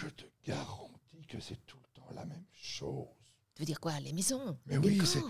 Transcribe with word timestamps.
je 0.00 0.08
te 0.08 0.24
garantis 0.46 1.26
que 1.28 1.40
c'est 1.40 1.58
tout 1.66 1.76
le 1.78 2.00
temps 2.00 2.08
la 2.14 2.24
même 2.24 2.44
chose. 2.52 3.06
Tu 3.54 3.62
veux 3.62 3.66
dire 3.66 3.80
quoi 3.80 3.98
Les 4.00 4.12
maisons 4.12 4.56
Mais 4.66 4.74
les 4.78 4.78
oui, 4.78 5.00
c'est. 5.04 5.20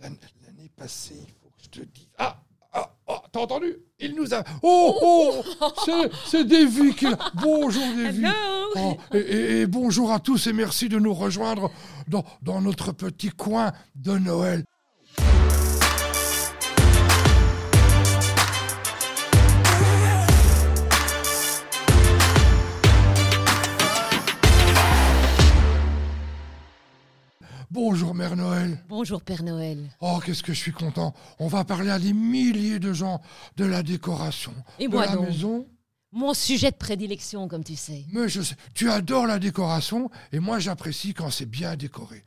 L'an- 0.00 0.14
L'année 0.44 0.70
passée, 0.76 1.16
il 1.26 1.32
faut 1.40 1.48
que 1.48 1.62
je 1.64 1.68
te 1.70 1.80
dise. 1.80 2.08
Ah 2.18 2.42
Ah, 2.72 2.94
ah, 3.08 3.22
T'as 3.32 3.40
entendu? 3.40 3.74
Il 3.98 4.14
nous 4.14 4.34
a. 4.34 4.44
Oh 4.62 4.94
Oh 5.02 5.42
C'est- 6.26 6.44
Davy 6.44 6.94
qui. 6.94 7.06
Bonjour 7.42 7.82
Davy 7.96 8.24
Hello 8.24 8.72
Oh, 8.76 8.96
et, 9.14 9.18
et- 9.18 9.60
et 9.62 9.66
bonjour 9.66 10.12
à 10.12 10.20
tous 10.20 10.46
et 10.48 10.52
merci 10.52 10.88
de 10.90 10.98
nous 10.98 11.14
rejoindre 11.14 11.70
dans, 12.08 12.24
dans 12.42 12.60
notre 12.60 12.92
petit 12.92 13.30
coin 13.30 13.72
de 13.94 14.18
Noël. 14.18 14.64
Bonjour 27.76 28.14
Mère 28.14 28.36
Noël. 28.36 28.82
Bonjour 28.88 29.20
Père 29.20 29.42
Noël. 29.42 29.90
Oh, 30.00 30.18
qu'est-ce 30.24 30.42
que 30.42 30.54
je 30.54 30.58
suis 30.58 30.72
content. 30.72 31.12
On 31.38 31.46
va 31.46 31.62
parler 31.62 31.90
à 31.90 31.98
des 31.98 32.14
milliers 32.14 32.78
de 32.78 32.94
gens 32.94 33.20
de 33.58 33.66
la 33.66 33.82
décoration. 33.82 34.54
Et 34.78 34.88
de 34.88 34.92
moi 34.92 35.04
la 35.04 35.14
donc 35.14 35.26
maison. 35.26 35.66
Mon 36.10 36.32
sujet 36.32 36.70
de 36.70 36.76
prédilection, 36.76 37.48
comme 37.48 37.62
tu 37.62 37.76
sais. 37.76 38.06
Mais 38.12 38.30
je 38.30 38.40
sais, 38.40 38.56
tu 38.72 38.90
adores 38.90 39.26
la 39.26 39.38
décoration 39.38 40.10
et 40.32 40.40
moi 40.40 40.58
j'apprécie 40.58 41.12
quand 41.12 41.30
c'est 41.30 41.44
bien 41.44 41.76
décoré. 41.76 42.24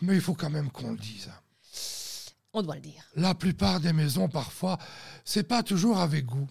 Mais 0.00 0.14
il 0.14 0.22
faut 0.22 0.32
quand 0.32 0.48
même 0.48 0.70
qu'on 0.70 0.92
le 0.92 0.96
dise. 0.96 1.28
On 2.54 2.62
doit 2.62 2.76
le 2.76 2.80
dire. 2.80 3.04
La 3.16 3.34
plupart 3.34 3.80
des 3.80 3.92
maisons, 3.92 4.30
parfois, 4.30 4.78
c'est 5.26 5.46
pas 5.46 5.62
toujours 5.62 5.98
avec 5.98 6.24
goût. 6.24 6.48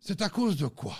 C'est 0.00 0.22
à 0.22 0.28
cause 0.28 0.56
de 0.56 0.68
quoi? 0.68 0.94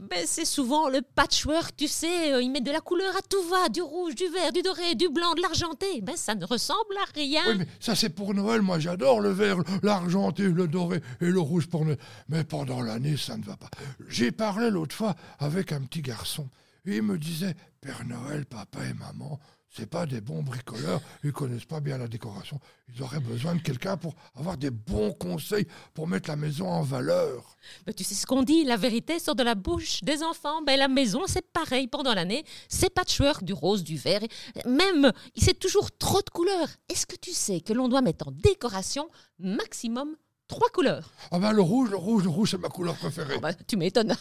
Ben, 0.00 0.24
c'est 0.26 0.44
souvent 0.44 0.88
le 0.88 1.02
patchwork, 1.02 1.76
tu 1.76 1.88
sais. 1.88 2.32
euh, 2.32 2.42
ils 2.42 2.50
mettent 2.50 2.64
de 2.64 2.70
la 2.70 2.80
couleur 2.80 3.14
à 3.16 3.20
tout 3.22 3.42
va. 3.48 3.68
Du 3.68 3.82
rouge, 3.82 4.14
du 4.14 4.26
vert, 4.28 4.52
du 4.52 4.62
doré, 4.62 4.94
du 4.94 5.08
blanc, 5.08 5.34
de 5.34 5.42
l'argenté. 5.42 6.00
Ben, 6.02 6.16
ça 6.16 6.34
ne 6.34 6.44
ressemble 6.44 6.96
à 7.00 7.10
rien. 7.14 7.42
Oui, 7.48 7.54
mais 7.58 7.66
ça 7.80 7.94
c'est 7.94 8.10
pour 8.10 8.34
Noël. 8.34 8.62
Moi 8.62 8.78
j'adore 8.78 9.20
le 9.20 9.30
vert, 9.30 9.58
l'argenté, 9.82 10.44
le 10.44 10.68
doré 10.68 11.00
et 11.20 11.26
le 11.26 11.40
rouge 11.40 11.66
pour 11.66 11.84
Noël. 11.84 11.98
Mais 12.28 12.44
pendant 12.44 12.80
l'année, 12.80 13.16
ça 13.16 13.36
ne 13.36 13.44
va 13.44 13.56
pas. 13.56 13.70
J'ai 14.08 14.32
parlé 14.32 14.70
l'autre 14.70 14.94
fois 14.94 15.14
avec 15.38 15.72
un 15.72 15.80
petit 15.82 16.02
garçon 16.02 16.48
et 16.86 16.96
il 16.96 17.02
me 17.02 17.18
disait 17.18 17.54
Père 17.80 18.04
Noël, 18.06 18.46
papa 18.46 18.78
et 18.84 18.94
maman, 18.94 19.38
c'est 19.76 19.86
pas 19.86 20.06
des 20.06 20.20
bons 20.20 20.42
bricoleurs, 20.42 21.00
ils 21.22 21.32
connaissent 21.32 21.66
pas 21.66 21.80
bien 21.80 21.98
la 21.98 22.08
décoration. 22.08 22.58
Ils 22.94 23.02
auraient 23.02 23.20
besoin 23.20 23.54
de 23.54 23.60
quelqu'un 23.60 23.96
pour 23.96 24.14
avoir 24.34 24.56
des 24.56 24.70
bons 24.70 25.12
conseils 25.12 25.66
pour 25.92 26.08
mettre 26.08 26.30
la 26.30 26.36
maison 26.36 26.68
en 26.68 26.82
valeur. 26.82 27.56
Ben, 27.86 27.92
tu 27.92 28.04
sais 28.04 28.14
ce 28.14 28.26
qu'on 28.26 28.42
dit, 28.42 28.64
la 28.64 28.76
vérité 28.76 29.18
sort 29.18 29.34
de 29.34 29.42
la 29.42 29.54
bouche 29.54 30.00
des 30.02 30.22
enfants. 30.22 30.62
Ben, 30.62 30.78
la 30.78 30.88
maison, 30.88 31.22
c'est 31.26 31.46
pareil 31.52 31.88
pendant 31.88 32.14
l'année. 32.14 32.44
C'est 32.68 32.90
patchwork, 32.90 33.44
du 33.44 33.52
rose, 33.52 33.84
du 33.84 33.96
vert. 33.96 34.22
Même, 34.64 35.12
c'est 35.36 35.58
toujours 35.58 35.90
trop 35.98 36.22
de 36.22 36.30
couleurs. 36.30 36.68
Est-ce 36.88 37.06
que 37.06 37.16
tu 37.16 37.32
sais 37.32 37.60
que 37.60 37.72
l'on 37.72 37.88
doit 37.88 38.02
mettre 38.02 38.28
en 38.28 38.30
décoration 38.30 39.08
maximum 39.38 40.16
trois 40.48 40.68
couleurs 40.70 41.10
Ah 41.30 41.38
ben 41.38 41.52
le 41.52 41.62
rouge, 41.62 41.90
le 41.90 41.96
rouge, 41.96 42.22
le 42.24 42.28
rouge, 42.30 42.50
c'est 42.52 42.58
ma 42.58 42.68
couleur 42.68 42.94
préférée. 42.96 43.34
Ah 43.36 43.40
ben, 43.40 43.54
Tu 43.66 43.76
m'étonnes. 43.76 44.14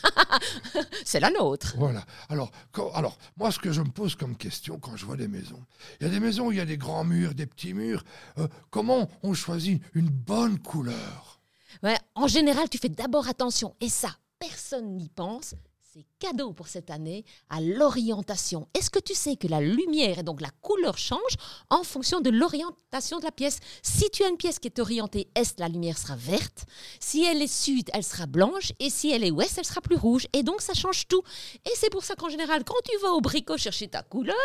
c'est 1.05 1.19
la 1.19 1.29
nôtre. 1.31 1.73
Voilà. 1.77 2.03
Alors, 2.29 2.51
quand- 2.71 2.91
alors, 2.93 3.17
moi, 3.37 3.51
ce 3.51 3.59
que 3.59 3.71
je 3.71 3.81
me 3.81 3.89
pose 3.89 4.15
comme 4.15 4.35
question 4.35 4.79
quand 4.79 4.95
je 4.95 5.05
vois 5.05 5.17
des 5.17 5.27
maisons, 5.27 5.63
il 5.99 6.07
y 6.07 6.09
a 6.09 6.11
des 6.11 6.19
maisons 6.19 6.47
où 6.47 6.51
il 6.51 6.57
y 6.57 6.61
a 6.61 6.65
des 6.65 6.77
grands 6.77 7.03
murs, 7.03 7.33
des 7.35 7.45
petits 7.45 7.73
murs. 7.73 8.03
Euh, 8.37 8.47
comment 8.69 9.09
on 9.23 9.33
choisit 9.33 9.81
une 9.93 10.09
bonne 10.09 10.59
couleur? 10.59 11.39
Ouais, 11.83 11.97
en 12.15 12.27
général, 12.27 12.69
tu 12.69 12.77
fais 12.77 12.89
d'abord 12.89 13.27
attention. 13.27 13.75
Et 13.81 13.89
ça, 13.89 14.09
personne 14.39 14.95
n'y 14.95 15.09
pense. 15.09 15.53
C'est 15.97 16.05
cadeau 16.19 16.51
pour 16.51 16.67
cette 16.67 16.89
année 16.89 17.23
à 17.49 17.61
l'orientation. 17.61 18.67
Est-ce 18.73 18.89
que 18.89 18.99
tu 18.99 19.13
sais 19.13 19.37
que 19.37 19.47
la 19.47 19.61
lumière 19.61 20.19
et 20.19 20.23
donc 20.23 20.41
la 20.41 20.49
couleur 20.61 20.97
changent 20.97 21.37
en 21.69 21.83
fonction 21.83 22.19
de 22.19 22.29
l'orientation 22.29 23.19
de 23.19 23.23
la 23.23 23.31
pièce? 23.31 23.59
Si 23.81 24.09
tu 24.09 24.21
as 24.25 24.27
une 24.27 24.35
pièce 24.35 24.59
qui 24.59 24.67
est 24.67 24.79
orientée 24.79 25.29
est, 25.35 25.57
la 25.57 25.69
lumière 25.69 25.97
sera 25.97 26.17
verte. 26.17 26.65
Si 26.99 27.23
elle 27.23 27.41
est 27.41 27.47
sud, 27.47 27.89
elle 27.93 28.03
sera 28.03 28.25
blanche. 28.25 28.73
Et 28.79 28.89
si 28.89 29.09
elle 29.09 29.23
est 29.23 29.31
ouest, 29.31 29.57
elle 29.57 29.63
sera 29.63 29.79
plus 29.79 29.95
rouge. 29.95 30.27
Et 30.33 30.43
donc, 30.43 30.59
ça 30.59 30.73
change 30.73 31.07
tout. 31.07 31.23
Et 31.65 31.71
c'est 31.75 31.89
pour 31.89 32.03
ça 32.03 32.15
qu'en 32.15 32.27
général, 32.27 32.65
quand 32.65 32.75
tu 32.83 32.97
vas 33.01 33.11
au 33.13 33.21
bricot 33.21 33.55
chercher 33.55 33.87
ta 33.87 34.03
couleur 34.03 34.35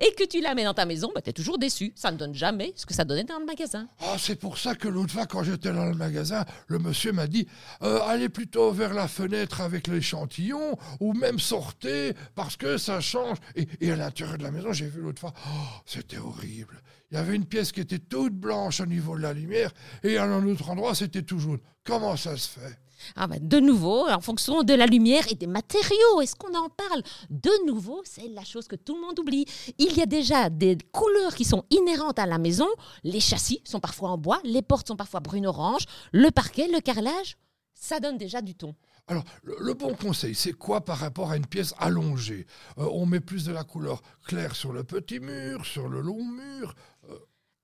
et 0.00 0.12
que 0.12 0.24
tu 0.24 0.42
la 0.42 0.54
mets 0.54 0.64
dans 0.64 0.74
ta 0.74 0.84
maison, 0.84 1.10
bah, 1.14 1.22
tu 1.22 1.30
es 1.30 1.32
toujours 1.32 1.56
déçu. 1.56 1.94
Ça 1.96 2.12
ne 2.12 2.18
donne 2.18 2.34
jamais 2.34 2.74
ce 2.76 2.84
que 2.84 2.92
ça 2.92 3.06
donnait 3.06 3.24
dans 3.24 3.38
le 3.38 3.46
magasin. 3.46 3.88
Ah, 4.00 4.16
c'est 4.18 4.36
pour 4.36 4.58
ça 4.58 4.74
que 4.74 4.88
l'autre 4.88 5.14
fois, 5.14 5.24
quand 5.24 5.42
j'étais 5.42 5.72
dans 5.72 5.86
le 5.86 5.94
magasin, 5.94 6.44
le 6.66 6.78
monsieur 6.78 7.12
m'a 7.12 7.26
dit 7.26 7.48
euh, 7.80 7.98
allez 8.02 8.28
plutôt 8.28 8.72
vers 8.72 8.92
la 8.92 9.08
fenêtre 9.08 9.62
avec 9.62 9.86
l'échantillon, 9.86 10.76
ou 11.00 11.12
même 11.12 11.38
sortez, 11.38 12.14
parce 12.34 12.56
que 12.56 12.76
ça 12.78 13.00
change. 13.00 13.38
Et, 13.80 13.90
à 13.90 13.96
l'intérieur 13.96 14.38
de 14.38 14.42
la 14.42 14.50
maison, 14.50 14.72
j'ai 14.72 14.88
vu 14.88 15.00
l'autre 15.00 15.20
fois, 15.20 15.32
oh, 15.46 15.80
c'était 15.86 16.18
horrible. 16.18 16.80
Il 17.10 17.14
y 17.14 17.20
avait 17.20 17.36
une 17.36 17.46
pièce 17.46 17.72
qui 17.72 17.80
était 17.80 17.98
toute 17.98 18.34
blanche 18.34 18.80
au 18.80 18.86
niveau 18.86 19.16
de 19.16 19.22
la 19.22 19.32
lumière, 19.32 19.72
et 20.02 20.18
à 20.18 20.24
un 20.24 20.46
autre 20.46 20.68
endroit, 20.70 20.94
c'était 20.94 21.22
tout 21.22 21.38
jaune. 21.38 21.60
Comment 21.84 22.16
ça 22.16 22.36
se 22.36 22.48
fait? 22.48 22.78
Ah 23.16 23.26
ben, 23.26 23.38
de 23.40 23.60
nouveau, 23.60 24.08
en 24.08 24.20
fonction 24.20 24.62
de 24.62 24.74
la 24.74 24.86
lumière 24.86 25.24
et 25.30 25.34
des 25.34 25.46
matériaux, 25.46 26.20
est-ce 26.20 26.34
qu'on 26.34 26.54
en 26.54 26.68
parle? 26.68 27.02
De 27.30 27.66
nouveau, 27.66 28.02
c'est 28.04 28.28
la 28.28 28.44
chose 28.44 28.66
que 28.66 28.76
tout 28.76 28.94
le 28.94 29.00
monde 29.00 29.18
oublie. 29.18 29.46
Il 29.78 29.96
y 29.96 30.02
a 30.02 30.06
déjà 30.06 30.50
des 30.50 30.76
couleurs 30.92 31.34
qui 31.34 31.44
sont 31.44 31.64
inhérentes 31.70 32.18
à 32.18 32.26
la 32.26 32.38
maison. 32.38 32.66
Les 33.04 33.20
châssis 33.20 33.60
sont 33.64 33.80
parfois 33.80 34.10
en 34.10 34.18
bois, 34.18 34.40
les 34.44 34.62
portes 34.62 34.88
sont 34.88 34.96
parfois 34.96 35.20
brune-orange, 35.20 35.84
le 36.12 36.30
parquet, 36.30 36.68
le 36.68 36.80
carrelage, 36.80 37.36
ça 37.74 38.00
donne 38.00 38.18
déjà 38.18 38.42
du 38.42 38.54
ton. 38.54 38.74
Alors, 39.08 39.24
le, 39.42 39.72
bon 39.72 39.94
conseil, 39.94 40.34
c'est 40.34 40.52
quoi 40.52 40.82
par 40.82 40.98
rapport 40.98 41.30
à 41.30 41.36
une 41.36 41.46
pièce 41.46 41.74
allongée? 41.78 42.46
Euh, 42.76 42.86
On 42.92 43.06
met 43.06 43.20
plus 43.20 43.44
de 43.46 43.52
la 43.52 43.64
couleur 43.64 44.02
claire 44.26 44.54
sur 44.54 44.72
le 44.72 44.84
petit 44.84 45.18
mur, 45.18 45.64
sur 45.64 45.88
le 45.88 46.00
long 46.00 46.22
mur. 46.22 46.74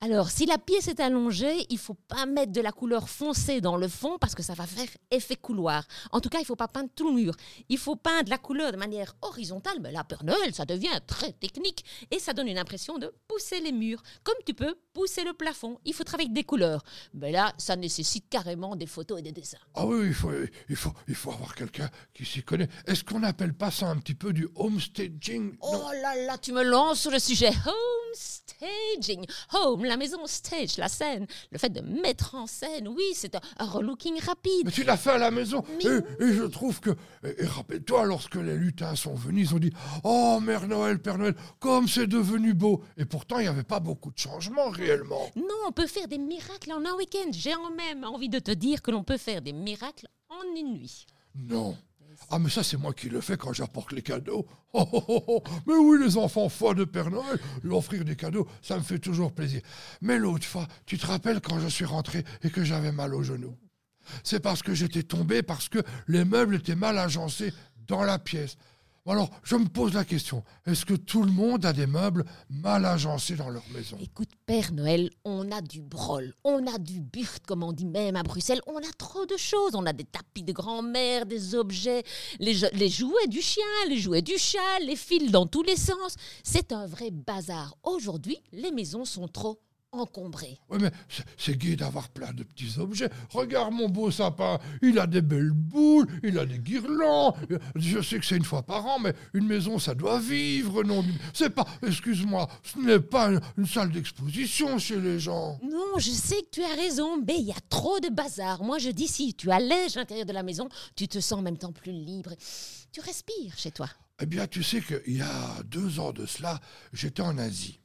Alors, 0.01 0.29
si 0.29 0.45
la 0.45 0.57
pièce 0.57 0.87
est 0.87 0.99
allongée, 0.99 1.65
il 1.69 1.77
faut 1.77 1.95
pas 2.07 2.25
mettre 2.25 2.51
de 2.51 2.61
la 2.61 2.71
couleur 2.71 3.09
foncée 3.09 3.61
dans 3.61 3.77
le 3.77 3.87
fond 3.87 4.17
parce 4.19 4.35
que 4.35 4.43
ça 4.43 4.53
va 4.53 4.67
faire 4.67 4.89
effet 5.09 5.35
couloir. 5.35 5.87
En 6.11 6.19
tout 6.19 6.29
cas, 6.29 6.39
il 6.39 6.45
faut 6.45 6.55
pas 6.55 6.67
peindre 6.67 6.89
tout 6.95 7.07
le 7.07 7.15
mur. 7.15 7.35
Il 7.69 7.77
faut 7.77 7.95
peindre 7.95 8.29
la 8.29 8.37
couleur 8.37 8.71
de 8.71 8.77
manière 8.77 9.15
horizontale. 9.21 9.79
Mais 9.81 9.91
là, 9.91 10.03
Père 10.03 10.23
Noël, 10.23 10.53
ça 10.53 10.65
devient 10.65 10.99
très 11.07 11.31
technique 11.31 11.85
et 12.11 12.19
ça 12.19 12.33
donne 12.33 12.47
une 12.47 12.57
impression 12.57 12.97
de 12.97 13.11
pousser 13.27 13.59
les 13.61 13.71
murs, 13.71 14.03
comme 14.23 14.35
tu 14.45 14.53
peux 14.53 14.75
pousser 14.95 15.23
le 15.25 15.33
plafond. 15.33 15.77
Il 15.85 15.93
faut 15.93 16.05
travailler 16.05 16.29
avec 16.29 16.35
des 16.35 16.43
couleurs. 16.45 16.81
Mais 17.13 17.31
là, 17.31 17.53
ça 17.57 17.75
nécessite 17.75 18.27
carrément 18.29 18.75
des 18.75 18.87
photos 18.87 19.19
et 19.19 19.21
des 19.21 19.33
dessins. 19.33 19.57
Ah 19.75 19.85
oui, 19.85 20.07
il 20.07 20.13
faut, 20.13 20.31
il 20.69 20.75
faut, 20.75 20.93
il 21.07 21.15
faut 21.15 21.31
avoir 21.31 21.53
quelqu'un 21.53 21.89
qui 22.13 22.25
s'y 22.25 22.41
connaît. 22.41 22.69
Est-ce 22.87 23.03
qu'on 23.03 23.19
n'appelle 23.19 23.53
pas 23.53 23.69
ça 23.71 23.87
un 23.87 23.97
petit 23.97 24.15
peu 24.15 24.31
du 24.33 24.47
homestaging? 24.55 25.51
Non. 25.51 25.57
Oh 25.61 25.91
là 26.01 26.15
là, 26.25 26.37
tu 26.37 26.53
me 26.53 26.63
lances 26.63 27.01
sur 27.01 27.11
le 27.11 27.19
sujet. 27.19 27.49
Home 27.49 28.13
staging. 28.13 29.25
Home, 29.53 29.83
la 29.83 29.97
maison, 29.97 30.25
stage, 30.25 30.77
la 30.77 30.87
scène. 30.87 31.27
Le 31.51 31.57
fait 31.57 31.69
de 31.69 31.81
mettre 31.81 32.35
en 32.35 32.47
scène, 32.47 32.87
oui, 32.87 33.03
c'est 33.13 33.35
un, 33.35 33.41
un 33.57 33.65
relooking 33.65 34.19
rapide. 34.21 34.63
Mais 34.65 34.71
tu 34.71 34.83
l'as 34.85 34.97
fait 34.97 35.11
à 35.11 35.17
la 35.17 35.29
maison. 35.31 35.63
Mais 35.77 35.83
Et, 35.83 36.23
et 36.29 36.33
je 36.33 36.43
trouve 36.43 36.79
que. 36.79 36.91
Et, 37.25 37.43
et 37.43 37.45
rappelle-toi, 37.45 38.05
lorsque 38.05 38.35
les 38.35 38.55
lutins 38.55 38.95
sont 38.95 39.13
venus, 39.13 39.49
ils 39.49 39.55
ont 39.55 39.59
dit 39.59 39.73
Oh, 40.05 40.39
Mère 40.41 40.67
Noël, 40.67 40.99
Père 40.99 41.17
Noël, 41.17 41.35
comme 41.59 41.89
c'est 41.89 42.07
devenu 42.07 42.53
beau. 42.53 42.81
Et 42.97 43.03
pourtant, 43.03 43.39
il 43.39 43.43
n'y 43.43 43.47
avait 43.49 43.63
pas 43.63 43.81
beaucoup 43.81 44.11
de 44.11 44.17
changements 44.17 44.69
Non, 45.35 45.55
on 45.67 45.71
peut 45.71 45.87
faire 45.87 46.07
des 46.07 46.17
miracles 46.17 46.71
en 46.71 46.85
un 46.85 46.95
week-end. 46.95 47.29
J'ai 47.31 47.55
en 47.55 47.71
même 47.71 48.03
envie 48.03 48.29
de 48.29 48.39
te 48.39 48.51
dire 48.51 48.81
que 48.81 48.91
l'on 48.91 49.03
peut 49.03 49.17
faire 49.17 49.41
des 49.41 49.53
miracles 49.53 50.07
en 50.29 50.43
une 50.55 50.73
nuit. 50.73 51.05
Non. 51.35 51.75
Ah, 52.29 52.39
mais 52.39 52.49
ça, 52.49 52.63
c'est 52.63 52.77
moi 52.77 52.93
qui 52.93 53.09
le 53.09 53.21
fais 53.21 53.37
quand 53.37 53.53
j'apporte 53.53 53.91
les 53.91 54.01
cadeaux. 54.01 54.45
Oh, 54.73 54.87
oh, 54.91 55.03
oh, 55.07 55.23
oh. 55.27 55.43
Mais 55.67 55.75
oui, 55.75 56.03
les 56.03 56.17
enfants, 56.17 56.49
foi 56.49 56.73
de 56.73 56.83
Père 56.83 57.09
Noël, 57.09 57.39
lui 57.63 57.73
offrir 57.73 58.03
des 58.05 58.15
cadeaux, 58.15 58.47
ça 58.61 58.77
me 58.77 58.83
fait 58.83 58.99
toujours 58.99 59.31
plaisir. 59.31 59.61
Mais 60.01 60.17
l'autre 60.17 60.45
fois, 60.45 60.67
tu 60.85 60.97
te 60.97 61.05
rappelles 61.05 61.41
quand 61.41 61.59
je 61.59 61.67
suis 61.67 61.85
rentré 61.85 62.23
et 62.43 62.49
que 62.49 62.63
j'avais 62.63 62.91
mal 62.91 63.13
au 63.13 63.23
genou? 63.23 63.55
C'est 64.23 64.39
parce 64.39 64.61
que 64.63 64.73
j'étais 64.73 65.03
tombé, 65.03 65.43
parce 65.43 65.67
que 65.67 65.79
les 66.07 66.25
meubles 66.25 66.55
étaient 66.55 66.75
mal 66.75 66.97
agencés 66.97 67.53
dans 67.87 68.03
la 68.03 68.19
pièce. 68.19 68.57
Alors, 69.07 69.29
je 69.43 69.55
me 69.55 69.67
pose 69.67 69.93
la 69.93 70.03
question, 70.03 70.43
est-ce 70.65 70.83
que 70.83 70.95
tout 70.95 71.21
le 71.21 71.31
monde 71.31 71.63
a 71.63 71.73
des 71.73 71.85
meubles 71.85 72.25
mal 72.49 72.85
agencés 72.85 73.35
dans 73.35 73.51
leur 73.51 73.61
maison? 73.71 73.97
Écoute, 74.01 74.31
Père 74.47 74.71
Noël, 74.71 75.11
on 75.23 75.51
a 75.51 75.61
du 75.61 75.83
brol, 75.83 76.33
on 76.43 76.65
a 76.65 76.79
du 76.79 77.01
burt, 77.01 77.45
comme 77.45 77.61
on 77.61 77.71
dit 77.71 77.85
même 77.85 78.15
à 78.15 78.23
Bruxelles, 78.23 78.61
on 78.65 78.77
a 78.77 78.93
trop 78.97 79.27
de 79.27 79.37
choses. 79.37 79.75
On 79.75 79.85
a 79.85 79.93
des 79.93 80.05
tapis 80.05 80.41
de 80.41 80.51
grand-mère, 80.51 81.27
des 81.27 81.53
objets, 81.53 82.01
les, 82.39 82.55
les 82.73 82.89
jouets 82.89 83.27
du 83.27 83.41
chien, 83.41 83.63
les 83.89 83.99
jouets 83.99 84.23
du 84.23 84.39
chat, 84.39 84.79
les 84.81 84.95
fils 84.95 85.31
dans 85.31 85.45
tous 85.45 85.61
les 85.61 85.77
sens. 85.77 86.15
C'est 86.43 86.71
un 86.71 86.87
vrai 86.87 87.11
bazar. 87.11 87.77
Aujourd'hui, 87.83 88.37
les 88.53 88.71
maisons 88.71 89.05
sont 89.05 89.27
trop 89.27 89.59
encombrées. 89.99 90.59
Oui, 90.69 90.77
mais 90.81 90.91
c'est- 91.09 91.23
c'est 91.37 91.57
gai 91.57 91.75
d'avoir 91.75 92.09
plein 92.09 92.33
de 92.33 92.43
petits 92.43 92.77
objets. 92.79 93.09
Regarde 93.31 93.73
mon 93.73 93.89
beau 93.89 94.11
sapin, 94.11 94.59
il 94.81 94.99
a 94.99 95.07
des 95.07 95.21
belles 95.21 95.51
boules, 95.51 96.07
il 96.23 96.37
a 96.39 96.45
des 96.45 96.59
guirlandes. 96.59 97.35
Je 97.75 98.01
sais 98.01 98.19
que 98.19 98.25
c'est 98.25 98.37
une 98.37 98.43
fois 98.45 98.63
par 98.63 98.85
an, 98.85 98.99
mais 98.99 99.13
une 99.33 99.47
maison, 99.47 99.79
ça 99.79 99.93
doit 99.95 100.19
vivre, 100.19 100.83
non? 100.83 101.03
C'est 101.33 101.49
pas, 101.49 101.65
excuse-moi, 101.85 102.47
ce 102.63 102.79
n'est 102.79 102.99
pas 102.99 103.27
une, 103.29 103.41
une 103.57 103.65
salle 103.67 103.91
d'exposition 103.91 104.77
chez 104.79 104.99
les 104.99 105.19
gens. 105.19 105.59
Non, 105.63 105.97
je 105.97 106.11
sais 106.11 106.41
que 106.43 106.49
tu 106.51 106.63
as 106.63 106.75
raison, 106.75 107.21
mais 107.25 107.37
il 107.39 107.45
y 107.45 107.51
a 107.51 107.59
trop 107.69 107.99
de 107.99 108.09
bazar. 108.09 108.63
Moi, 108.63 108.77
je 108.79 108.89
dis 108.89 109.07
si 109.07 109.33
tu 109.33 109.51
allèges 109.51 109.95
l'intérieur 109.95 110.25
de 110.25 110.33
la 110.33 110.43
maison, 110.43 110.67
tu 110.95 111.07
te 111.07 111.19
sens 111.19 111.39
en 111.39 111.41
même 111.41 111.57
temps 111.57 111.71
plus 111.71 111.91
libre. 111.91 112.33
Tu 112.91 113.01
respires 113.01 113.57
chez 113.57 113.71
toi. 113.71 113.89
Eh 114.21 114.25
bien, 114.25 114.47
tu 114.47 114.63
sais 114.63 114.81
qu'il 114.81 115.17
y 115.17 115.21
a 115.21 115.61
deux 115.65 115.99
ans 115.99 116.13
de 116.13 116.25
cela, 116.25 116.59
j'étais 116.93 117.21
en 117.21 117.37
Asie. 117.37 117.79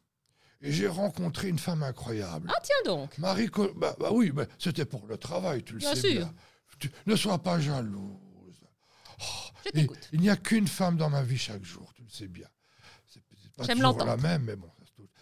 Et 0.63 0.73
j'ai 0.73 0.89
rencontré 0.89 1.49
une 1.49 1.59
femme 1.59 1.83
incroyable. 1.83 2.51
Ah, 2.55 2.61
tiens 2.63 2.93
donc. 2.93 3.17
Marie, 3.19 3.49
Co- 3.49 3.73
bah, 3.75 3.97
bah 3.99 4.11
oui, 4.13 4.31
mais 4.35 4.47
c'était 4.59 4.85
pour 4.85 5.07
le 5.07 5.17
travail, 5.17 5.63
tu 5.65 5.73
le 5.75 5.79
Bien 5.79 5.95
sais 5.95 6.01
sûr. 6.01 6.21
bien. 6.21 6.35
Tu- 6.79 6.91
ne 7.07 7.17
sois 7.17 7.39
pas 7.43 7.59
jalouse. 7.61 8.19
Je 9.65 9.69
Et 9.69 9.73
t'écoute. 9.73 10.09
il 10.13 10.21
n'y 10.21 10.31
a 10.31 10.37
qu'une 10.37 10.67
femme 10.69 10.97
dans 10.97 11.11
ma 11.11 11.23
vie 11.23 11.39
chaque 11.39 11.65
jour, 11.65 11.93
tu 11.95 12.03
le 12.03 12.11
sais 12.11 12.29
bien. 12.29 12.47
C'est 13.07 13.23
pas 13.57 13.67
toujours 13.67 14.05
la 14.05 14.17
même, 14.17 14.45
mais 14.45 14.57
bon. 14.57 14.71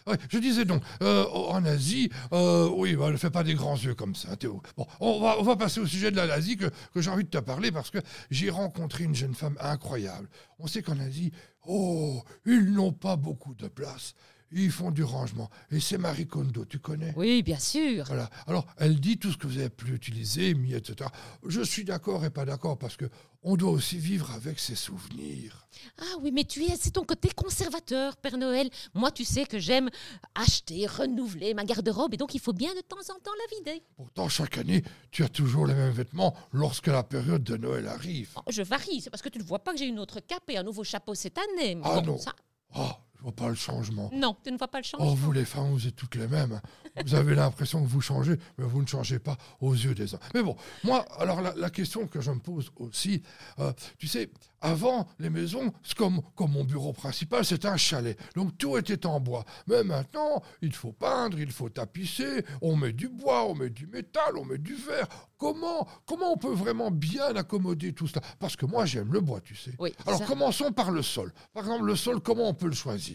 Ouais, 0.07 0.17
je 0.29 0.39
disais 0.39 0.63
donc, 0.65 0.81
euh, 1.03 1.25
en 1.27 1.63
Asie, 1.65 2.09
euh, 2.31 2.69
oui, 2.69 2.95
bah, 2.95 3.11
ne 3.11 3.17
fais 3.17 3.29
pas 3.29 3.43
des 3.43 3.53
grands 3.53 3.75
yeux 3.77 3.93
comme 3.95 4.15
ça, 4.15 4.35
Théo. 4.37 4.61
Bon, 4.77 4.87
on 5.01 5.19
va, 5.19 5.37
on 5.39 5.43
va 5.43 5.55
passer 5.57 5.81
au 5.81 5.85
sujet 5.85 6.09
de 6.09 6.15
la- 6.15 6.25
l'Asie 6.25 6.55
que, 6.57 6.65
que 6.93 7.01
j'ai 7.01 7.11
envie 7.11 7.25
de 7.25 7.29
te 7.29 7.37
parler 7.37 7.71
parce 7.71 7.91
que 7.91 7.99
j'ai 8.31 8.49
rencontré 8.49 9.03
une 9.03 9.13
jeune 9.13 9.35
femme 9.35 9.57
incroyable. 9.59 10.27
On 10.57 10.67
sait 10.67 10.81
qu'en 10.81 10.97
Asie, 10.99 11.31
oh, 11.67 12.23
ils 12.45 12.71
n'ont 12.71 12.93
pas 12.93 13.17
beaucoup 13.17 13.53
de 13.55 13.67
place. 13.67 14.15
Ils 14.51 14.71
font 14.71 14.91
du 14.91 15.03
rangement. 15.03 15.49
Et 15.71 15.79
c'est 15.79 15.97
Marie 15.97 16.25
Kondo, 16.27 16.65
tu 16.65 16.79
connais? 16.79 17.13
Oui, 17.15 17.43
bien 17.43 17.59
sûr. 17.59 18.05
voilà. 18.05 18.29
Alors, 18.47 18.65
elle 18.77 18.99
dit 18.99 19.17
tout 19.17 19.31
ce 19.31 19.37
que 19.37 19.45
vous 19.47 19.57
avez 19.59 19.69
pu 19.69 19.93
utiliser, 19.93 20.53
mis, 20.55 20.73
etc. 20.73 21.09
Je 21.45 21.61
suis 21.61 21.83
d'accord 21.83 22.25
et 22.25 22.29
pas 22.31 22.45
d'accord 22.45 22.77
parce 22.77 22.97
que 22.97 23.05
on 23.43 23.55
doit 23.55 23.71
aussi 23.71 23.97
vivre 23.97 24.31
avec 24.31 24.59
ses 24.59 24.75
souvenirs. 24.75 25.67
Ah 25.99 26.17
oui, 26.21 26.31
mais 26.33 26.43
tu 26.43 26.63
es, 26.65 26.75
c'est 26.77 26.91
ton 26.91 27.03
côté 27.05 27.29
conservateur, 27.29 28.17
Père 28.17 28.37
Noël. 28.37 28.69
Moi, 28.93 29.11
tu 29.11 29.23
sais 29.23 29.45
que 29.45 29.59
j'aime 29.59 29.89
acheter, 30.35 30.85
renouveler 30.87 31.53
ma 31.53 31.63
garde-robe, 31.63 32.13
et 32.13 32.17
donc 32.17 32.33
il 32.35 32.41
faut 32.41 32.51
bien 32.53 32.73
de 32.75 32.81
temps 32.81 32.97
en 32.97 33.19
temps 33.19 33.31
la 33.37 33.57
vider. 33.57 33.83
Pourtant, 33.95 34.27
chaque 34.29 34.57
année, 34.57 34.83
tu 35.11 35.23
as 35.23 35.29
toujours 35.29 35.67
les 35.67 35.73
mêmes 35.75 35.93
vêtements 35.93 36.35
lorsque 36.51 36.87
la 36.87 37.03
période 37.03 37.43
de 37.43 37.55
Noël 37.55 37.87
arrive. 37.87 38.31
Oh, 38.35 38.41
Je 38.49 38.61
varie, 38.61 38.99
c'est 39.01 39.09
parce 39.09 39.21
que 39.21 39.29
tu 39.29 39.39
ne 39.39 39.43
vois 39.43 39.59
pas 39.59 39.71
que 39.73 39.79
j'ai 39.79 39.85
une 39.87 39.99
autre 39.99 40.19
cape 40.19 40.49
et 40.49 40.57
un 40.57 40.63
nouveau 40.63 40.83
chapeau 40.83 41.15
cette 41.15 41.37
année. 41.37 41.75
Mais 41.75 41.81
Ah 41.85 42.01
bon, 42.01 42.13
non. 42.13 42.17
ça- 42.17 42.33
Oh, 42.75 42.89
je 43.19 43.23
vois 43.23 43.33
pas 43.35 43.49
le 43.49 43.55
changement. 43.55 44.09
non, 44.13 44.35
tu 44.43 44.49
ne 44.51 44.57
vois 44.57 44.69
pas 44.69 44.77
le 44.79 44.83
changement. 44.85 45.09
Oh, 45.11 45.13
vous 45.13 45.31
les 45.33 45.43
femmes, 45.43 45.71
vous 45.73 45.85
êtes 45.87 45.95
toutes 45.95 46.15
les 46.15 46.27
mêmes. 46.27 46.61
Vous 47.05 47.15
avez 47.15 47.35
l'impression 47.35 47.83
que 47.83 47.87
vous 47.87 47.99
changez, 48.01 48.37
mais 48.57 48.65
vous 48.65 48.81
ne 48.81 48.87
changez 48.87 49.19
pas 49.19 49.37
aux 49.59 49.73
yeux 49.73 49.93
des 49.93 50.15
uns. 50.15 50.19
Mais 50.33 50.41
bon, 50.41 50.55
moi, 50.85 51.05
alors 51.17 51.41
la, 51.41 51.53
la 51.55 51.69
question 51.69 52.07
que 52.07 52.21
je 52.21 52.31
me 52.31 52.39
pose 52.39 52.71
aussi, 52.77 53.21
euh, 53.59 53.71
tu 53.97 54.07
sais, 54.07 54.29
avant, 54.61 55.07
les 55.19 55.29
maisons, 55.29 55.71
comme, 55.97 56.21
comme 56.35 56.51
mon 56.51 56.63
bureau 56.63 56.91
principal, 56.93 57.43
c'est 57.45 57.65
un 57.65 57.77
chalet. 57.77 58.17
Donc 58.35 58.57
tout 58.57 58.77
était 58.77 59.05
en 59.05 59.19
bois. 59.19 59.45
Mais 59.67 59.83
maintenant, 59.83 60.41
il 60.61 60.73
faut 60.73 60.91
peindre, 60.93 61.39
il 61.39 61.51
faut 61.51 61.69
tapisser, 61.69 62.45
on 62.61 62.75
met 62.75 62.91
du 62.93 63.07
bois, 63.09 63.45
on 63.45 63.55
met 63.55 63.69
du 63.69 63.87
métal, 63.87 64.37
on 64.37 64.45
met 64.45 64.57
du 64.57 64.75
verre. 64.75 65.07
Comment, 65.37 65.87
comment 66.05 66.33
on 66.33 66.37
peut 66.37 66.53
vraiment 66.53 66.91
bien 66.91 67.33
accommoder 67.35 67.93
tout 67.93 68.07
cela? 68.07 68.21
Parce 68.39 68.57
que 68.57 68.65
moi, 68.65 68.85
j'aime 68.85 69.13
le 69.13 69.21
bois, 69.21 69.39
tu 69.39 69.55
sais. 69.55 69.71
Oui, 69.79 69.93
Alors 70.05 70.19
ça- 70.19 70.25
commençons 70.25 70.71
par 70.73 70.91
le 70.91 71.01
sol. 71.01 71.31
Par 71.53 71.63
exemple, 71.63 71.85
le 71.85 71.95
sol, 71.95 72.19
comment 72.21 72.49
on 72.49 72.53
peut 72.53 72.67
le 72.67 72.73
choisir? 72.75 73.08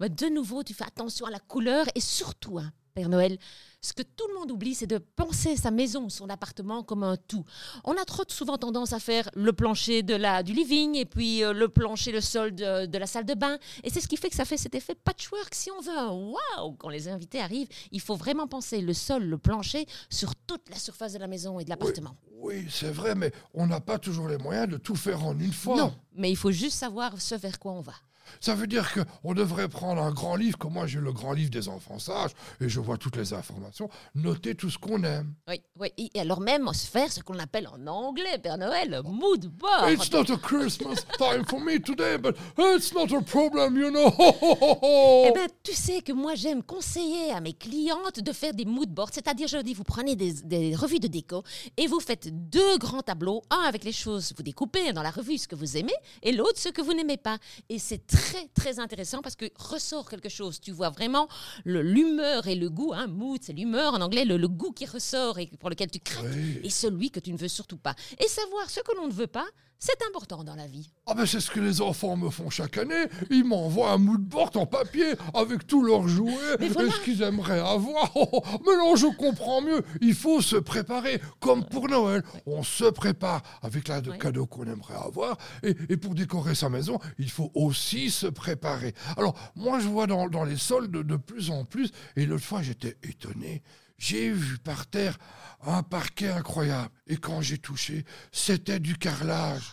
Bah, 0.00 0.08
de 0.08 0.26
nouveau, 0.26 0.62
tu 0.62 0.74
fais 0.74 0.84
attention 0.84 1.26
à 1.26 1.30
la 1.30 1.40
couleur 1.40 1.86
et 1.94 2.00
surtout, 2.00 2.58
hein, 2.58 2.72
Père 2.94 3.08
Noël, 3.08 3.38
ce 3.80 3.92
que 3.92 4.02
tout 4.02 4.26
le 4.28 4.34
monde 4.34 4.50
oublie, 4.50 4.74
c'est 4.74 4.88
de 4.88 4.98
penser 4.98 5.56
sa 5.56 5.70
maison, 5.70 6.08
son 6.08 6.28
appartement 6.28 6.82
comme 6.82 7.04
un 7.04 7.16
tout. 7.16 7.44
On 7.84 7.92
a 7.92 8.04
trop 8.04 8.24
souvent 8.26 8.58
tendance 8.58 8.92
à 8.92 8.98
faire 8.98 9.30
le 9.34 9.52
plancher 9.52 10.02
de 10.02 10.14
la, 10.16 10.42
du 10.42 10.52
living 10.52 10.96
et 10.96 11.04
puis 11.04 11.44
euh, 11.44 11.52
le 11.52 11.68
plancher, 11.68 12.10
le 12.10 12.20
sol 12.20 12.52
de, 12.56 12.86
de 12.86 12.98
la 12.98 13.06
salle 13.06 13.24
de 13.24 13.34
bain. 13.34 13.56
Et 13.84 13.90
c'est 13.90 14.00
ce 14.00 14.08
qui 14.08 14.16
fait 14.16 14.30
que 14.30 14.34
ça 14.34 14.44
fait 14.44 14.56
cet 14.56 14.74
effet 14.74 14.96
patchwork. 14.96 15.54
Si 15.54 15.70
on 15.70 15.80
veut 15.80 15.96
un 15.96 16.10
waouh 16.10 16.72
quand 16.76 16.88
les 16.88 17.06
invités 17.06 17.40
arrivent, 17.40 17.68
il 17.92 18.00
faut 18.00 18.16
vraiment 18.16 18.48
penser 18.48 18.80
le 18.80 18.92
sol, 18.92 19.22
le 19.24 19.38
plancher 19.38 19.86
sur 20.10 20.34
toute 20.34 20.68
la 20.68 20.76
surface 20.76 21.12
de 21.12 21.18
la 21.18 21.28
maison 21.28 21.60
et 21.60 21.64
de 21.64 21.70
l'appartement. 21.70 22.16
Oui, 22.40 22.66
c'est 22.68 22.90
vrai, 22.90 23.14
mais 23.14 23.32
on 23.54 23.68
n'a 23.68 23.80
pas 23.80 23.98
toujours 23.98 24.26
les 24.26 24.38
moyens 24.38 24.68
de 24.68 24.76
tout 24.76 24.96
faire 24.96 25.24
en 25.24 25.38
une 25.38 25.52
fois. 25.52 25.76
Non, 25.76 25.94
mais 26.16 26.30
il 26.30 26.36
faut 26.36 26.50
juste 26.50 26.76
savoir 26.76 27.20
ce 27.20 27.36
vers 27.36 27.60
quoi 27.60 27.72
on 27.72 27.80
va. 27.80 27.94
Ça 28.40 28.54
veut 28.54 28.66
dire 28.66 28.92
qu'on 28.92 29.34
devrait 29.34 29.68
prendre 29.68 30.02
un 30.02 30.12
grand 30.12 30.36
livre, 30.36 30.58
comme 30.58 30.74
moi 30.74 30.86
j'ai 30.86 31.00
le 31.00 31.12
grand 31.12 31.32
livre 31.32 31.50
des 31.50 31.68
enfants 31.68 31.98
sages, 31.98 32.32
et 32.60 32.68
je 32.68 32.80
vois 32.80 32.96
toutes 32.98 33.16
les 33.16 33.32
informations, 33.32 33.88
noter 34.14 34.54
tout 34.54 34.70
ce 34.70 34.78
qu'on 34.78 35.02
aime. 35.02 35.34
Oui, 35.48 35.62
oui. 35.78 35.92
Et 36.14 36.20
alors 36.20 36.40
même 36.40 36.68
se 36.72 36.86
faire 36.86 37.10
ce 37.10 37.20
qu'on 37.20 37.38
appelle 37.38 37.68
en 37.68 37.86
anglais, 37.86 38.38
Père 38.38 38.58
Noël, 38.58 39.00
mood 39.04 39.46
board. 39.46 39.90
It's 39.90 40.12
not 40.12 40.30
a 40.32 40.36
Christmas 40.36 41.04
time 41.16 41.44
for 41.46 41.60
me 41.60 41.78
today, 41.80 42.18
but 42.18 42.36
it's 42.58 42.92
not 42.94 43.12
a 43.16 43.22
problem, 43.22 43.76
you 43.76 43.90
know. 43.90 44.12
Eh 45.28 45.32
bien, 45.32 45.46
tu 45.62 45.72
sais 45.74 46.00
que 46.02 46.12
moi, 46.12 46.34
j'aime 46.34 46.62
conseiller 46.62 47.32
à 47.32 47.40
mes 47.40 47.52
clientes 47.52 48.20
de 48.20 48.32
faire 48.32 48.54
des 48.54 48.64
mood 48.64 48.88
boards. 48.88 49.10
C'est-à-dire, 49.12 49.48
je 49.48 49.58
dis, 49.58 49.74
vous 49.74 49.84
prenez 49.84 50.16
des, 50.16 50.32
des 50.44 50.74
revues 50.74 51.00
de 51.00 51.08
déco 51.08 51.42
et 51.76 51.86
vous 51.86 52.00
faites 52.00 52.28
deux 52.50 52.78
grands 52.78 53.02
tableaux. 53.02 53.42
Un 53.50 53.62
avec 53.66 53.84
les 53.84 53.92
choses, 53.92 54.32
vous 54.36 54.42
découpez 54.42 54.92
dans 54.92 55.02
la 55.02 55.10
revue 55.10 55.38
ce 55.38 55.48
que 55.48 55.54
vous 55.56 55.76
aimez 55.76 55.94
et 56.22 56.32
l'autre 56.32 56.58
ce 56.58 56.68
que 56.68 56.82
vous 56.82 56.94
n'aimez 56.94 57.16
pas. 57.16 57.38
Et 57.68 57.78
c'est 57.78 58.06
très, 58.06 58.17
très 58.54 58.78
intéressant 58.78 59.22
parce 59.22 59.36
que 59.36 59.46
ressort 59.56 60.08
quelque 60.08 60.28
chose. 60.28 60.60
Tu 60.60 60.72
vois 60.72 60.90
vraiment 60.90 61.28
l'humeur 61.64 62.46
et 62.46 62.54
le 62.54 62.70
goût. 62.70 62.92
Hein, 62.94 63.06
mood, 63.06 63.40
c'est 63.42 63.52
l'humeur 63.52 63.94
en 63.94 64.00
anglais, 64.00 64.24
le, 64.24 64.36
le 64.36 64.48
goût 64.48 64.72
qui 64.72 64.86
ressort 64.86 65.38
et 65.38 65.46
pour 65.58 65.70
lequel 65.70 65.90
tu 65.90 66.00
craques. 66.00 66.24
Oui. 66.32 66.60
Et 66.62 66.70
celui 66.70 67.10
que 67.10 67.20
tu 67.20 67.32
ne 67.32 67.38
veux 67.38 67.48
surtout 67.48 67.78
pas. 67.78 67.94
Et 68.18 68.28
savoir 68.28 68.68
ce 68.70 68.80
que 68.80 68.96
l'on 68.96 69.06
ne 69.06 69.12
veut 69.12 69.26
pas, 69.26 69.46
c'est 69.78 70.02
important 70.08 70.42
dans 70.44 70.54
la 70.56 70.66
vie. 70.66 70.90
Ah 71.06 71.14
ben 71.14 71.24
c'est 71.26 71.40
ce 71.40 71.50
que 71.50 71.60
les 71.60 71.80
enfants 71.80 72.16
me 72.16 72.30
font 72.30 72.50
chaque 72.50 72.78
année. 72.78 73.04
Ils 73.30 73.44
m'envoient 73.44 73.92
un 73.92 73.98
mood 73.98 74.20
board 74.20 74.56
en 74.56 74.66
papier 74.66 75.12
avec 75.34 75.66
tous 75.66 75.82
leurs 75.82 76.08
jouets 76.08 76.32
voilà. 76.70 76.88
et 76.88 76.90
ce 76.90 77.00
qu'ils 77.04 77.22
aimeraient 77.22 77.60
avoir. 77.60 78.12
Oh, 78.20 78.28
oh, 78.32 78.42
mais 78.66 78.76
non, 78.76 78.96
je 78.96 79.06
comprends 79.16 79.60
mieux. 79.60 79.82
Il 80.00 80.14
faut 80.14 80.40
se 80.40 80.56
préparer, 80.56 81.20
comme 81.40 81.64
pour 81.64 81.88
Noël. 81.88 82.22
On 82.46 82.62
se 82.62 82.84
prépare 82.86 83.42
avec 83.62 83.86
la 83.88 84.00
de 84.00 84.10
Ouais. 84.10 84.18
cadeaux 84.18 84.46
qu'on 84.46 84.64
aimerait 84.64 84.94
avoir. 84.94 85.36
Et, 85.62 85.76
et 85.88 85.96
pour 85.96 86.14
décorer 86.14 86.54
sa 86.54 86.68
maison, 86.68 86.98
il 87.18 87.30
faut 87.30 87.50
aussi 87.54 88.10
se 88.10 88.26
préparer. 88.26 88.94
Alors, 89.16 89.34
moi, 89.54 89.78
je 89.78 89.86
vois 89.88 90.06
dans, 90.06 90.28
dans 90.28 90.44
les 90.44 90.56
soldes 90.56 90.90
de, 90.90 91.02
de 91.02 91.16
plus 91.16 91.50
en 91.50 91.64
plus, 91.64 91.92
et 92.16 92.26
l'autre 92.26 92.44
fois, 92.44 92.62
j'étais 92.62 92.96
étonné. 93.04 93.62
J'ai 93.98 94.30
vu 94.30 94.58
par 94.58 94.86
terre 94.86 95.18
un 95.60 95.82
parquet 95.82 96.28
incroyable. 96.28 96.94
Et 97.06 97.16
quand 97.16 97.42
j'ai 97.42 97.58
touché, 97.58 98.04
c'était 98.32 98.80
du 98.80 98.96
carrelage. 98.96 99.72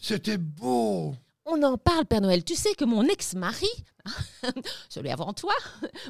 C'était 0.00 0.38
beau. 0.38 1.16
On 1.44 1.60
en 1.64 1.76
parle, 1.76 2.06
Père 2.06 2.20
Noël. 2.20 2.44
Tu 2.44 2.54
sais 2.54 2.74
que 2.74 2.84
mon 2.84 3.02
ex-mari, 3.02 3.68
celui 4.88 5.10
avant 5.10 5.32
toi, 5.32 5.54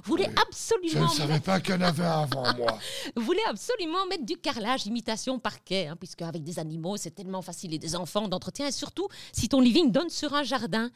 voulait 0.04 0.26
Je 0.26 0.30
ne 0.30 0.36
absolument, 0.36 1.08
savais 1.08 1.40
pas 1.40 1.58
qu'il 1.58 1.74
y 1.74 1.78
en 1.78 1.80
avait 1.80 2.04
un 2.04 2.22
avant 2.22 2.54
moi. 2.54 2.78
voulait 3.16 3.44
absolument 3.48 4.04
mettre 4.06 4.26
du 4.26 4.36
carrelage 4.36 4.86
imitation 4.86 5.38
parquet, 5.38 5.86
hein, 5.86 5.96
puisque 5.96 6.20
avec 6.20 6.42
des 6.44 6.58
animaux, 6.58 6.98
c'est 6.98 7.12
tellement 7.12 7.40
facile 7.40 7.72
et 7.72 7.78
des 7.78 7.96
enfants 7.96 8.28
d'entretien, 8.28 8.66
et 8.66 8.72
surtout 8.72 9.08
si 9.32 9.48
ton 9.48 9.60
living 9.60 9.90
donne 9.90 10.10
sur 10.10 10.34
un 10.34 10.42
jardin. 10.42 10.90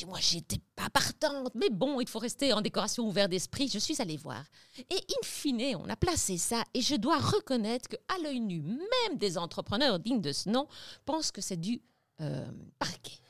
Et 0.00 0.04
moi, 0.04 0.18
j'étais 0.20 0.60
pas 0.74 0.90
partante, 0.90 1.52
mais 1.54 1.70
bon, 1.70 2.00
il 2.00 2.08
faut 2.08 2.18
rester 2.18 2.52
en 2.52 2.62
décoration 2.62 3.06
ouvert 3.06 3.28
d'esprit. 3.28 3.68
Je 3.68 3.78
suis 3.78 4.02
allée 4.02 4.16
voir. 4.16 4.42
Et 4.90 4.96
in 4.96 5.22
fine, 5.24 5.76
on 5.76 5.88
a 5.88 5.96
placé 5.96 6.38
ça, 6.38 6.64
et 6.74 6.80
je 6.80 6.96
dois 6.96 7.18
reconnaître 7.18 7.88
que 7.88 7.96
à 8.08 8.20
l'œil 8.22 8.40
nu, 8.40 8.62
même 8.62 9.16
des 9.16 9.38
entrepreneurs 9.38 10.00
dignes 10.00 10.20
de 10.20 10.32
ce 10.32 10.48
nom 10.48 10.66
pensent 11.04 11.30
que 11.30 11.40
c'est 11.40 11.60
du 11.60 11.80
euh, 12.20 12.46
parquet. 12.80 13.20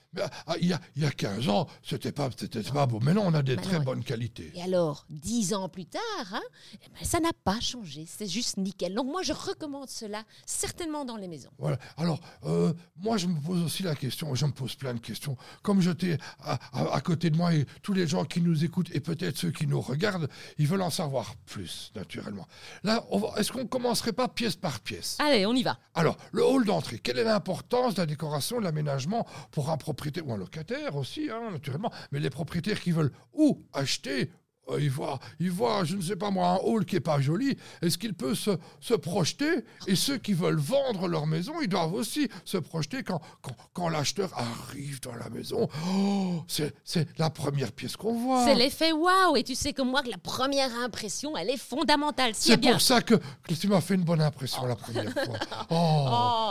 Ah, 0.47 0.55
il, 0.61 0.69
y 0.69 0.73
a, 0.73 0.81
il 0.97 1.03
y 1.03 1.07
a 1.07 1.11
15 1.11 1.49
ans, 1.49 1.67
c'était 1.83 2.13
pas, 2.13 2.29
c'était 2.37 2.63
pas 2.63 2.87
beau. 2.87 3.01
Maintenant, 3.01 3.25
on 3.27 3.35
a 3.35 3.43
des 3.43 3.57
Bah 3.57 3.63
très 3.63 3.79
non. 3.79 3.85
bonnes 3.85 4.05
qualités. 4.05 4.53
Et 4.55 4.63
alors, 4.63 5.05
dix 5.11 5.55
ans 5.55 5.69
plus 5.69 5.87
tard, 5.87 6.01
hein, 6.33 6.43
eh 6.75 6.89
ben, 6.99 7.05
ça 7.05 7.21
n'a 7.21 7.33
pas 7.45 7.61
changé. 7.61 8.07
C'est 8.09 8.27
juste 8.27 8.57
nickel. 8.57 8.95
Donc 8.95 9.07
moi, 9.07 9.23
je 9.23 9.33
recommande 9.33 9.89
cela 9.89 10.23
certainement 10.47 11.05
dans 11.05 11.17
les 11.17 11.29
maisons. 11.29 11.51
Voilà. 11.59 11.79
Alors, 11.97 12.21
euh, 12.45 12.73
moi, 12.97 13.17
je 13.17 13.27
me 13.27 13.39
pose 13.41 13.63
aussi 13.63 13.83
la 13.83 13.95
question, 13.95 14.35
je 14.35 14.47
me 14.47 14.53
pose 14.53 14.75
plein 14.75 14.95
de 14.95 15.01
questions. 15.01 15.37
Comme 15.63 15.81
j'étais 15.81 16.19
à, 16.41 16.59
à- 16.73 16.95
à 16.97 17.01
côté 17.01 17.31
de 17.31 17.37
moi 17.37 17.55
et 17.55 17.67
tous 17.83 17.93
les 17.93 18.07
gens 18.07 18.25
qui 18.25 18.41
nous 18.41 18.65
écoutent 18.65 18.91
et 18.95 19.01
peut-être 19.01 19.37
ceux 19.37 19.51
qui 19.51 19.67
nous 19.67 19.81
regardent, 19.81 20.29
ils 20.59 20.67
veulent 20.67 20.83
en 20.83 20.91
savoir 20.91 21.35
plus, 21.47 21.93
naturellement. 21.95 22.47
Là, 22.85 23.05
est-ce 23.37 23.53
qu'on 23.53 23.67
commencerait 23.67 24.13
pas 24.13 24.29
pièce 24.29 24.57
par 24.57 24.81
pièce? 24.81 25.17
Allez, 25.21 25.47
on 25.47 25.55
y 25.55 25.63
va. 25.63 25.79
Alors, 25.95 26.17
le 26.33 26.45
hall 26.45 26.65
d'entrée, 26.65 26.99
quelle 26.99 27.19
est 27.19 27.25
l'importance 27.25 27.95
de 27.95 28.01
la 28.01 28.07
décoration, 28.07 28.59
de 28.59 28.65
l'aménagement 28.65 29.27
pour 29.51 29.71
un 29.71 29.77
propriétaire 29.77 30.06
ou 30.25 30.33
un 30.33 30.37
locataire 30.37 30.97
aussi, 30.97 31.31
hein, 31.31 31.51
naturellement, 31.51 31.93
mais 32.13 32.21
les 32.21 32.31
propriétaires 32.31 32.81
qui 32.81 32.93
veulent 32.93 33.13
ou 33.33 33.65
acheter, 33.73 34.31
euh, 34.71 34.89
voient, 34.91 35.19
ils 35.41 35.51
voient, 35.51 35.85
je 35.85 35.97
ne 35.97 36.03
sais 36.03 36.17
pas 36.17 36.31
moi, 36.31 36.49
un 36.49 36.57
hall 36.63 36.85
qui 36.85 36.97
est 36.97 37.01
pas 37.01 37.21
joli, 37.21 37.57
est-ce 37.83 37.99
qu'il 37.99 38.15
peut 38.15 38.35
se, 38.35 38.51
se 38.81 38.95
projeter? 38.95 39.65
Et 39.87 39.97
ceux 39.97 40.19
qui 40.19 40.33
veulent 40.33 40.59
vendre 40.59 41.09
leur 41.09 41.27
maison, 41.27 41.55
ils 41.63 41.69
doivent 41.69 41.95
aussi 41.95 42.29
se 42.45 42.57
projeter 42.59 43.03
quand, 43.03 43.21
quand, 43.43 43.57
quand 43.73 43.89
l'acheteur 43.89 44.31
arrive 44.37 45.01
dans 45.01 45.15
la 45.15 45.29
maison. 45.31 45.69
Oh, 45.89 46.43
c'est 46.49 46.75
c'est 46.85 47.07
la 47.19 47.31
première 47.31 47.73
pièce 47.73 47.97
qu'on 47.97 48.15
voit. 48.15 48.45
C'est 48.45 48.55
l'effet 48.55 48.93
waouh. 48.93 49.37
Et 49.37 49.43
tu 49.45 49.55
sais 49.55 49.73
comme 49.73 49.91
moi 49.91 50.03
que 50.03 50.11
la 50.11 50.19
première 50.19 50.75
impression, 50.81 51.37
elle 51.37 51.51
est 51.51 51.57
fondamentale. 51.57 52.33
C'est 52.35 52.57
bien. 52.57 52.73
pour 52.73 52.81
ça 52.81 53.01
que, 53.03 53.15
que 53.15 53.55
tu 53.55 53.69
m'as 53.69 53.81
fait 53.81 53.95
une 53.95 54.05
bonne 54.05 54.21
impression 54.23 54.65
la 54.67 54.77
première 54.77 55.13
fois. 55.13 55.39
Oh, 55.71 56.07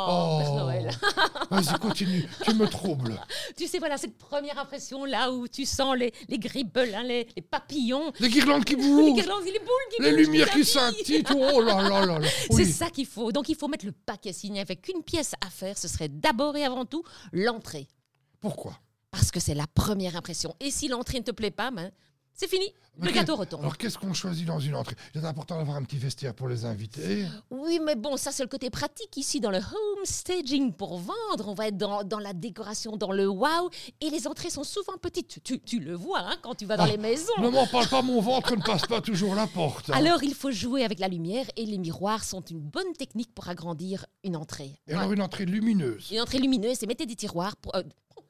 Oh, 0.08 0.40
Père 0.42 0.54
Noël. 0.54 0.90
Vas-y, 1.52 1.80
continue. 1.80 2.28
Tu 2.44 2.54
me 2.54 2.68
troubles. 2.68 3.20
Tu 3.58 3.68
sais, 3.68 3.80
voilà, 3.80 3.98
cette 3.98 4.18
première 4.18 4.58
impression 4.60 5.06
là 5.06 5.32
où 5.32 5.48
tu 5.48 5.66
sens 5.66 5.96
les, 5.96 6.14
les 6.28 6.38
grippes, 6.40 6.78
hein, 6.78 7.04
les, 7.04 7.28
les 7.36 7.42
papillons, 7.42 8.05
Les 8.20 8.30
guirlandes 8.30 8.64
qui 8.64 8.76
les 8.76 8.82
bougent, 8.82 9.14
guirlandes, 9.14 9.44
les 9.46 9.60
boules 9.60 9.70
qui 9.96 10.02
les 10.02 10.12
bougent, 10.12 10.20
lumières 10.20 10.50
qui 10.50 10.66
scintillent. 10.66 11.24
Oh 11.36 11.62
là 11.62 11.82
là 11.82 12.06
là 12.06 12.20
là. 12.20 12.28
C'est 12.52 12.66
ça 12.66 12.90
qu'il 12.90 13.06
faut. 13.06 13.32
Donc 13.32 13.50
il 13.50 13.56
faut 13.56 13.68
mettre 13.68 13.86
le 13.86 13.92
paquet. 13.92 14.34
S'il 14.34 14.52
n'y 14.52 14.60
avait 14.60 14.76
qu'une 14.76 15.04
pièce 15.04 15.34
à 15.46 15.50
faire, 15.50 15.78
ce 15.78 15.88
serait 15.88 16.10
d'abord 16.10 16.56
et 16.56 16.64
avant 16.64 16.86
tout 16.86 17.04
l'entrée. 17.32 17.88
Pourquoi? 18.40 18.80
Parce 19.12 19.26
parce 19.26 19.32
que 19.32 19.40
c'est 19.40 19.56
la 19.56 19.66
première 19.66 20.16
impression. 20.16 20.56
Et 20.60 20.70
si 20.70 20.88
l'entrée 20.88 21.18
ne 21.18 21.24
te 21.24 21.32
plaît 21.32 21.50
pas, 21.50 21.72
ben, 21.72 21.90
c'est 22.36 22.50
fini. 22.50 22.66
Le 22.98 23.12
gâteau 23.12 23.36
retombe. 23.36 23.60
Alors, 23.60 23.78
qu'est-ce 23.78 23.98
qu'on 23.98 24.14
choisit 24.14 24.46
dans 24.46 24.60
une 24.60 24.74
entrée? 24.74 24.96
Il 25.14 25.22
est 25.22 25.26
important 25.26 25.58
d'avoir 25.58 25.76
un 25.76 25.84
petit 25.84 25.98
vestiaire 25.98 26.34
pour 26.34 26.48
les 26.48 26.64
invités. 26.64 27.26
Oui, 27.50 27.80
mais 27.84 27.96
bon, 27.96 28.16
ça 28.16 28.32
c'est 28.32 28.44
le 28.44 28.48
côté 28.48 28.70
pratique 28.70 29.18
ici 29.18 29.42
dans 29.42 29.50
le 29.52 29.58
home 29.58 30.06
staging 30.06 30.72
pour 30.72 30.98
vendre. 31.00 31.48
On 31.50 31.54
va 31.54 31.68
être 31.68 31.76
dans, 31.78 32.04
dans 32.06 32.20
la 32.20 32.32
décoration, 32.32 32.96
dans 32.96 33.12
le 33.12 33.28
wow. 33.28 33.70
Et 34.00 34.10
les 34.10 34.28
entrées 34.28 34.50
sont 34.50 34.64
souvent 34.64 34.98
petites. 34.98 35.44
Tu, 35.44 35.60
tu 35.60 35.80
le 35.82 35.94
vois 35.94 36.20
hein, 36.20 36.38
quand 36.42 36.56
tu 36.56 36.66
vas 36.66 36.78
dans 36.78 36.84
Ah, 36.86 36.88
les 36.88 36.98
maisons. 36.98 37.34
Ne 37.42 37.50
m'en 37.50 37.68
parle 37.68 37.90
pas, 37.90 38.02
mon 38.02 38.22
ventre 38.22 38.56
ne 38.56 38.62
passe 38.62 38.86
pas 38.86 39.02
toujours 39.02 39.36
la 39.36 39.48
porte. 39.48 39.90
hein. 39.90 39.94
Alors 39.98 40.24
il 40.24 40.34
faut 40.34 40.52
jouer 40.52 40.86
avec 40.86 41.00
la 41.00 41.10
lumière 41.10 41.46
et 41.58 41.66
les 41.66 41.78
miroirs 41.78 42.24
sont 42.24 42.42
une 42.42 42.62
bonne 42.62 42.94
technique 42.94 43.34
pour 43.36 43.50
agrandir 43.50 44.06
une 44.24 44.38
entrée. 44.38 44.80
Et 44.88 44.94
alors, 44.94 45.12
une 45.12 45.22
entrée 45.22 45.46
lumineuse. 45.46 46.12
Une 46.12 46.22
entrée 46.22 46.38
lumineuse, 46.40 46.78
c'est 46.80 46.88
mettez 46.88 47.06
des 47.06 47.16
tiroirs 47.16 47.58
pour... 47.58 47.76
euh, 47.76 47.84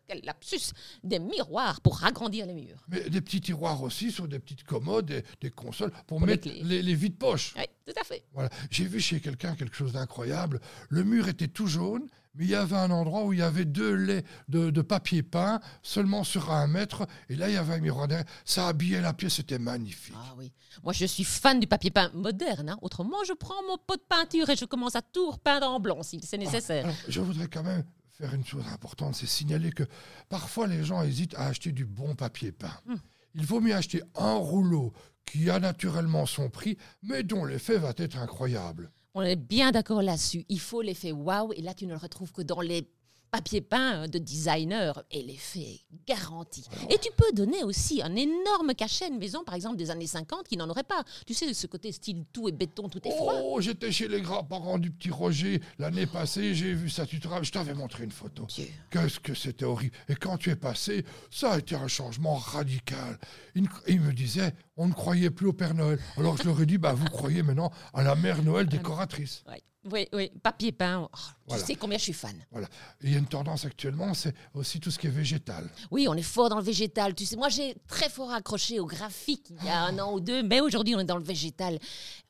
quel 0.07 0.21
lapsus 0.24 0.71
Des 1.03 1.19
miroirs 1.19 1.81
pour 1.81 2.03
agrandir 2.03 2.45
les 2.45 2.53
murs. 2.53 2.83
Mais 2.88 3.09
des 3.09 3.21
petits 3.21 3.41
tiroirs 3.41 3.81
aussi 3.83 4.12
sur 4.12 4.27
des 4.27 4.39
petites 4.39 4.63
commodes, 4.63 5.05
des, 5.05 5.24
des 5.41 5.51
consoles 5.51 5.91
pour, 6.07 6.21
mettre 6.21 6.47
les, 6.47 6.81
les 6.81 6.95
vides-poches. 6.95 7.53
Oui, 7.57 7.63
tout 7.85 8.00
à 8.00 8.03
fait. 8.03 8.24
Voilà. 8.33 8.50
J'ai 8.69 8.85
vu 8.85 9.00
chez 9.00 9.19
quelqu'un 9.19 9.55
quelque 9.55 9.75
chose 9.75 9.93
d'incroyable. 9.93 10.59
Le 10.89 11.03
mur 11.03 11.27
était 11.27 11.47
tout 11.47 11.67
jaune, 11.67 12.07
mais 12.38 12.43
il 12.45 12.50
y 12.50 12.55
avait 12.55 12.75
un 12.75 12.91
endroit 12.91 13.24
où 13.24 13.31
il 13.31 13.39
y 13.39 13.41
avait 13.41 13.63
deux 13.63 13.93
laits 13.93 14.25
de, 14.50 14.69
de 14.69 14.81
papier 14.81 15.24
peint, 15.24 15.62
seulement 15.81 16.25
sur 16.25 16.51
un 16.51 16.67
mètre. 16.67 17.07
Et 17.29 17.35
là, 17.35 17.47
il 17.47 17.53
y 17.53 17.57
avait 17.57 17.75
un 17.75 17.79
miroir 17.79 18.07
derrière. 18.09 18.25
Ça 18.43 18.67
habillait 18.67 19.00
la 19.00 19.13
pièce, 19.13 19.35
c'était 19.35 19.57
magnifique. 19.59 20.15
Ah 20.17 20.33
oui. 20.38 20.51
Moi, 20.83 20.91
je 20.91 21.05
suis 21.05 21.24
fan 21.24 21.62
du 21.62 21.67
papier 21.67 21.91
peint 21.91 22.12
moderne. 22.13 22.69
hein. 22.71 22.77
Autrement, 22.81 23.24
je 23.25 23.31
prends 23.31 23.63
mon 23.69 23.77
pot 23.77 23.95
de 23.95 24.01
peinture 24.01 24.50
et 24.50 24.57
je 24.57 24.65
commence 24.65 24.97
à 24.97 25.01
tout 25.01 25.31
repeindre 25.31 25.69
en 25.69 25.79
blanc 25.79 26.03
si 26.03 26.19
c'est 26.24 26.38
nécessaire. 26.38 26.83
Alors, 26.83 26.97
je 27.07 27.21
voudrais 27.21 27.47
quand 27.47 27.63
même 27.63 27.85
faire 28.17 28.34
une 28.34 28.45
chose 28.45 28.65
importante, 28.74 29.15
c'est 29.15 29.27
signaler 29.27 29.72
que 29.72 29.84
parfois 30.29 30.67
les 30.67 30.84
gens 30.84 31.03
hésitent 31.03 31.36
à 31.36 31.48
acheter 31.48 31.72
du 31.72 31.86
bon 31.86 32.15
papier 32.15 32.51
peint. 32.51 32.79
Hmm. 32.86 32.95
Il 33.36 33.45
vaut 33.45 33.60
mieux 33.60 33.75
acheter 33.75 34.01
un 34.15 34.36
rouleau 34.36 34.93
qui 35.25 35.50
a 35.50 35.60
naturellement 35.60 36.25
son 36.25 36.50
prix, 36.50 36.77
mais 37.03 37.24
dont 37.24 37.43
l'effet 37.43 37.77
va 37.77 37.93
être 37.98 38.17
incroyable. 38.17 38.89
On 39.15 39.22
est 39.22 39.36
bien 39.36 39.72
d'accord 39.72 40.01
là-dessus. 40.01 40.45
Il 40.50 40.60
faut 40.60 40.81
l'effet 40.81 41.12
waouh. 41.12 41.51
Et 41.53 41.62
là, 41.62 41.74
tu 41.74 41.86
ne 41.86 41.91
le 41.91 41.98
retrouves 41.98 42.31
que 42.31 42.41
dans 42.41 42.62
les 42.62 42.88
papiers 43.35 43.61
peints 43.61 44.07
de 44.07 44.17
designer. 44.17 45.03
Et 45.11 45.21
l'effet 45.21 45.59
est 45.59 45.81
garanti. 46.07 46.63
Et 46.89 46.97
tu 46.97 47.09
peux 47.17 47.33
donner 47.33 47.63
aussi 47.63 48.01
un 48.01 48.15
énorme 48.15 48.73
cachet 48.73 49.05
à 49.05 49.07
une 49.09 49.17
maison, 49.17 49.43
par 49.43 49.55
exemple, 49.55 49.75
des 49.75 49.91
années 49.91 50.07
50, 50.07 50.47
qui 50.47 50.55
n'en 50.55 50.69
aurait 50.69 50.83
pas. 50.83 51.03
Tu 51.25 51.33
sais, 51.33 51.53
ce 51.53 51.67
côté 51.67 51.91
style 51.91 52.23
tout 52.31 52.47
est 52.47 52.53
béton, 52.53 52.87
tout 52.87 53.05
est 53.05 53.11
froid. 53.11 53.35
Oh, 53.43 53.59
j'étais 53.59 53.91
chez 53.91 54.07
les 54.07 54.21
grands-parents 54.21 54.77
du 54.77 54.89
petit 54.89 55.09
Roger 55.09 55.61
l'année 55.79 56.05
passée, 56.05 56.55
j'ai 56.55 56.73
vu 56.73 56.89
ça, 56.89 57.05
tu 57.05 57.19
te 57.19 57.27
je 57.41 57.51
t'avais 57.51 57.73
montré 57.73 58.05
une 58.05 58.11
photo. 58.11 58.47
Qu'est-ce 58.89 59.19
que 59.19 59.33
c'était 59.33 59.65
horrible. 59.65 59.95
Et 60.07 60.15
quand 60.15 60.37
tu 60.37 60.49
es 60.49 60.55
passé, 60.55 61.03
ça 61.29 61.53
a 61.53 61.57
été 61.57 61.75
un 61.75 61.89
changement 61.89 62.35
radical. 62.35 63.19
Il, 63.55 63.67
il 63.87 63.99
me 63.99 64.13
disait, 64.13 64.53
on 64.77 64.87
ne 64.87 64.93
croyait 64.93 65.29
plus 65.29 65.47
au 65.47 65.53
Père 65.53 65.73
Noël. 65.73 65.99
Alors 66.17 66.37
je 66.37 66.43
leur 66.43 66.61
ai 66.61 66.65
dit, 66.65 66.77
bah, 66.77 66.93
vous 66.93 67.05
croyez 67.05 67.43
maintenant 67.43 67.71
à 67.93 68.01
la 68.03 68.15
Mère 68.15 68.41
Noël 68.43 68.67
décoratrice. 68.67 69.43
Ouais. 69.47 69.61
Oui, 69.91 70.07
oui, 70.13 70.31
papier 70.41 70.71
peint. 70.71 71.07
oh, 71.11 71.17
Voilà. 71.47 71.61
Tu 71.61 71.67
sais 71.67 71.75
combien 71.75 71.97
je 71.97 72.03
suis 72.03 72.13
fan. 72.13 72.35
Voilà. 72.51 72.67
Il 73.01 73.11
y 73.11 73.15
a 73.15 73.19
une 73.19 73.27
tendance 73.27 73.65
actuellement, 73.65 74.13
c'est 74.13 74.33
aussi 74.53 74.79
tout 74.79 74.89
ce 74.89 74.97
qui 74.97 75.07
est 75.07 75.11
végétal. 75.11 75.69
Oui, 75.91 76.07
on 76.07 76.15
est 76.15 76.21
fort 76.23 76.49
dans 76.49 76.57
le 76.57 76.63
végétal. 76.63 77.13
Tu 77.13 77.25
sais, 77.25 77.35
moi, 77.35 77.49
j'ai 77.49 77.75
très 77.87 78.09
fort 78.09 78.31
accroché 78.31 78.79
au 78.79 78.85
graphique 78.85 79.47
il 79.61 79.65
y 79.65 79.69
a 79.69 79.83
un 79.83 79.99
an 79.99 80.13
ou 80.13 80.19
deux, 80.19 80.41
mais 80.43 80.59
aujourd'hui, 80.59 80.95
on 80.95 80.99
est 80.99 81.05
dans 81.05 81.17
le 81.17 81.23
végétal. 81.23 81.79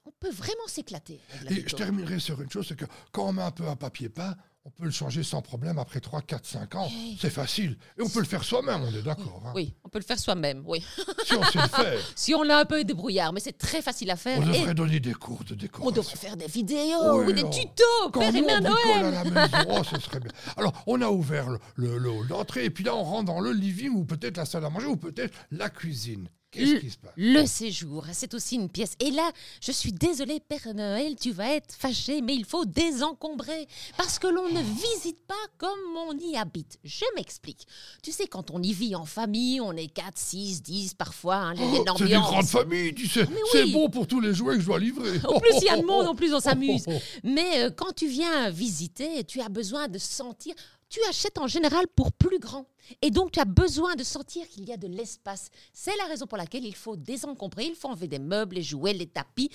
On 0.06 0.12
peut 0.20 0.32
vraiment 0.32 0.68
s'éclater. 0.68 1.20
Et 1.50 1.64
je 1.68 1.76
terminerai 1.76 2.20
sur 2.20 2.42
une 2.42 2.52
chose, 2.52 2.68
c'est 2.68 2.76
que 2.78 2.86
quand 3.12 3.28
on 3.30 3.34
met 3.34 3.42
un 3.42 3.52
peu 3.52 3.68
un 3.68 3.76
papier 3.76 4.10
peint, 4.10 4.36
on 4.68 4.72
peut 4.72 4.86
le 4.86 4.92
changer 4.92 5.22
sans 5.22 5.44
problème 5.44 5.78
après 5.78 6.00
3, 6.00 6.22
4, 6.24 6.44
5 6.46 6.76
ans. 6.76 6.88
Hey. 6.88 7.18
C'est 7.22 7.30
facile. 7.30 7.78
Et 8.00 8.02
on 8.02 8.10
peut 8.10 8.20
le 8.20 8.26
faire 8.26 8.44
soi-même, 8.44 8.82
on 8.82 8.94
est 8.96 9.04
d'accord. 9.04 9.44
hein. 9.46 9.52
Oui, 9.56 9.76
on 9.84 9.90
peut 9.90 10.00
le 10.00 10.04
faire 10.04 10.18
soi-même, 10.18 10.64
oui. 10.66 10.84
Si 11.24 11.36
on 11.36 11.44
sait 11.44 11.62
le 11.62 11.68
faire, 11.68 12.00
Si 12.16 12.34
on 12.34 12.50
a 12.50 12.58
un 12.58 12.66
peu 12.66 12.84
de 12.84 12.94
brouillard, 12.94 13.32
mais 13.32 13.40
c'est 13.40 13.58
très 13.58 13.84
facile 13.84 14.10
à 14.10 14.16
faire. 14.16 14.40
on 14.40 14.52
et 14.52 14.58
devrait 14.60 14.74
donner 14.74 15.00
des 15.00 15.14
cours 15.14 15.44
de 15.44 15.54
on 15.54 15.58
décoration. 15.58 15.92
devrait 16.02 16.16
faire 16.16 16.36
des 16.36 16.48
vidéos 16.48 17.20
Oui, 17.20 17.26
ou 17.28 17.32
des 17.32 17.44
tutos, 17.50 18.10
Quand 18.12 18.22
Père 18.22 18.36
et 18.36 18.42
Mère 18.42 18.60
on 18.60 18.64
Noël. 18.64 19.06
à 19.16 19.24
la 19.24 19.24
maison, 19.24 19.58
oh, 19.70 19.84
ce 19.84 20.00
serait 20.02 20.20
bien. 20.20 20.32
Alors, 20.58 20.74
on 20.88 21.00
a 21.02 21.10
ouvert 21.10 21.48
le, 21.50 21.60
le- 21.76 21.98
le 22.00 22.10
hall 22.10 22.28
d'entrée, 22.28 22.66
et 22.66 22.70
puis 22.72 22.84
là, 22.84 22.96
on 22.96 23.04
rentre 23.04 23.26
dans 23.26 23.40
le 23.40 23.52
living, 23.52 23.92
ou 23.92 24.04
peut-être 24.04 24.38
la 24.38 24.46
salle 24.46 24.66
à 24.66 24.70
manger, 24.72 24.88
ou 24.88 24.98
peut-être 24.98 25.34
la 25.52 25.70
cuisine. 25.70 26.28
Qu'est-ce 26.56 26.74
Le- 26.74 26.80
qui 26.80 26.90
se 26.90 26.98
passe? 26.98 27.12
Le 27.18 27.46
séjour, 27.46 28.06
c'est 28.14 28.34
aussi 28.34 28.56
une 28.56 28.70
pièce. 28.70 28.94
Et 29.00 29.12
là, 29.12 29.32
je 29.62 29.72
suis 29.72 29.92
désolée, 29.92 30.40
Père 30.40 30.74
Noël, 30.74 31.16
tu 31.20 31.32
vas 31.32 31.50
être 31.56 31.74
fâché, 31.76 32.22
mais 32.22 32.36
il 32.36 32.46
faut 32.46 32.66
désencombrer. 32.66 33.68
Parce 33.98 34.20
que 34.20 34.28
l'on 34.28 34.50
ne 34.50 34.62
visite 34.62 35.22
pas 35.28 35.34
comme 35.58 35.80
on 36.08 36.18
y 36.18 36.36
habite. 36.38 36.78
Je 36.84 37.06
m'explique. 37.16 37.68
Tu 38.02 38.12
sais, 38.12 38.28
quand 38.28 38.52
on 38.52 38.62
y 38.62 38.74
vit 38.74 38.96
en 38.96 39.06
famille, 39.06 39.60
on 39.62 39.74
est 39.74 39.88
4, 39.88 40.18
6, 40.18 40.62
10 40.64 40.94
parfois. 40.94 41.36
hein, 41.36 41.54
une 41.56 41.62
Oh, 41.64 41.72
C'est 41.76 41.84
des 41.84 41.90
ambiance. 42.16 42.24
grandes 42.32 42.48
familles, 42.48 42.94
tu 42.94 43.08
sais. 43.08 43.26
C'est 43.52 43.66
bon 43.72 43.90
pour 43.90 44.08
tous 44.08 44.20
les 44.20 44.34
jouets 44.34 44.56
que 44.56 44.62
je 44.62 44.66
dois 44.66 44.80
livrer. 44.80 45.20
En 45.28 45.40
plus, 45.40 45.54
il 45.62 45.66
y 45.66 45.70
a 45.70 45.78
de 45.78 45.86
monde, 45.86 46.08
en 46.08 46.16
plus, 46.16 46.34
on 46.34 46.40
s'amuse. 46.40 46.86
Mais 47.24 47.64
euh, 47.64 47.70
quand 47.70 47.94
tu 47.94 48.08
viens 48.08 48.50
visiter, 48.50 49.24
tu 49.24 49.42
as 49.42 49.50
besoin 49.50 49.88
de 49.88 49.98
sentir. 49.98 50.54
Tu 50.96 51.04
achètes 51.10 51.40
en 51.40 51.48
général 51.48 51.90
pour 51.94 52.14
plus 52.14 52.40
grand. 52.40 52.68
Et 53.02 53.12
donc, 53.12 53.34
tu 53.34 53.42
as 53.42 53.46
besoin 53.46 53.96
de 53.96 54.04
sentir 54.06 54.48
qu'il 54.48 54.64
y 54.64 54.72
a 54.72 54.78
de 54.78 54.88
l'espace. 54.88 55.50
C'est 55.74 55.94
la 55.98 56.06
raison 56.06 56.26
pour 56.26 56.38
laquelle 56.38 56.64
il 56.64 56.74
faut 56.74 56.96
désencombrer, 56.96 57.66
il 57.66 57.76
faut 57.76 57.90
enlever 57.90 58.08
des 58.08 58.18
meubles, 58.18 58.56
les 58.56 58.64
jouets, 58.64 58.94
les 58.94 59.06
tapis. 59.06 59.50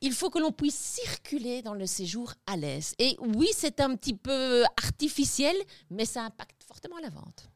Il 0.00 0.12
faut 0.12 0.30
que 0.30 0.38
l'on 0.38 0.52
puisse 0.52 0.78
circuler 0.78 1.62
dans 1.62 1.74
le 1.74 1.86
séjour 1.86 2.34
à 2.46 2.56
l'aise. 2.56 2.94
Et 3.00 3.16
oui, 3.18 3.48
c'est 3.52 3.80
un 3.80 3.96
petit 3.96 4.14
peu 4.14 4.62
artificiel, 4.80 5.56
mais 5.90 6.04
ça 6.04 6.22
impacte 6.22 6.62
fortement 6.62 7.00
la 7.00 7.08
vente. 7.08 7.49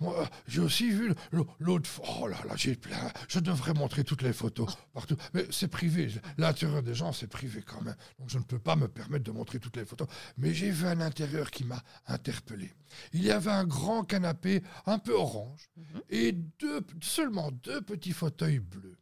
Moi, 0.00 0.28
j'ai 0.46 0.60
aussi 0.60 0.90
vu 0.90 1.14
l'autre. 1.58 1.88
Oh 2.20 2.26
là 2.26 2.38
là, 2.46 2.54
j'ai 2.56 2.74
plein. 2.74 3.10
Je 3.28 3.38
devrais 3.38 3.74
montrer 3.74 4.04
toutes 4.04 4.22
les 4.22 4.32
photos 4.32 4.76
partout. 4.92 5.16
Mais 5.34 5.46
c'est 5.50 5.68
privé. 5.68 6.10
L'intérieur 6.38 6.82
des 6.82 6.94
gens, 6.94 7.12
c'est 7.12 7.26
privé 7.26 7.62
quand 7.62 7.82
même. 7.82 7.96
Donc 8.18 8.30
je 8.30 8.38
ne 8.38 8.44
peux 8.44 8.58
pas 8.58 8.76
me 8.76 8.88
permettre 8.88 9.24
de 9.24 9.30
montrer 9.32 9.58
toutes 9.58 9.76
les 9.76 9.84
photos. 9.84 10.08
Mais 10.38 10.54
j'ai 10.54 10.70
vu 10.70 10.86
un 10.86 11.00
intérieur 11.00 11.50
qui 11.50 11.64
m'a 11.64 11.82
interpellé. 12.06 12.72
Il 13.12 13.22
y 13.22 13.30
avait 13.30 13.50
un 13.50 13.64
grand 13.64 14.04
canapé 14.04 14.62
un 14.86 14.98
peu 14.98 15.12
orange 15.12 15.70
et 16.08 16.32
deux, 16.32 16.80
seulement 17.00 17.50
deux 17.50 17.80
petits 17.80 18.12
fauteuils 18.12 18.58
bleus. 18.60 18.96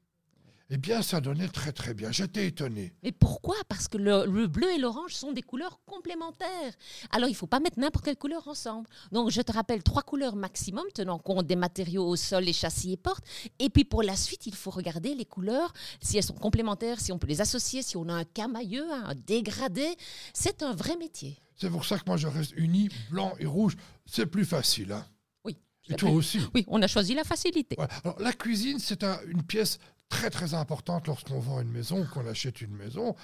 Eh 0.70 0.76
bien, 0.76 1.00
ça 1.00 1.20
donnait 1.22 1.48
très 1.48 1.72
très 1.72 1.94
bien. 1.94 2.12
J'étais 2.12 2.46
étonné. 2.46 2.92
Mais 3.02 3.10
pourquoi? 3.10 3.54
Parce 3.68 3.88
que 3.88 3.96
le, 3.96 4.26
le 4.26 4.46
bleu 4.48 4.70
et 4.70 4.76
l'orange 4.78 5.14
sont 5.14 5.32
des 5.32 5.40
couleurs 5.40 5.80
complémentaires. 5.86 6.74
Alors, 7.10 7.28
il 7.28 7.32
ne 7.32 7.36
faut 7.36 7.46
pas 7.46 7.58
mettre 7.58 7.78
n'importe 7.78 8.04
quelle 8.04 8.18
couleur 8.18 8.46
ensemble. 8.48 8.86
Donc, 9.10 9.30
je 9.30 9.40
te 9.40 9.50
rappelle 9.50 9.82
trois 9.82 10.02
couleurs 10.02 10.36
maximum, 10.36 10.84
tenant 10.94 11.18
compte 11.18 11.46
des 11.46 11.56
matériaux 11.56 12.06
au 12.06 12.16
sol, 12.16 12.44
les 12.44 12.52
châssis 12.52 12.92
et 12.92 12.96
portes. 12.98 13.24
Et 13.58 13.70
puis, 13.70 13.84
pour 13.84 14.02
la 14.02 14.14
suite, 14.14 14.46
il 14.46 14.54
faut 14.54 14.70
regarder 14.70 15.14
les 15.14 15.24
couleurs, 15.24 15.72
si 16.02 16.18
elles 16.18 16.22
sont 16.22 16.34
complémentaires, 16.34 17.00
si 17.00 17.12
on 17.12 17.18
peut 17.18 17.28
les 17.28 17.40
associer, 17.40 17.80
si 17.80 17.96
on 17.96 18.06
a 18.10 18.12
un 18.12 18.24
camailleux, 18.24 18.92
un 18.92 19.14
dégradé. 19.14 19.86
C'est 20.34 20.62
un 20.62 20.74
vrai 20.74 20.96
métier. 20.98 21.38
C'est 21.56 21.70
pour 21.70 21.86
ça 21.86 21.98
que 21.98 22.04
moi, 22.06 22.18
je 22.18 22.26
reste 22.28 22.52
uni, 22.56 22.90
blanc 23.10 23.32
et 23.38 23.46
rouge. 23.46 23.74
C'est 24.04 24.26
plus 24.26 24.44
facile. 24.44 24.92
Hein. 24.92 25.06
Oui. 25.46 25.56
Et 25.88 25.94
toi 25.94 26.10
aussi. 26.10 26.40
Oui, 26.54 26.66
on 26.68 26.82
a 26.82 26.86
choisi 26.86 27.14
la 27.14 27.24
facilité. 27.24 27.74
Voilà. 27.78 27.90
Alors, 28.04 28.20
la 28.20 28.34
cuisine, 28.34 28.78
c'est 28.78 29.02
un- 29.02 29.18
une 29.26 29.42
pièce 29.42 29.78
très 30.08 30.30
très 30.30 30.54
importante 30.54 31.06
lorsqu'on 31.06 31.38
vend 31.38 31.60
une 31.60 31.70
maison 31.70 32.06
qu'on 32.06 32.26
achète 32.26 32.60
une 32.60 32.74
maison. 32.74 33.14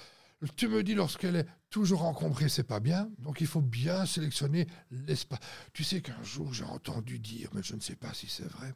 Tu 0.56 0.68
me 0.68 0.82
dis, 0.82 0.94
lorsqu'elle 0.94 1.36
est 1.36 1.46
toujours 1.70 2.04
encombrée, 2.04 2.48
c'est 2.48 2.64
pas 2.64 2.80
bien. 2.80 3.08
Donc, 3.18 3.40
il 3.40 3.46
faut 3.46 3.62
bien 3.62 4.04
sélectionner 4.04 4.66
l'espace. 4.90 5.38
Tu 5.72 5.84
sais 5.84 6.02
qu'un 6.02 6.22
jour, 6.22 6.52
j'ai 6.52 6.64
entendu 6.64 7.18
dire, 7.18 7.48
mais 7.54 7.62
je 7.62 7.74
ne 7.74 7.80
sais 7.80 7.96
pas 7.96 8.12
si 8.12 8.28
c'est 8.28 8.48
vrai, 8.48 8.74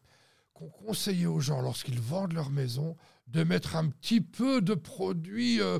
qu'on 0.54 0.68
conseillait 0.68 1.26
aux 1.26 1.40
gens, 1.40 1.60
lorsqu'ils 1.60 2.00
vendent 2.00 2.32
leur 2.32 2.50
maison, 2.50 2.96
de 3.28 3.44
mettre 3.44 3.76
un 3.76 3.88
petit 3.88 4.20
peu 4.20 4.60
de 4.62 4.74
produits 4.74 5.60
euh, 5.60 5.78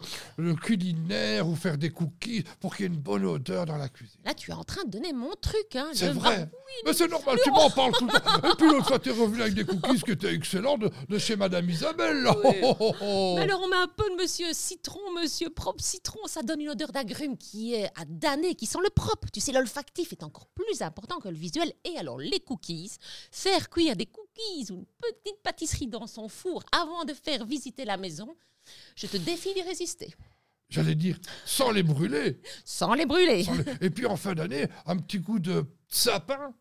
culinaires 0.63 1.49
ou 1.49 1.57
faire 1.57 1.79
des 1.79 1.91
cookies 1.91 2.45
pour 2.61 2.77
qu'il 2.77 2.85
y 2.87 2.89
ait 2.89 2.93
une 2.93 3.01
bonne 3.01 3.25
odeur 3.25 3.65
dans 3.67 3.77
la 3.77 3.89
cuisine. 3.89 4.21
Là, 4.25 4.35
tu 4.35 4.51
es 4.51 4.55
en 4.55 4.65
train 4.65 4.85
de 4.85 4.91
donner 4.91 5.13
mon 5.13 5.33
truc. 5.41 5.75
Hein, 5.75 5.89
C'est 5.95 6.11
vrai. 6.13 6.51
Mais 6.85 6.93
c'est 6.93 7.09
normal, 7.09 7.39
tu 7.43 7.51
m'en 7.51 7.71
parles 7.71 7.93
tout 7.93 8.07
le 8.07 8.13
temps. 8.13 8.49
Et 8.51 8.55
puis 8.57 8.67
l'autre 8.67 8.87
fois, 8.89 8.99
tu 8.99 9.09
es 9.09 9.13
revenu 9.13 9.41
avec 9.41 9.55
des 9.55 9.65
cookies 9.65 10.03
qui 10.03 10.11
étaient 10.11 10.35
excellents 10.35 10.77
de, 10.77 10.91
de 11.09 11.19
chez 11.19 11.37
Madame 11.37 11.69
Isabelle. 11.71 12.23
là. 12.23 12.37
Oui. 12.45 12.57
Oh, 12.63 12.77
oh, 12.81 12.95
oh. 13.01 13.35
Mais 13.37 13.43
alors 13.45 13.63
on 13.65 13.69
met 13.69 13.77
un 13.77 13.89
peu 13.89 14.05
de 14.11 14.17
monsieur 14.21 14.53
citron, 14.53 15.01
monsieur 15.21 15.49
propre 15.51 15.83
citron, 15.83 16.21
ça 16.27 16.43
donne 16.43 16.61
une 16.61 16.69
odeur 16.71 16.93
d'agrumes 16.93 17.37
qui 17.39 17.75
est 17.75 17.87
à 17.99 18.05
damner, 18.07 18.55
qui 18.55 18.67
sent 18.67 18.79
le 18.83 18.91
propre. 18.91 19.29
Tu 19.33 19.41
sais, 19.41 19.53
l'olfactif 19.53 20.13
est 20.13 20.23
encore 20.23 20.49
plus 20.55 20.83
important 20.83 21.19
que 21.19 21.29
le 21.29 21.37
visuel. 21.37 21.73
Et 21.85 21.97
alors 21.99 22.19
les 22.19 22.41
cookies, 22.41 22.93
faire 23.33 23.71
cuire 23.71 23.97
des 23.97 24.07
cookies 24.07 24.28
ou 24.71 24.75
une 24.75 24.85
petite 25.01 25.43
pâtisserie 25.43 25.87
dans 25.89 26.07
son 26.07 26.29
four 26.29 26.63
avant 26.73 27.05
de 27.05 27.13
faire 27.15 27.45
visiter 27.45 27.85
la 27.85 27.97
maison, 27.97 28.37
je 28.97 29.07
te 29.07 29.17
défie 29.17 29.55
d'y 29.55 29.63
résister. 29.63 30.15
J'allais 30.71 30.95
dire, 30.95 31.19
sans 31.47 31.71
les 31.71 31.83
brûler. 31.83 32.41
Sans 32.65 32.93
les 32.95 33.07
brûler. 33.07 33.45
Sans 33.45 33.55
les- 33.55 33.87
Et 33.87 33.91
puis 33.91 34.05
en 34.07 34.17
fin 34.17 34.35
d'année, 34.35 34.67
un 34.87 34.97
petit 34.99 35.23
coup 35.23 35.39
de 35.39 35.65
sapin. 35.89 36.55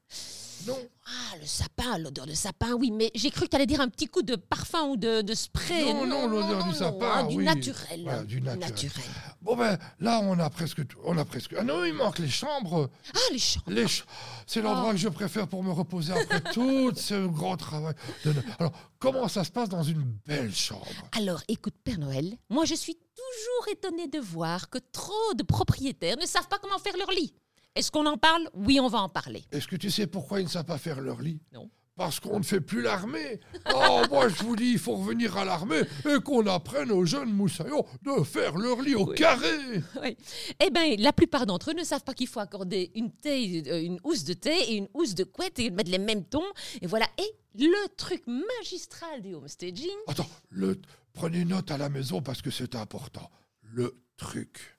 Non. 0.66 0.78
Ah, 1.06 1.38
le 1.40 1.46
sapin, 1.46 1.98
l'odeur 1.98 2.26
de 2.26 2.34
sapin, 2.34 2.74
oui, 2.74 2.92
mais 2.92 3.12
j'ai 3.16 3.30
cru 3.30 3.46
que 3.46 3.50
tu 3.52 3.56
allais 3.56 3.66
dire 3.66 3.80
un 3.80 3.88
petit 3.88 4.08
coup 4.08 4.22
de 4.24 4.36
parfum 4.36 4.88
ou 4.88 4.98
de, 4.98 5.22
de 5.22 5.34
spray. 5.34 5.94
Non, 5.94 6.06
non, 6.06 6.28
l'odeur 6.28 6.66
du 6.66 6.74
sapin, 6.74 7.10
hein, 7.10 7.24
du 7.28 7.38
oui. 7.38 7.46
naturel. 7.46 8.02
Voilà, 8.04 8.24
du 8.24 8.42
naturel. 8.42 8.70
naturel. 8.72 9.06
Bon 9.42 9.56
ben 9.56 9.78
là 10.00 10.20
on 10.24 10.38
a 10.40 10.50
presque 10.50 10.86
tout. 10.88 10.98
On 11.06 11.18
a 11.18 11.24
presque. 11.24 11.56
Ah 11.58 11.64
non, 11.64 11.86
il 11.86 11.94
manque 11.94 12.20
les 12.20 12.28
chambres. 12.30 12.90
Ah, 13.14 13.20
les 13.32 13.40
chambres. 13.40 13.70
Les 13.72 13.84
ch- 13.88 14.06
C'est 14.46 14.62
l'endroit 14.62 14.90
Oh. 14.90 14.92
que 14.94 14.98
je 14.98 15.08
préfère 15.10 15.48
pour 15.48 15.64
me 15.64 15.72
reposer 15.72 16.12
après 16.14 16.42
tout 16.54 16.92
ce 16.96 17.28
grand 17.28 17.56
travail. 17.56 17.94
de- 18.26 18.34
Alors 18.60 18.74
comment 19.00 19.28
ça 19.30 19.44
se 19.46 19.52
passe 19.52 19.70
dans 19.70 19.84
une 19.84 20.04
belle 20.26 20.54
chambre? 20.54 20.88
Alors, 21.18 21.42
écoute, 21.48 21.76
Père 21.84 22.00
Noël, 22.00 22.36
moi 22.50 22.66
je 22.66 22.76
suis 22.76 22.96
toujours 22.96 23.72
étonnée 23.72 24.08
de 24.08 24.20
voir 24.20 24.70
que 24.70 24.80
trop 24.92 25.34
de 25.36 25.44
propriétaires 25.44 26.18
ne 26.18 26.26
savent 26.26 26.48
pas 26.50 26.58
comment 26.60 26.80
faire 26.80 26.98
leur 26.98 27.12
lit. 27.12 27.34
Est-ce 27.78 27.92
qu'on 27.92 28.06
en 28.08 28.18
parle? 28.18 28.50
Oui, 28.54 28.80
on 28.80 28.88
va 28.88 29.00
en 29.00 29.10
parler. 29.10 29.44
Est-ce 29.52 29.68
que 29.68 29.76
tu 29.76 29.92
sais 29.92 30.08
pourquoi 30.08 30.40
ils 30.42 30.46
ne 30.46 30.50
savent 30.50 30.66
pas 30.66 30.80
faire 30.80 31.00
leur 31.00 31.22
lit? 31.22 31.40
Non. 31.54 31.70
Parce 31.96 32.20
qu'on 32.20 32.38
ne 32.40 32.44
fait 32.44 32.62
plus 32.62 32.82
l'armée. 32.82 33.40
Oh, 33.74 34.02
moi 34.12 34.30
je 34.30 34.44
vous 34.44 34.56
dis, 34.56 34.72
il 34.74 34.80
faut 34.80 34.96
revenir 34.96 35.36
à 35.36 35.46
l'armée 35.46 35.82
et 36.08 36.20
qu'on 36.24 36.46
apprenne 36.46 36.92
aux 36.92 37.06
jeunes 37.06 37.34
moussaillons 37.34 37.86
de 38.04 38.24
faire 38.24 38.56
leur 38.58 38.82
lit 38.82 38.94
au 38.96 39.06
carré. 39.08 39.48
Oui. 40.04 40.16
Eh 40.64 40.70
bien, 40.70 40.96
la 40.98 41.12
plupart 41.12 41.46
d'entre 41.48 41.72
eux 41.72 41.74
ne 41.74 41.84
savent 41.84 42.04
pas 42.04 42.14
qu'il 42.14 42.28
faut 42.28 42.40
accorder 42.40 42.92
une, 42.94 43.12
thé, 43.12 43.64
euh, 43.68 43.82
une 43.82 44.00
housse 44.04 44.24
de 44.24 44.34
thé 44.34 44.56
et 44.70 44.76
une 44.76 44.88
housse 44.94 45.16
de 45.16 45.24
couette 45.24 45.58
et 45.60 45.72
mettre 45.72 45.90
les 45.90 45.98
mêmes 45.98 46.24
tons. 46.24 46.44
Et 46.82 46.88
voilà. 46.88 47.08
Et 47.18 47.36
le 47.64 47.96
truc 47.96 48.24
magistral 48.28 49.22
du 49.24 49.34
homestaging, 49.34 49.90
Attends, 50.08 50.30
le... 50.50 50.80
prenez 51.14 51.46
note 51.46 51.72
à 51.72 51.78
la 51.80 51.90
maison 51.90 52.22
parce 52.22 52.44
que 52.44 52.52
c'est 52.52 52.76
important. 52.76 53.30
Le 53.62 54.00
truc. 54.18 54.77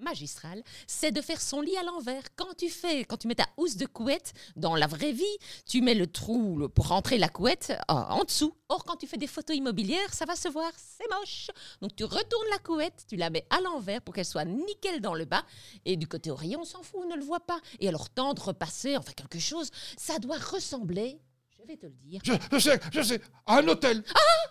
Magistral, 0.00 0.62
c'est 0.86 1.12
de 1.12 1.20
faire 1.20 1.40
son 1.40 1.60
lit 1.60 1.76
à 1.76 1.82
l'envers. 1.82 2.22
Quand 2.36 2.54
tu 2.56 2.68
fais, 2.68 3.04
quand 3.04 3.16
tu 3.16 3.28
mets 3.28 3.34
ta 3.34 3.48
housse 3.56 3.76
de 3.76 3.86
couette 3.86 4.32
dans 4.56 4.76
la 4.76 4.86
vraie 4.86 5.12
vie, 5.12 5.24
tu 5.66 5.80
mets 5.80 5.94
le 5.94 6.06
trou 6.06 6.68
pour 6.74 6.88
rentrer 6.88 7.18
la 7.18 7.28
couette 7.28 7.72
euh, 7.90 7.94
en 7.94 8.24
dessous. 8.24 8.54
Or, 8.68 8.84
quand 8.84 8.96
tu 8.96 9.06
fais 9.06 9.16
des 9.16 9.26
photos 9.26 9.56
immobilières, 9.56 10.12
ça 10.12 10.24
va 10.24 10.36
se 10.36 10.48
voir, 10.48 10.70
c'est 10.76 11.08
moche. 11.18 11.48
Donc, 11.80 11.96
tu 11.96 12.04
retournes 12.04 12.48
la 12.50 12.58
couette, 12.58 13.04
tu 13.08 13.16
la 13.16 13.30
mets 13.30 13.46
à 13.50 13.60
l'envers 13.60 14.02
pour 14.02 14.14
qu'elle 14.14 14.24
soit 14.24 14.44
nickel 14.44 15.00
dans 15.00 15.14
le 15.14 15.24
bas. 15.24 15.44
Et 15.84 15.96
du 15.96 16.06
côté 16.06 16.30
oreiller, 16.30 16.56
on 16.56 16.64
s'en 16.64 16.82
fout, 16.82 17.00
on 17.02 17.08
ne 17.08 17.16
le 17.16 17.24
voit 17.24 17.40
pas. 17.40 17.60
Et 17.80 17.88
alors, 17.88 18.10
tendre, 18.10 18.48
repasser, 18.48 18.96
enfin 18.96 19.12
quelque 19.12 19.38
chose, 19.38 19.70
ça 19.96 20.18
doit 20.18 20.38
ressembler, 20.38 21.18
vais 21.68 21.76
te 21.76 21.86
le 21.86 21.92
dire. 22.04 22.20
Je, 22.24 22.32
je 22.52 22.58
sais, 22.58 22.80
je 22.92 23.02
sais, 23.02 23.20
à 23.46 23.58
un 23.58 23.68
hôtel. 23.68 24.02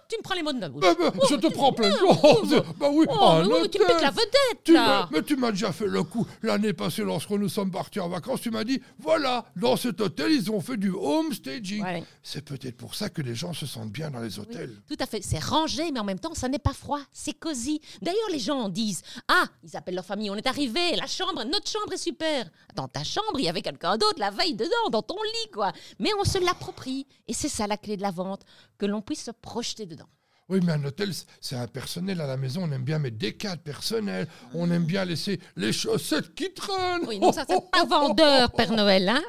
Tu 0.09 0.15
me 0.17 0.21
prends 0.23 0.35
les 0.35 0.43
mots 0.43 0.53
de 0.53 0.59
ma 0.59 0.69
bouche. 0.69 0.81
Bah, 0.81 0.95
bah, 0.97 1.11
je 1.29 1.35
te 1.35 1.47
prends 1.47 1.73
plein 1.73 1.89
de 1.89 1.95
c'est- 1.95 2.63
Bah 2.79 2.87
oui, 2.91 3.05
Oh, 3.09 3.13
un 3.25 3.41
mais 3.47 3.61
mais 3.63 3.69
tu 3.69 3.79
me 3.79 3.83
hôtel. 3.83 3.87
pètes 3.87 4.01
la 4.01 4.11
vedette, 4.11 4.69
là. 4.69 5.09
mais 5.11 5.21
tu 5.23 5.35
m'as 5.35 5.51
déjà 5.51 5.71
fait 5.73 5.87
le 5.87 6.03
coup. 6.03 6.25
L'année 6.43 6.71
passée, 6.73 7.03
lorsque 7.03 7.29
nous 7.31 7.49
sommes 7.49 7.71
partis 7.71 7.99
en 7.99 8.07
vacances, 8.07 8.41
tu 8.41 8.49
m'as 8.51 8.63
dit 8.63 8.81
voilà, 8.99 9.45
dans 9.55 9.75
cet 9.75 9.99
hôtel, 9.99 10.31
ils 10.31 10.49
ont 10.51 10.61
fait 10.61 10.77
du 10.77 10.91
homestaging. 10.91 11.83
Ouais. 11.83 12.03
C'est 12.23 12.43
peut-être 12.45 12.77
pour 12.77 12.95
ça 12.95 13.09
que 13.09 13.21
les 13.21 13.35
gens 13.35 13.53
se 13.53 13.65
sentent 13.65 13.91
bien 13.91 14.09
dans 14.11 14.19
les 14.19 14.39
hôtels. 14.39 14.71
Tout 14.87 14.95
à 14.99 15.05
fait. 15.05 15.21
C'est 15.21 15.43
rangé, 15.43 15.91
mais 15.91 15.99
en 15.99 16.03
même 16.05 16.19
temps, 16.19 16.33
ça 16.33 16.47
n'est 16.47 16.59
pas 16.59 16.73
froid. 16.73 16.99
C'est 17.11 17.33
cosy. 17.33 17.81
D'ailleurs, 18.01 18.29
les 18.31 18.39
gens 18.39 18.69
disent 18.69 19.01
Ah, 19.27 19.45
ils 19.63 19.75
appellent 19.75 19.95
leur 19.95 20.05
famille, 20.05 20.29
on 20.29 20.35
est 20.35 20.47
arrivé, 20.47 20.95
la 20.95 21.07
chambre, 21.07 21.43
notre 21.45 21.69
chambre 21.69 21.91
est 21.93 21.97
super. 21.97 22.49
Dans 22.75 22.87
ta 22.87 23.03
chambre, 23.03 23.39
il 23.39 23.45
y 23.45 23.49
avait 23.49 23.61
quelqu'un 23.61 23.97
d'autre 23.97 24.19
la 24.19 24.29
veille 24.31 24.53
dedans, 24.53 24.89
dans 24.91 25.01
ton 25.01 25.15
lit, 25.21 25.51
quoi. 25.51 25.71
Mais 25.99 26.11
on 26.19 26.23
se 26.23 26.37
l'approprie. 26.37 27.06
Et 27.27 27.33
c'est 27.33 27.49
ça 27.49 27.67
la 27.67 27.77
clé 27.77 27.97
de 27.97 28.01
la 28.01 28.11
vente, 28.11 28.43
que 28.77 28.85
l'on 28.85 29.01
puisse 29.01 29.23
se 29.23 29.31
projeter 29.31 29.85
dedans. 29.85 30.09
Oui, 30.49 30.61
mais 30.63 30.71
un 30.71 30.85
hôtel, 30.85 31.11
c'est 31.41 31.57
impersonnel. 31.57 32.21
À 32.21 32.27
la 32.27 32.37
maison, 32.37 32.63
on 32.63 32.71
aime 32.71 32.83
bien 32.83 32.99
mettre 32.99 33.17
des 33.17 33.35
cadres 33.35 33.61
personnels. 33.61 34.29
On 34.53 34.71
aime 34.71 34.85
bien 34.85 35.03
laisser 35.03 35.41
les 35.57 35.73
chaussettes 35.73 36.33
qui 36.35 36.53
traînent. 36.53 37.05
Oui, 37.05 37.19
non, 37.19 37.33
ça, 37.33 37.43
c'est 37.45 37.69
pas 37.69 37.83
vendeur, 37.89 38.53
Père 38.53 38.71
Noël. 38.71 39.09
Hein 39.09 39.21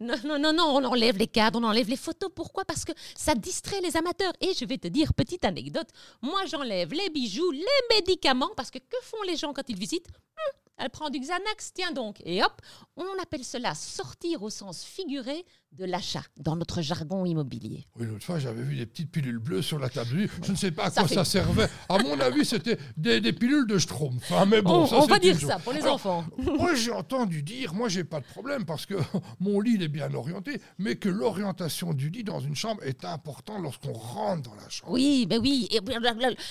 non, 0.00 0.16
non, 0.26 0.38
non, 0.38 0.52
non, 0.52 0.64
on 0.64 0.84
enlève 0.84 1.16
les 1.16 1.28
cadres, 1.28 1.58
on 1.60 1.64
enlève 1.64 1.88
les 1.88 1.96
photos. 1.96 2.30
Pourquoi? 2.34 2.66
Parce 2.66 2.84
que 2.84 2.92
ça 3.16 3.34
distrait 3.34 3.80
les 3.80 3.96
amateurs. 3.96 4.34
Et 4.42 4.52
je 4.52 4.66
vais 4.66 4.76
te 4.76 4.88
dire, 4.88 5.14
petite 5.14 5.46
anecdote, 5.46 5.88
moi, 6.20 6.44
j'enlève 6.44 6.92
les 6.92 7.08
bijoux, 7.08 7.52
les 7.52 7.96
médicaments, 7.96 8.50
parce 8.54 8.70
que 8.70 8.78
que 8.78 8.96
font 9.02 9.22
les 9.26 9.36
gens 9.36 9.54
quand 9.54 9.66
ils 9.68 9.78
visitent? 9.78 10.08
Hum, 10.08 10.60
Elle 10.76 10.90
prend 10.90 11.08
du 11.08 11.20
Xanax, 11.20 11.72
tiens 11.72 11.92
donc. 11.92 12.20
Et 12.26 12.42
hop, 12.42 12.60
on 12.96 13.18
appelle 13.22 13.44
cela 13.44 13.74
sortir 13.74 14.42
au 14.42 14.50
sens 14.50 14.84
figuré 14.84 15.46
de 15.72 15.84
l'achat, 15.84 16.22
dans 16.36 16.56
notre 16.56 16.82
jargon 16.82 17.24
immobilier. 17.24 17.86
Oui, 17.96 18.06
l'autre 18.06 18.24
fois, 18.24 18.38
j'avais 18.38 18.62
vu 18.62 18.76
des 18.76 18.86
petites 18.86 19.10
pilules 19.10 19.38
bleues 19.38 19.62
sur 19.62 19.78
la 19.78 19.88
table. 19.88 20.28
Je 20.44 20.50
ne 20.50 20.56
sais 20.56 20.72
pas 20.72 20.84
à 20.86 20.90
Ça 20.90 21.00
quoi 21.02 21.08
fait- 21.08 21.14
ça 21.14 21.24
servait. 21.24 21.68
À 21.88 21.98
mon 21.98 22.18
avis, 22.20 22.44
c'était 22.44 22.76
des, 22.96 23.20
des 23.20 23.32
pilules 23.32 23.66
de 23.66 23.78
Schtroumpf. 23.78 24.16
Enfin, 24.30 24.46
mais 24.46 24.62
bon, 24.62 24.80
on 24.82 24.86
ça, 24.86 24.96
on 24.98 25.06
va 25.06 25.18
dire 25.18 25.38
ça 25.40 25.58
pour 25.60 25.72
les 25.72 25.80
Alors, 25.80 25.94
enfants. 25.94 26.24
Moi, 26.38 26.74
j'ai 26.74 26.90
entendu 26.90 27.42
dire, 27.42 27.72
moi, 27.72 27.88
j'ai 27.88 28.04
pas 28.04 28.20
de 28.20 28.26
problème 28.26 28.64
parce 28.64 28.84
que 28.84 28.94
mon 29.40 29.60
lit 29.60 29.74
il 29.74 29.82
est 29.82 29.88
bien 29.88 30.12
orienté, 30.12 30.60
mais 30.78 30.96
que 30.96 31.08
l'orientation 31.08 31.94
du 31.94 32.10
lit 32.10 32.24
dans 32.24 32.40
une 32.40 32.56
chambre 32.56 32.82
est 32.84 33.04
importante 33.04 33.62
lorsqu'on 33.62 33.92
rentre 33.92 34.50
dans 34.50 34.56
la 34.56 34.68
chambre. 34.68 34.92
Oui, 34.92 35.24
ben 35.26 35.40
oui. 35.40 35.68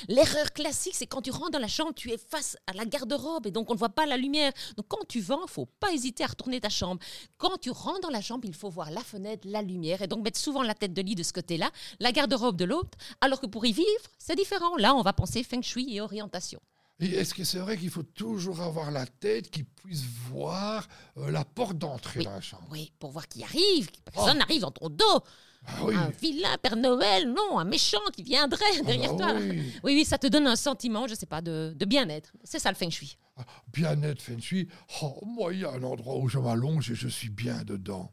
L'erreur 0.07 0.53
classique, 0.53 0.95
c'est 0.95 1.07
quand 1.07 1.21
tu 1.21 1.31
rentres 1.31 1.51
dans 1.51 1.59
la 1.59 1.67
chambre, 1.67 1.93
tu 1.93 2.11
es 2.11 2.17
face 2.17 2.57
à 2.67 2.73
la 2.73 2.85
garde-robe 2.85 3.47
et 3.47 3.51
donc 3.51 3.69
on 3.69 3.73
ne 3.73 3.79
voit 3.79 3.89
pas 3.89 4.05
la 4.05 4.17
lumière. 4.17 4.51
Donc 4.77 4.85
quand 4.87 5.05
tu 5.07 5.19
vends, 5.21 5.45
faut 5.47 5.65
pas 5.65 5.91
hésiter 5.91 6.23
à 6.23 6.27
retourner 6.27 6.59
ta 6.61 6.69
chambre. 6.69 6.99
Quand 7.37 7.57
tu 7.59 7.69
rentres 7.71 8.01
dans 8.01 8.09
la 8.09 8.21
chambre, 8.21 8.45
il 8.45 8.53
faut 8.53 8.69
voir 8.69 8.91
la 8.91 9.01
fenêtre, 9.09 9.47
la 9.49 9.61
lumière 9.61 10.01
et 10.01 10.07
donc 10.07 10.23
mettre 10.23 10.39
souvent 10.39 10.63
la 10.63 10.73
tête 10.75 10.93
de 10.93 11.01
lit 11.01 11.15
de 11.15 11.23
ce 11.23 11.33
côté-là, 11.33 11.69
la 11.99 12.11
garde-robe 12.11 12.55
de 12.55 12.65
l'autre. 12.65 12.97
Alors 13.21 13.41
que 13.41 13.47
pour 13.47 13.65
y 13.65 13.71
vivre, 13.73 13.87
c'est 14.17 14.35
différent. 14.35 14.75
Là, 14.77 14.93
on 14.95 15.01
va 15.01 15.13
penser 15.13 15.43
feng 15.43 15.61
shui 15.61 15.95
et 15.95 16.01
orientation. 16.01 16.59
Est-ce 17.01 17.33
que 17.33 17.45
c'est 17.45 17.59
vrai 17.59 17.77
qu'il 17.77 17.89
faut 17.89 18.03
toujours 18.03 18.59
avoir 18.59 18.91
la 18.91 19.05
tête 19.05 19.49
qui 19.49 19.63
puisse 19.63 20.03
voir 20.29 20.85
euh, 21.17 21.31
la 21.31 21.45
porte 21.45 21.77
d'entrée 21.77 22.19
Oui. 22.19 22.25
dans 22.25 22.31
la 22.33 22.41
chambre? 22.41 22.67
Oui, 22.71 22.91
pour 22.99 23.11
voir 23.11 23.25
qui 23.29 23.41
arrive. 23.41 23.89
que 23.89 23.97
Personne 24.13 24.37
n'arrive 24.39 24.61
dans 24.61 24.71
ton 24.71 24.89
dos. 24.89 25.21
Ah 25.65 25.71
oui. 25.85 25.95
Un 25.95 26.09
vilain 26.09 26.57
Père 26.61 26.75
Noël, 26.75 27.31
non, 27.31 27.57
un 27.57 27.63
méchant 27.63 27.99
qui 28.13 28.23
viendrait 28.23 28.65
Ah 28.79 28.83
derrière 28.83 29.13
bah 29.13 29.31
toi. 29.31 29.39
oui. 29.39 29.61
Oui, 29.83 29.93
oui, 29.95 30.03
ça 30.05 30.17
te 30.17 30.27
donne 30.27 30.47
un 30.47 30.57
sentiment, 30.57 31.07
je 31.07 31.15
sais 31.15 31.25
pas, 31.25 31.41
de, 31.41 31.73
de 31.73 31.85
bien-être. 31.85 32.33
C'est 32.43 32.59
ça 32.59 32.69
le 32.69 32.75
feng 32.75 32.89
shui. 32.89 33.17
Ah, 33.37 33.45
Bien-être, 33.71 34.21
feng 34.21 34.39
shui. 34.41 34.67
Oh, 35.01 35.19
moi, 35.25 35.53
il 35.53 35.61
y 35.61 35.65
a 35.65 35.71
un 35.71 35.83
endroit 35.83 36.17
où 36.17 36.27
je 36.27 36.37
m'allonge 36.37 36.91
et 36.91 36.95
je 36.95 37.07
suis 37.07 37.29
bien 37.29 37.63
dedans. 37.63 38.11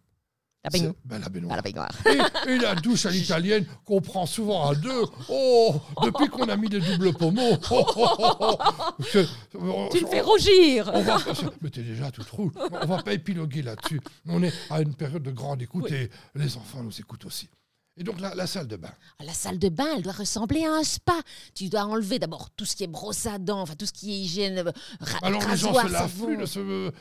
La 0.66 0.70
baignoire. 0.70 0.94
Ben, 1.04 1.18
la 1.20 1.26
Ah, 1.26 1.28
baignoire. 1.28 1.56
la 1.56 1.62
baignoire. 1.62 1.90
Et, 2.46 2.50
et 2.50 2.58
la 2.58 2.74
douche 2.74 3.06
à 3.06 3.10
l'italienne 3.10 3.64
qu'on 3.84 4.00
prend 4.00 4.26
souvent 4.26 4.68
à 4.68 4.74
deux. 4.74 5.02
Oh, 5.28 5.74
depuis 6.02 6.26
qu'on 6.28 6.48
a 6.48 6.56
mis 6.56 6.68
des 6.68 6.80
doubles 6.80 7.12
pommeaux. 7.14 7.56
Oh, 7.70 7.86
oh, 7.96 8.08
oh, 8.18 8.36
oh. 8.40 9.88
Tu 9.92 10.00
le 10.00 10.06
fais 10.08 10.20
rougir. 10.20 10.90
On 10.92 11.02
va, 11.02 11.18
mais 11.62 11.70
t'es 11.70 11.82
déjà 11.82 12.10
toute 12.10 12.28
rouge. 12.30 12.52
On 12.82 12.86
va 12.86 13.02
pas 13.02 13.12
épiloguer 13.12 13.62
là-dessus. 13.62 14.00
On 14.28 14.42
est 14.42 14.52
à 14.70 14.80
une 14.80 14.94
période 14.94 15.22
de 15.22 15.30
grande 15.30 15.62
écoute 15.62 15.86
Oui. 15.88 15.94
et 15.96 16.10
les 16.34 16.56
enfants 16.56 16.82
nous 16.82 16.98
écoutent 16.98 17.24
aussi. 17.26 17.48
Et 17.98 18.04
donc 18.04 18.20
la, 18.20 18.34
la 18.34 18.46
salle 18.46 18.68
de 18.68 18.76
bain. 18.76 18.92
La 19.20 19.32
salle 19.32 19.58
de 19.58 19.68
bain, 19.68 19.86
elle 19.96 20.02
doit 20.02 20.12
ressembler 20.12 20.64
à 20.64 20.72
un 20.72 20.84
spa. 20.84 21.18
Tu 21.54 21.68
dois 21.68 21.84
enlever 21.84 22.18
d'abord 22.18 22.50
tout 22.50 22.66
ce 22.66 22.76
qui 22.76 22.84
est 22.84 22.88
brosse 22.88 23.24
à 23.26 23.38
dents, 23.38 23.62
enfin 23.62 23.74
tout 23.74 23.86
ce 23.86 23.92
qui 23.92 24.12
est 24.12 24.18
hygiène, 24.18 24.58
euh, 24.58 24.72
Alors 25.22 25.48
les 25.48 25.56
gens 25.56 25.72
se 25.72 25.88
lavent 25.88 26.12
plus. 26.12 26.46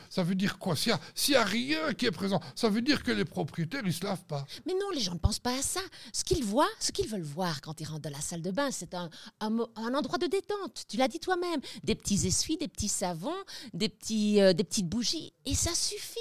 ça 0.10 0.23
veut 0.23 0.36
dire 0.36 0.58
quoi? 0.58 0.75
S'il 0.75 1.34
y 1.34 1.36
a, 1.36 1.43
rien 1.43 1.93
qui 1.93 2.05
est 2.05 2.12
présent, 2.12 2.39
ça 2.55 2.69
veut 2.69 2.81
dire 2.81 3.03
que 3.03 3.12
les 3.12 3.25
propriétaires 3.25 3.81
ils 3.86 3.93
se 3.93 4.05
lavent 4.05 4.23
pas. 4.25 4.45
Mais 4.65 4.73
non, 4.73 4.89
les 4.93 5.01
gens 5.01 5.13
ne 5.13 5.19
pensent 5.19 5.39
pas 5.39 5.58
à 5.58 5.62
ça. 5.62 5.81
Ce 6.13 6.23
qu'ils 6.23 6.43
voient, 6.43 6.69
ce 6.79 6.91
qu'ils 6.91 7.08
veulent 7.08 7.21
voir 7.21 7.62
quand 7.62 7.81
ils 7.81 7.86
rentrent 7.86 8.01
dans 8.01 8.10
la 8.10 8.21
salle 8.21 8.41
de 8.41 8.51
bain, 8.51 8.69
c'est 8.71 8.93
un, 8.93 9.10
un 9.41 9.93
endroit 9.93 10.17
de 10.17 10.27
détente. 10.27 10.86
Tu 10.88 10.97
l'as 10.97 11.08
dit 11.08 11.19
toi-même. 11.19 11.60
Des 11.84 11.95
petits 11.95 12.25
essuies, 12.25 12.58
des 12.58 12.67
petits 12.67 12.88
savons, 12.88 13.36
des, 13.73 13.89
petits, 13.89 14.41
euh, 14.41 14.53
des 14.53 14.63
petites 14.63 14.88
bougies. 14.88 15.34
Et 15.45 15.55
ça 15.55 15.73
suffit. 15.73 16.19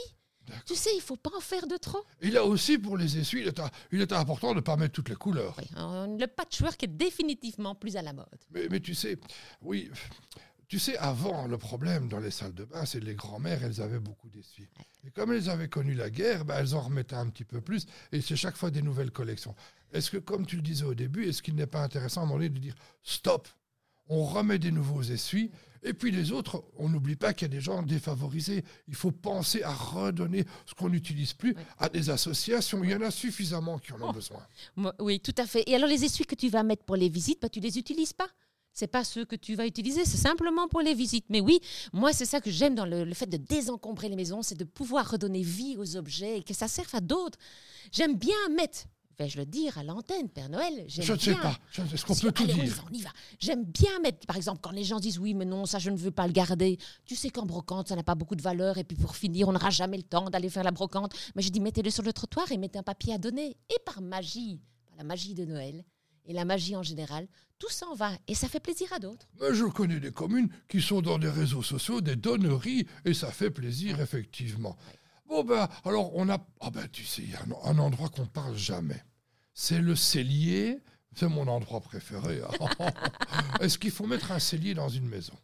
Tu 0.66 0.74
sais, 0.74 0.90
il 0.94 1.00
faut 1.00 1.16
pas 1.16 1.30
en 1.36 1.40
faire 1.40 1.66
de 1.66 1.76
trop. 1.76 2.04
Et 2.20 2.30
là 2.30 2.44
aussi 2.44 2.78
pour 2.78 2.96
les 2.96 3.18
essuies, 3.18 3.40
il 3.40 3.48
est, 3.48 3.60
il 3.92 4.00
est 4.00 4.12
important 4.12 4.50
de 4.50 4.56
ne 4.56 4.60
pas 4.60 4.76
mettre 4.76 4.92
toutes 4.92 5.08
les 5.08 5.16
couleurs. 5.16 5.56
Oui, 5.58 5.66
le 5.76 6.26
patchwork 6.26 6.82
est 6.82 6.96
définitivement 6.96 7.74
plus 7.74 7.96
à 7.96 8.02
la 8.02 8.12
mode. 8.12 8.26
Mais, 8.50 8.68
mais 8.70 8.80
tu 8.80 8.94
sais, 8.94 9.18
oui, 9.62 9.90
tu 10.68 10.78
sais, 10.78 10.96
avant, 10.96 11.46
le 11.46 11.58
problème 11.58 12.08
dans 12.08 12.18
les 12.18 12.30
salles 12.30 12.54
de 12.54 12.64
bain, 12.64 12.84
c'est 12.84 13.00
que 13.00 13.04
les 13.04 13.14
grands-mères, 13.14 13.62
elles 13.62 13.80
avaient 13.80 14.00
beaucoup 14.00 14.28
d'essuie. 14.28 14.68
Et 15.06 15.10
comme 15.10 15.32
elles 15.32 15.50
avaient 15.50 15.68
connu 15.68 15.94
la 15.94 16.10
guerre, 16.10 16.44
ben, 16.44 16.56
elles 16.58 16.74
en 16.74 16.80
remettaient 16.80 17.14
un 17.14 17.28
petit 17.28 17.44
peu 17.44 17.60
plus, 17.60 17.86
et 18.12 18.20
c'est 18.20 18.36
chaque 18.36 18.56
fois 18.56 18.70
des 18.70 18.82
nouvelles 18.82 19.10
collections. 19.10 19.54
Est-ce 19.92 20.10
que, 20.10 20.16
comme 20.16 20.46
tu 20.46 20.56
le 20.56 20.62
disais 20.62 20.84
au 20.84 20.94
début, 20.94 21.28
est-ce 21.28 21.42
qu'il 21.42 21.54
n'est 21.54 21.66
pas 21.66 21.82
intéressant 21.82 22.22
à 22.22 22.24
un 22.24 22.26
moment 22.26 22.38
donné 22.38 22.48
de 22.48 22.58
dire 22.58 22.74
stop, 23.02 23.46
on 24.08 24.24
remet 24.24 24.58
des 24.58 24.70
nouveaux 24.70 25.02
essuies, 25.02 25.50
et 25.86 25.92
puis 25.92 26.10
les 26.10 26.32
autres, 26.32 26.64
on 26.78 26.88
n'oublie 26.88 27.16
pas 27.16 27.34
qu'il 27.34 27.46
y 27.48 27.50
a 27.50 27.54
des 27.54 27.60
gens 27.60 27.82
défavorisés. 27.82 28.64
Il 28.88 28.94
faut 28.94 29.10
penser 29.10 29.62
à 29.62 29.72
redonner 29.74 30.44
ce 30.64 30.74
qu'on 30.74 30.88
n'utilise 30.88 31.34
plus 31.34 31.54
à 31.78 31.90
des 31.90 32.08
associations. 32.08 32.82
Il 32.82 32.90
y 32.90 32.94
en 32.94 33.02
a 33.02 33.10
suffisamment 33.10 33.78
qui 33.78 33.92
en 33.92 34.00
ont 34.00 34.08
Oh. 34.08 34.12
besoin. 34.12 34.40
Oui, 34.98 35.20
tout 35.20 35.34
à 35.36 35.46
fait. 35.46 35.62
Et 35.66 35.74
alors, 35.74 35.88
les 35.88 36.02
essuies 36.04 36.24
que 36.24 36.34
tu 36.34 36.48
vas 36.48 36.62
mettre 36.62 36.84
pour 36.84 36.96
les 36.96 37.10
visites, 37.10 37.40
bah, 37.42 37.50
tu 37.50 37.60
les 37.60 37.76
utilises 37.78 38.14
pas. 38.14 38.28
C'est 38.72 38.86
pas 38.88 39.04
ceux 39.04 39.24
que 39.24 39.36
tu 39.36 39.54
vas 39.54 39.66
utiliser, 39.66 40.04
c'est 40.04 40.16
simplement 40.16 40.66
pour 40.68 40.80
les 40.80 40.94
visites. 40.94 41.26
Mais 41.28 41.40
oui, 41.40 41.60
moi, 41.92 42.12
c'est 42.12 42.24
ça 42.24 42.40
que 42.40 42.50
j'aime 42.50 42.74
dans 42.74 42.86
le, 42.86 43.04
le 43.04 43.14
fait 43.14 43.26
de 43.28 43.36
désencombrer 43.36 44.08
les 44.08 44.16
maisons, 44.16 44.42
c'est 44.42 44.56
de 44.58 44.64
pouvoir 44.64 45.10
redonner 45.10 45.42
vie 45.42 45.76
aux 45.78 45.96
objets 45.96 46.38
et 46.38 46.42
que 46.42 46.54
ça 46.54 46.66
serve 46.66 46.92
à 46.94 47.00
d'autres. 47.00 47.38
J'aime 47.92 48.16
bien 48.16 48.34
mettre 48.56 48.86
Vais-je 49.18 49.38
le 49.38 49.46
dire 49.46 49.79
à 49.79 49.85
l'antenne, 49.85 50.29
Père 50.29 50.48
Noël? 50.48 50.85
Je 50.88 51.12
ne 51.12 51.18
sais 51.18 51.35
pas. 51.35 51.59
Est-ce 51.92 52.05
qu'on 52.05 52.14
peut 52.14 52.33
tout 52.33 52.46
dire 52.46 52.57
on 52.59 52.62
y 52.62 52.68
va, 52.68 52.83
on 52.90 52.94
y 52.94 53.03
va. 53.03 53.11
J'aime 53.38 53.64
bien 53.64 53.98
mettre, 54.00 54.27
par 54.27 54.37
exemple, 54.37 54.61
quand 54.62 54.72
les 54.72 54.85
gens 54.85 54.98
disent 54.98 55.18
oui, 55.18 55.35
mais 55.35 55.44
non, 55.44 55.66
ça 55.66 55.79
je 55.79 55.90
ne 55.90 55.96
veux 55.96 56.11
pas 56.11 56.27
le 56.27 56.33
garder. 56.33 56.79
Tu 57.05 57.14
sais 57.14 57.31
qu'en 57.31 57.46
brocante, 57.46 57.88
ça 57.88 57.96
n'a 57.96 58.03
pas 58.03 58.14
beaucoup 58.14 58.37
de 58.37 58.42
valeur. 58.42 58.79
Et 58.79 58.85
puis 58.85 58.96
pour 58.96 59.16
finir, 59.16 59.48
on 59.48 59.53
n'aura 59.53 59.70
jamais 59.70 59.96
le 59.96 60.03
temps 60.03 60.31
d'aller 60.31 60.50
faire 60.50 60.64
la 60.64 60.72
brocante. 60.72 61.14
Mais 61.37 61.42
je 61.42 61.50
dis 61.50 61.61
mettez-le 61.61 61.90
sur 61.90 62.03
le 62.03 62.12
trottoir 62.12 62.50
et 62.50 62.59
mettez 62.59 62.79
un 62.79 62.83
papier 62.83 63.14
à 63.14 63.18
donner. 63.18 63.57
Et 63.70 63.79
par 63.85 64.00
magie, 64.00 64.61
par 64.87 64.96
la 64.96 65.05
magie 65.05 65.35
de 65.35 65.44
Noël 65.44 65.85
et 66.27 66.33
la 66.33 66.44
magie 66.44 66.74
en 66.74 66.83
général, 66.83 67.29
tout 67.59 67.70
s'en 67.70 67.94
va 67.94 68.12
et 68.27 68.35
ça 68.35 68.48
fait 68.48 68.61
plaisir 68.61 68.92
à 68.92 68.98
d'autres. 68.98 69.27
Mais 69.40 69.55
je 69.55 69.64
connais 69.64 70.00
des 70.00 70.12
communes 70.12 70.48
qui 70.68 70.81
sont 70.81 71.03
dans 71.03 71.18
des 71.18 71.29
réseaux 71.29 71.62
sociaux, 71.62 72.00
des 72.00 72.16
donneries, 72.16 72.87
et 73.05 73.14
ça 73.14 73.31
fait 73.31 73.50
plaisir, 73.50 74.00
effectivement. 74.00 74.77
Bon, 75.26 75.44
ben, 75.44 75.68
alors 75.84 76.14
on 76.14 76.28
a. 76.28 76.38
Ah, 76.60 76.70
ben, 76.70 76.88
tu 76.92 77.04
sais, 77.04 77.22
il 77.22 77.30
y 77.30 77.34
a 77.34 77.42
un, 77.64 77.78
endroit 77.78 78.08
qu'on 78.08 78.26
parle 78.26 78.56
jamais. 78.56 79.02
C'est 79.52 79.80
le 79.80 79.96
cellier. 79.96 80.80
C'est 81.16 81.28
mon 81.28 81.46
endroit 81.46 81.80
préféré. 81.80 82.40
Est-ce 83.60 83.78
qu'il 83.78 83.92
faut 83.92 84.06
mettre 84.06 84.32
un 84.32 84.40
cellier 84.40 84.74
dans 84.74 84.88
une 84.88 85.06
maison? 85.06 85.34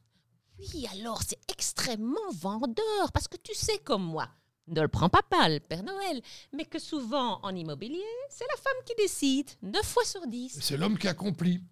Oui, 0.58 0.86
alors 0.92 1.22
c'est 1.22 1.38
extrêmement 1.48 2.30
vendeur, 2.32 3.12
parce 3.14 3.28
que 3.28 3.36
tu 3.36 3.54
sais 3.54 3.78
comme 3.78 4.02
moi, 4.02 4.28
ne 4.66 4.80
le 4.80 4.88
prends 4.88 5.08
pas 5.08 5.22
mal, 5.30 5.60
Père 5.60 5.82
Noël, 5.82 6.20
mais 6.52 6.64
que 6.64 6.78
souvent 6.78 7.40
en 7.42 7.54
immobilier, 7.54 8.02
c'est 8.28 8.46
la 8.48 8.56
femme 8.56 8.84
qui 8.84 8.94
décide, 8.96 9.50
9 9.62 9.82
fois 9.82 10.04
sur 10.04 10.26
10. 10.26 10.58
C'est 10.60 10.76
l'homme 10.76 10.98
qui 10.98 11.08
accomplit. 11.08 11.62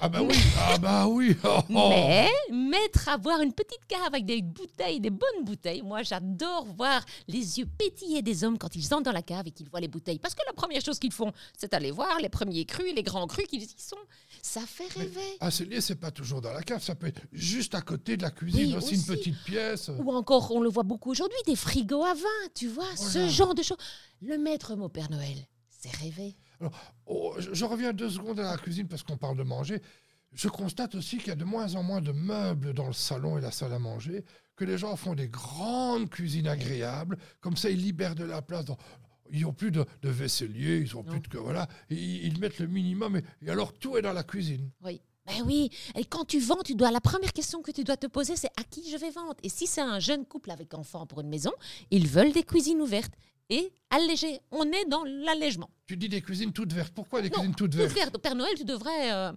Ah 0.00 0.08
bah 0.08 0.20
oui, 0.22 0.36
ah 0.58 0.78
bah 0.78 1.06
oui. 1.06 1.36
Oh, 1.44 1.60
oh. 1.74 1.88
Mais 1.88 2.28
mettre 2.50 3.08
à 3.08 3.16
boire 3.16 3.40
une 3.40 3.52
petite 3.52 3.86
cave 3.86 4.02
avec 4.06 4.26
des 4.26 4.42
bouteilles, 4.42 5.00
des 5.00 5.10
bonnes 5.10 5.44
bouteilles. 5.44 5.82
Moi, 5.82 6.02
j'adore 6.02 6.66
voir 6.76 7.04
les 7.28 7.58
yeux 7.58 7.66
pétiller 7.66 8.20
des 8.20 8.44
hommes 8.44 8.58
quand 8.58 8.74
ils 8.76 8.92
entrent 8.92 9.04
dans 9.04 9.12
la 9.12 9.22
cave 9.22 9.46
et 9.46 9.50
qu'ils 9.50 9.68
voient 9.70 9.80
les 9.80 9.88
bouteilles. 9.88 10.18
Parce 10.18 10.34
que 10.34 10.42
la 10.46 10.52
première 10.52 10.82
chose 10.82 10.98
qu'ils 10.98 11.12
font, 11.12 11.32
c'est 11.56 11.72
aller 11.74 11.90
voir 11.90 12.18
les 12.20 12.28
premiers 12.28 12.64
crus, 12.64 12.92
les 12.94 13.02
grands 13.02 13.26
crus 13.26 13.46
qu'ils 13.46 13.62
y 13.62 13.74
sont. 13.78 13.96
Ça 14.42 14.60
fait 14.66 14.88
rêver. 14.88 15.38
un 15.40 15.50
cellier, 15.50 15.80
c'est 15.80 15.94
pas 15.94 16.10
toujours 16.10 16.40
dans 16.40 16.52
la 16.52 16.62
cave, 16.62 16.82
ça 16.82 16.94
peut 16.94 17.06
être 17.06 17.22
juste 17.32 17.74
à 17.74 17.80
côté 17.80 18.16
de 18.16 18.22
la 18.22 18.30
cuisine, 18.30 18.76
aussi, 18.76 18.96
une 18.96 19.04
petite 19.04 19.42
pièce. 19.44 19.90
Ou 19.98 20.12
encore, 20.12 20.50
on 20.50 20.60
le 20.60 20.68
voit 20.68 20.82
beaucoup 20.82 21.12
aujourd'hui, 21.12 21.38
des 21.46 21.56
frigos 21.56 22.04
à 22.04 22.14
vin, 22.14 22.48
tu 22.54 22.68
vois, 22.68 22.94
ce 22.96 23.28
genre 23.28 23.54
de 23.54 23.62
choses. 23.62 23.78
Le 24.20 24.36
maître 24.38 24.74
mot 24.74 24.88
Père 24.88 25.10
Noël, 25.10 25.46
c'est 25.70 25.94
rêver. 25.96 26.36
Alors, 26.64 26.94
oh, 27.06 27.34
je, 27.38 27.64
reviens 27.64 27.92
deux 27.92 28.10
secondes 28.10 28.40
à 28.40 28.50
la 28.50 28.56
cuisine 28.56 28.88
parce 28.88 29.02
qu'on 29.02 29.16
parle 29.16 29.36
de 29.36 29.42
manger. 29.42 29.82
Je 30.32 30.48
constate 30.48 30.94
aussi 30.94 31.18
qu'il 31.18 31.28
y 31.28 31.32
a 31.32 31.36
de 31.36 31.44
moins 31.44 31.74
en 31.74 31.82
moins 31.82 32.00
de 32.00 32.12
meubles 32.12 32.72
dans 32.72 32.86
le 32.86 32.92
salon 32.92 33.38
et 33.38 33.40
la 33.40 33.50
salle 33.50 33.72
à 33.72 33.78
manger, 33.78 34.24
que 34.56 34.64
les 34.64 34.78
gens 34.78 34.96
font 34.96 35.14
des 35.14 35.28
grandes 35.28 36.08
cuisines 36.08 36.48
agréables, 36.48 37.18
comme 37.40 37.56
ça 37.56 37.70
ils 37.70 37.80
libèrent 37.80 38.14
de 38.14 38.24
la 38.24 38.42
place. 38.42 38.64
ils 39.30 39.42
n'ont 39.42 39.52
plus 39.52 39.70
de, 39.70 39.84
de, 40.02 40.08
vaisselier, 40.08 40.78
ils 40.78 40.96
ont 40.96 41.04
plus 41.04 41.20
de 41.20 41.28
que 41.28 41.38
voilà, 41.38 41.68
ils, 41.90 42.38
mettent 42.40 42.58
le 42.58 42.66
minimum 42.66 43.20
et, 43.42 43.50
alors 43.50 43.72
tout 43.74 43.96
est 43.96 44.02
dans 44.02 44.12
la 44.12 44.24
cuisine. 44.24 44.70
Oui. 44.82 45.00
Ben 45.26 45.42
oui, 45.46 45.70
et 45.94 46.04
quand 46.04 46.26
tu 46.26 46.38
vends, 46.38 46.60
tu 46.62 46.74
dois 46.74 46.90
la 46.90 47.00
première 47.00 47.32
question 47.32 47.62
que 47.62 47.70
tu 47.70 47.82
dois 47.82 47.96
te 47.96 48.06
poser, 48.06 48.36
c'est 48.36 48.50
à 48.60 48.62
qui 48.62 48.90
je 48.90 48.98
vais 48.98 49.08
vendre? 49.10 49.36
Et 49.42 49.48
si 49.48 49.66
c'est 49.66 49.80
un 49.80 49.98
jeune 49.98 50.26
couple 50.26 50.50
avec 50.50 50.74
enfants 50.74 51.06
pour 51.06 51.20
une 51.20 51.30
maison, 51.30 51.52
ils 51.90 52.06
veulent 52.06 52.32
des 52.32 52.42
cuisines 52.42 52.82
ouvertes 52.82 53.14
et 53.50 53.72
allégé. 53.90 54.40
On 54.50 54.64
est 54.64 54.84
dans 54.88 55.04
l'allègement. 55.04 55.70
Tu 55.86 55.96
dis 55.96 56.08
des 56.08 56.22
cuisines 56.22 56.52
toutes 56.52 56.72
vertes. 56.72 56.92
Pourquoi 56.94 57.22
des 57.22 57.30
cuisines 57.30 57.54
toutes 57.54 57.74
vertes 57.74 57.90
Toutes 57.90 57.98
vertes. 57.98 58.18
Père 58.18 58.34
Noël, 58.34 58.54
tu 58.56 58.64
devrais 58.64 59.12
euh, 59.12 59.32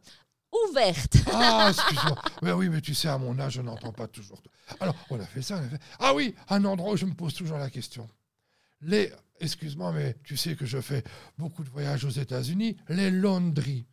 ouverte. 0.70 1.18
Ah, 1.32 1.70
excuse-moi. 1.70 2.22
Mais 2.42 2.52
oui, 2.52 2.70
mais 2.70 2.82
tu 2.82 2.94
sais, 2.94 3.08
à 3.08 3.18
mon 3.18 3.38
âge, 3.40 3.54
je 3.54 3.62
n'entends 3.62 3.94
pas 3.94 4.08
toujours. 4.08 4.42
Alors, 4.80 4.96
on 5.10 5.20
a 5.20 5.26
fait 5.26 5.42
ça. 5.42 5.58
On 5.58 5.66
a 5.66 5.70
fait... 5.70 5.80
Ah 6.00 6.14
oui, 6.14 6.36
un 6.50 6.64
endroit 6.66 6.94
où 6.94 6.98
je 6.98 7.06
me 7.06 7.14
pose 7.14 7.34
toujours 7.34 7.58
la 7.58 7.70
question. 7.70 8.08
Les, 8.82 9.12
excuse-moi, 9.40 9.92
mais 9.92 10.16
tu 10.24 10.38
sais 10.38 10.56
que 10.56 10.66
je 10.66 10.80
fais 10.80 11.04
beaucoup 11.38 11.64
de 11.64 11.70
voyages 11.70 12.06
aux 12.06 12.10
États-Unis. 12.10 12.78
Les 12.90 13.12
laundries. 13.12 13.88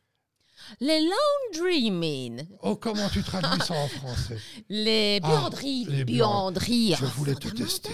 Les 0.80 1.00
laundrymen. 1.00 2.46
Oh, 2.62 2.76
comment 2.76 3.08
tu 3.08 3.22
traduis 3.22 3.62
ça 3.64 3.74
en 3.74 3.88
français 3.88 4.38
Les 4.68 5.20
ah, 5.22 5.28
buanderies. 5.28 5.84
les 5.86 6.04
buanderies. 6.04 6.94
Je 6.98 7.04
voulais 7.04 7.34
te 7.34 7.48
tester. 7.48 7.90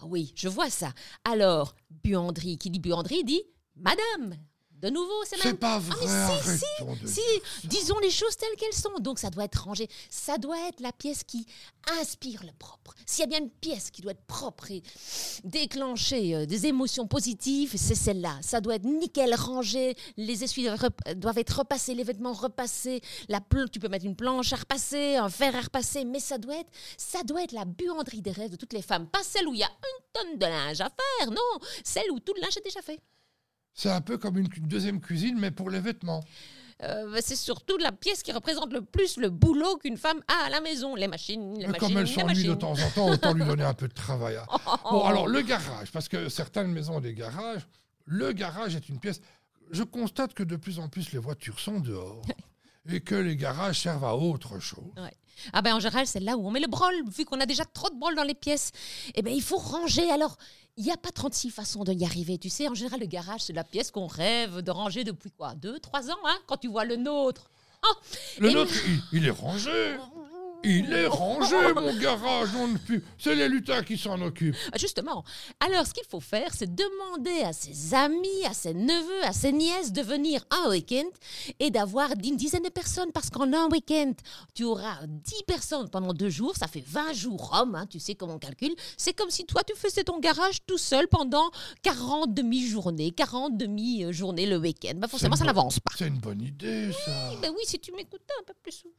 Ah 0.00 0.04
oui, 0.06 0.32
je 0.34 0.48
vois 0.48 0.70
ça. 0.70 0.92
Alors, 1.24 1.74
buanderie, 2.04 2.58
qui 2.58 2.70
dit 2.70 2.80
buanderie 2.80 3.24
dit 3.24 3.42
Madame, 3.76 4.36
de 4.80 4.90
nouveau, 4.90 5.24
c'est 5.24 5.36
même. 5.36 5.52
C'est 5.52 5.58
pas 5.58 5.78
vrai. 5.78 6.06
Ah, 6.08 6.30
si, 6.42 7.08
si, 7.08 7.14
si. 7.14 7.66
Disons 7.66 7.98
les 7.98 8.10
choses 8.10 8.36
telles 8.36 8.54
qu'elles 8.56 8.72
sont. 8.72 8.98
Donc, 9.00 9.18
ça 9.18 9.30
doit 9.30 9.44
être 9.44 9.64
rangé. 9.64 9.88
Ça 10.08 10.38
doit 10.38 10.68
être 10.68 10.80
la 10.80 10.92
pièce 10.92 11.24
qui 11.24 11.46
inspire 12.00 12.44
le 12.44 12.52
propre. 12.58 12.94
S'il 13.06 13.20
y 13.20 13.24
a 13.24 13.26
bien 13.26 13.40
une 13.40 13.50
pièce 13.50 13.90
qui 13.90 14.02
doit 14.02 14.12
être 14.12 14.26
propre 14.26 14.70
et 14.70 14.82
déclencher 15.44 16.34
euh, 16.34 16.46
des 16.46 16.66
émotions 16.66 17.06
positives, 17.06 17.74
c'est 17.76 17.94
celle-là. 17.94 18.38
Ça 18.42 18.60
doit 18.60 18.76
être 18.76 18.84
nickel 18.84 19.34
rangé. 19.34 19.96
Les 20.16 20.44
essuies 20.44 20.68
doivent 21.16 21.38
être 21.38 21.58
repassés, 21.58 21.94
les 21.94 22.04
vêtements 22.04 22.32
repassés. 22.32 23.00
La 23.28 23.40
tu 23.72 23.80
peux 23.80 23.88
mettre 23.88 24.04
une 24.04 24.16
planche 24.16 24.52
à 24.52 24.56
repasser, 24.56 25.16
un 25.16 25.28
fer 25.28 25.54
à 25.56 25.62
repasser, 25.62 26.04
mais 26.04 26.20
ça 26.20 26.38
doit 26.38 26.56
être, 26.56 26.70
ça 26.96 27.22
doit 27.22 27.42
être 27.42 27.52
la 27.52 27.64
buanderie 27.64 28.22
des 28.22 28.30
rêves 28.30 28.50
de 28.50 28.56
toutes 28.56 28.72
les 28.72 28.82
femmes. 28.82 29.08
Pas 29.08 29.22
celle 29.22 29.48
où 29.48 29.54
il 29.54 29.60
y 29.60 29.64
a 29.64 29.70
une 29.70 30.04
tonne 30.12 30.38
de 30.38 30.46
linge 30.46 30.80
à 30.80 30.90
faire, 30.90 31.30
non. 31.30 31.66
Celle 31.82 32.10
où 32.10 32.20
tout 32.20 32.34
le 32.34 32.42
linge 32.42 32.56
est 32.56 32.64
déjà 32.64 32.82
fait. 32.82 33.00
C'est 33.74 33.90
un 33.90 34.00
peu 34.00 34.18
comme 34.18 34.38
une 34.38 34.48
deuxième 34.48 35.00
cuisine, 35.00 35.36
mais 35.38 35.50
pour 35.50 35.70
les 35.70 35.80
vêtements. 35.80 36.24
Euh, 36.84 37.18
c'est 37.22 37.36
surtout 37.36 37.76
la 37.78 37.90
pièce 37.90 38.22
qui 38.22 38.30
représente 38.30 38.72
le 38.72 38.82
plus 38.82 39.16
le 39.16 39.30
boulot 39.30 39.76
qu'une 39.78 39.96
femme 39.96 40.20
a 40.28 40.46
à 40.46 40.48
la 40.48 40.60
maison. 40.60 40.94
Les 40.94 41.08
machines, 41.08 41.58
les 41.58 41.66
mais 41.66 41.78
Comme 41.78 41.96
elle 41.96 42.06
s'ennuie 42.06 42.44
de 42.44 42.54
temps 42.54 42.72
en 42.72 42.90
temps, 42.90 43.10
autant 43.10 43.32
lui 43.34 43.44
donner 43.44 43.64
un 43.64 43.74
peu 43.74 43.88
de 43.88 43.94
travail. 43.94 44.38
Bon, 44.84 45.04
alors 45.04 45.26
le 45.26 45.40
garage, 45.42 45.90
parce 45.90 46.08
que 46.08 46.28
certaines 46.28 46.70
maisons 46.70 46.96
ont 46.96 47.00
des 47.00 47.14
garages. 47.14 47.66
Le 48.04 48.32
garage 48.32 48.76
est 48.76 48.88
une 48.88 49.00
pièce. 49.00 49.20
Je 49.70 49.82
constate 49.82 50.34
que 50.34 50.42
de 50.42 50.56
plus 50.56 50.78
en 50.78 50.88
plus 50.88 51.12
les 51.12 51.18
voitures 51.18 51.58
sont 51.58 51.80
dehors 51.80 52.22
et 52.88 53.00
que 53.00 53.14
les 53.14 53.36
garages 53.36 53.80
servent 53.80 54.04
à 54.04 54.16
autre 54.16 54.58
chose. 54.58 54.92
Ah 55.52 55.62
ben 55.62 55.74
en 55.74 55.80
général, 55.80 56.06
c'est 56.06 56.20
là 56.20 56.36
où 56.36 56.46
on 56.46 56.50
met 56.50 56.60
le 56.60 56.66
brol, 56.66 56.94
vu 57.16 57.24
qu'on 57.24 57.40
a 57.40 57.46
déjà 57.46 57.64
trop 57.64 57.90
de 57.90 57.94
brol 57.94 58.14
dans 58.16 58.24
les 58.24 58.34
pièces. 58.34 58.72
Eh 59.14 59.22
ben 59.22 59.32
il 59.32 59.42
faut 59.42 59.58
ranger. 59.58 60.10
Alors, 60.10 60.36
il 60.76 60.84
n'y 60.84 60.90
a 60.90 60.96
pas 60.96 61.10
36 61.10 61.50
façons 61.50 61.84
de 61.84 61.92
y 61.92 62.04
arriver. 62.04 62.38
Tu 62.38 62.48
sais, 62.48 62.68
en 62.68 62.74
général, 62.74 63.00
le 63.00 63.06
garage, 63.06 63.42
c'est 63.42 63.52
la 63.52 63.64
pièce 63.64 63.90
qu'on 63.90 64.06
rêve 64.06 64.62
de 64.62 64.70
ranger 64.70 65.04
depuis 65.04 65.30
quoi? 65.30 65.54
Deux, 65.54 65.78
trois 65.78 66.10
ans, 66.10 66.18
hein 66.24 66.38
Quand 66.46 66.56
tu 66.56 66.68
vois 66.68 66.84
le 66.84 66.96
nôtre. 66.96 67.50
Oh 67.84 67.94
le 68.40 68.50
nôtre, 68.50 68.72
il, 69.12 69.26
est 69.26 69.30
rangé. 69.30 69.96
Il 70.64 70.92
est 70.92 71.06
rangé, 71.06 71.56
mon 71.74 71.96
garage. 71.98 72.48
C'est 73.18 73.34
les 73.34 73.48
lutins 73.48 73.82
qui 73.82 73.96
s'en 73.96 74.20
occupent. 74.20 74.56
Ah, 74.72 74.78
justement. 74.78 75.24
Alors, 75.60 75.86
ce 75.86 75.94
qu'il 75.94 76.06
faut 76.08 76.20
faire, 76.20 76.52
c'est 76.54 76.74
demander 76.74 77.42
à 77.42 77.52
ses 77.52 77.94
amis, 77.94 78.44
à 78.44 78.52
ses 78.52 78.74
neveux, 78.74 79.24
à 79.24 79.32
ses 79.32 79.52
nièces 79.52 79.92
de 79.92 80.02
venir 80.02 80.44
un 80.50 80.70
week-end 80.70 81.08
et 81.60 81.70
d'avoir 81.70 82.10
une 82.24 82.36
dizaine 82.36 82.64
de 82.64 82.70
personnes. 82.70 83.12
Parce 83.12 83.30
qu'en 83.30 83.52
un 83.52 83.68
week-end, 83.68 84.12
tu 84.54 84.64
auras 84.64 84.98
10 85.06 85.44
personnes 85.46 85.88
pendant 85.90 86.12
deux 86.12 86.30
jours. 86.30 86.56
Ça 86.56 86.66
fait 86.66 86.84
20 86.84 87.12
jours 87.12 87.50
homme, 87.60 87.74
hein, 87.74 87.86
tu 87.86 88.00
sais 88.00 88.14
comment 88.14 88.34
on 88.34 88.38
calcule. 88.38 88.74
C'est 88.96 89.12
comme 89.12 89.30
si 89.30 89.46
toi, 89.46 89.62
tu 89.64 89.76
faisais 89.76 90.04
ton 90.04 90.18
garage 90.18 90.58
tout 90.66 90.78
seul 90.78 91.06
pendant 91.08 91.50
40 91.82 92.34
demi-journées, 92.34 93.12
40 93.12 93.56
demi-journées 93.56 94.46
le 94.46 94.56
week-end. 94.56 94.94
Ben, 94.96 95.08
forcément, 95.08 95.36
ça 95.36 95.44
n'avance 95.44 95.78
pas. 95.78 95.92
C'est 95.96 96.08
une 96.08 96.18
bonne 96.18 96.42
idée, 96.42 96.90
ça. 96.92 97.30
Oui, 97.30 97.38
ben 97.40 97.52
oui, 97.56 97.62
si 97.64 97.78
tu 97.78 97.92
m'écoutes 97.92 98.22
un 98.40 98.44
peu 98.44 98.54
plus 98.62 98.72
souvent. 98.72 98.94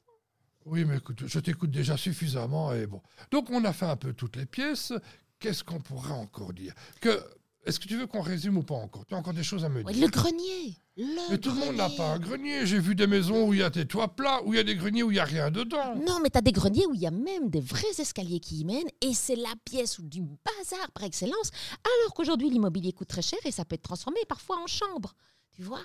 Oui, 0.65 0.85
mais 0.85 0.97
écoute, 0.97 1.23
je 1.25 1.39
t'écoute 1.39 1.71
déjà 1.71 1.97
suffisamment 1.97 2.73
et 2.73 2.85
bon. 2.85 3.01
Donc 3.31 3.49
on 3.49 3.63
a 3.65 3.73
fait 3.73 3.85
un 3.85 3.95
peu 3.95 4.13
toutes 4.13 4.35
les 4.35 4.45
pièces. 4.45 4.93
Qu'est-ce 5.39 5.63
qu'on 5.63 5.79
pourrait 5.79 6.11
encore 6.11 6.53
dire? 6.53 6.73
Que 6.99 7.23
est-ce 7.65 7.79
que 7.79 7.87
tu 7.87 7.97
veux 7.97 8.07
qu'on 8.07 8.21
résume 8.21 8.57
ou 8.57 8.63
pas 8.63 8.75
encore? 8.75 9.05
Tu 9.05 9.13
as 9.13 9.17
encore 9.17 9.33
des 9.33 9.43
choses 9.43 9.65
à 9.65 9.69
me 9.69 9.83
dire 9.83 10.01
Le 10.01 10.09
grenier. 10.09 10.77
Le 10.97 11.31
mais 11.31 11.37
tout 11.37 11.51
le 11.51 11.55
monde 11.55 11.75
n'a 11.75 11.89
pas 11.89 12.13
un 12.13 12.19
grenier. 12.19 12.65
J'ai 12.65 12.79
vu 12.79 12.95
des 12.95 13.07
maisons 13.07 13.47
où 13.47 13.53
il 13.53 13.59
y 13.59 13.63
a 13.63 13.69
des 13.69 13.85
toits 13.85 14.15
plats, 14.15 14.41
où 14.43 14.53
il 14.53 14.57
y 14.57 14.59
a 14.59 14.63
des 14.63 14.75
greniers 14.75 15.03
où 15.03 15.11
il 15.11 15.15
n'y 15.15 15.19
a 15.19 15.25
rien 15.25 15.51
dedans. 15.51 15.95
Non, 15.95 16.19
mais 16.21 16.29
tu 16.29 16.37
as 16.37 16.41
des 16.41 16.51
greniers 16.51 16.85
où 16.87 16.93
il 16.93 17.01
y 17.01 17.07
a 17.07 17.11
même 17.11 17.49
des 17.49 17.61
vrais 17.61 17.99
escaliers 17.99 18.39
qui 18.39 18.59
y 18.59 18.65
mènent 18.65 18.89
et 19.01 19.13
c'est 19.13 19.35
la 19.35 19.53
pièce 19.65 19.99
du 20.01 20.21
bazar 20.21 20.91
par 20.93 21.03
excellence. 21.03 21.51
Alors 21.83 22.13
qu'aujourd'hui, 22.13 22.49
l'immobilier 22.49 22.91
coûte 22.91 23.07
très 23.07 23.21
cher 23.21 23.39
et 23.45 23.51
ça 23.51 23.65
peut 23.65 23.75
être 23.75 23.83
transformé 23.83 24.19
parfois 24.27 24.57
en 24.61 24.67
chambre. 24.67 25.13
Tu 25.51 25.61
vois? 25.61 25.81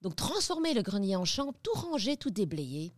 Donc 0.00 0.16
transformer 0.16 0.74
le 0.74 0.82
grenier 0.82 1.16
en 1.16 1.24
chambre, 1.24 1.54
tout 1.62 1.72
ranger, 1.74 2.16
tout 2.16 2.30
déblayer. 2.30 2.92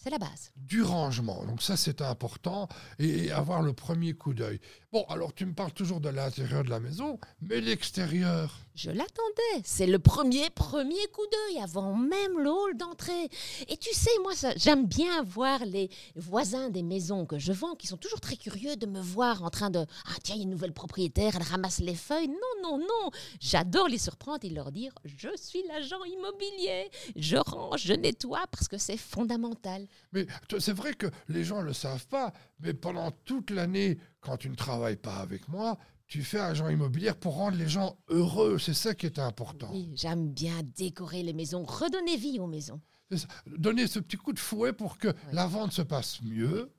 C'est 0.00 0.10
la 0.10 0.18
base. 0.18 0.52
Du 0.56 0.82
rangement. 0.82 1.44
Donc 1.44 1.60
ça, 1.60 1.76
c'est 1.76 2.02
important. 2.02 2.68
Et 3.00 3.32
avoir 3.32 3.62
le 3.62 3.72
premier 3.72 4.14
coup 4.14 4.32
d'œil. 4.32 4.60
Bon, 4.92 5.04
alors 5.08 5.34
tu 5.34 5.44
me 5.44 5.52
parles 5.54 5.72
toujours 5.72 6.00
de 6.00 6.08
l'intérieur 6.08 6.62
de 6.62 6.70
la 6.70 6.78
maison, 6.78 7.18
mais 7.42 7.60
l'extérieur. 7.60 8.60
Je 8.76 8.90
l'attendais. 8.90 9.62
C'est 9.64 9.88
le 9.88 9.98
premier, 9.98 10.50
premier 10.50 11.04
coup 11.12 11.26
d'œil 11.32 11.60
avant 11.60 11.96
même 11.96 12.38
le 12.38 12.48
hall 12.48 12.76
d'entrée. 12.76 13.28
Et 13.66 13.76
tu 13.76 13.92
sais, 13.92 14.10
moi, 14.22 14.32
j'aime 14.56 14.86
bien 14.86 15.22
voir 15.24 15.64
les 15.64 15.90
voisins 16.14 16.70
des 16.70 16.84
maisons 16.84 17.26
que 17.26 17.40
je 17.40 17.52
vends 17.52 17.74
qui 17.74 17.88
sont 17.88 17.96
toujours 17.96 18.20
très 18.20 18.36
curieux 18.36 18.76
de 18.76 18.86
me 18.86 19.00
voir 19.00 19.42
en 19.42 19.50
train 19.50 19.68
de 19.68 19.84
Ah, 20.06 20.14
tiens, 20.22 20.36
il 20.36 20.38
y 20.38 20.40
a 20.42 20.44
une 20.44 20.50
nouvelle 20.50 20.72
propriétaire, 20.72 21.34
elle 21.34 21.42
ramasse 21.42 21.80
les 21.80 21.96
feuilles. 21.96 22.28
Non, 22.28 22.62
non, 22.62 22.78
non. 22.78 23.10
J'adore 23.40 23.88
les 23.88 23.98
surprendre 23.98 24.44
et 24.44 24.50
leur 24.50 24.70
dire 24.70 24.92
Je 25.04 25.28
suis 25.36 25.64
l'agent 25.66 26.04
immobilier. 26.04 26.88
Je 27.16 27.36
range, 27.36 27.82
je 27.82 27.94
nettoie 27.94 28.46
parce 28.52 28.68
que 28.68 28.78
c'est 28.78 28.96
fondamental. 28.96 29.87
Mais 30.12 30.26
c'est 30.58 30.72
vrai 30.72 30.94
que 30.94 31.06
les 31.28 31.44
gens 31.44 31.60
ne 31.60 31.66
le 31.66 31.72
savent 31.72 32.06
pas, 32.06 32.32
mais 32.60 32.74
pendant 32.74 33.10
toute 33.10 33.50
l'année, 33.50 33.98
quand 34.20 34.36
tu 34.36 34.48
ne 34.48 34.54
travailles 34.54 34.96
pas 34.96 35.16
avec 35.16 35.48
moi, 35.48 35.78
tu 36.06 36.22
fais 36.22 36.40
agent 36.40 36.68
immobilier 36.68 37.12
pour 37.12 37.34
rendre 37.34 37.56
les 37.56 37.68
gens 37.68 37.98
heureux. 38.08 38.58
C'est 38.58 38.74
ça 38.74 38.94
qui 38.94 39.06
est 39.06 39.18
important. 39.18 39.68
Oui, 39.70 39.92
j'aime 39.94 40.30
bien 40.32 40.62
décorer 40.76 41.22
les 41.22 41.34
maisons, 41.34 41.64
redonner 41.64 42.16
vie 42.16 42.38
aux 42.40 42.46
maisons. 42.46 42.80
Donner 43.46 43.86
ce 43.86 43.98
petit 43.98 44.16
coup 44.16 44.32
de 44.32 44.38
fouet 44.38 44.72
pour 44.72 44.98
que 44.98 45.08
la 45.32 45.46
vente 45.46 45.72
se 45.72 45.82
passe 45.82 46.22
mieux, 46.22 46.70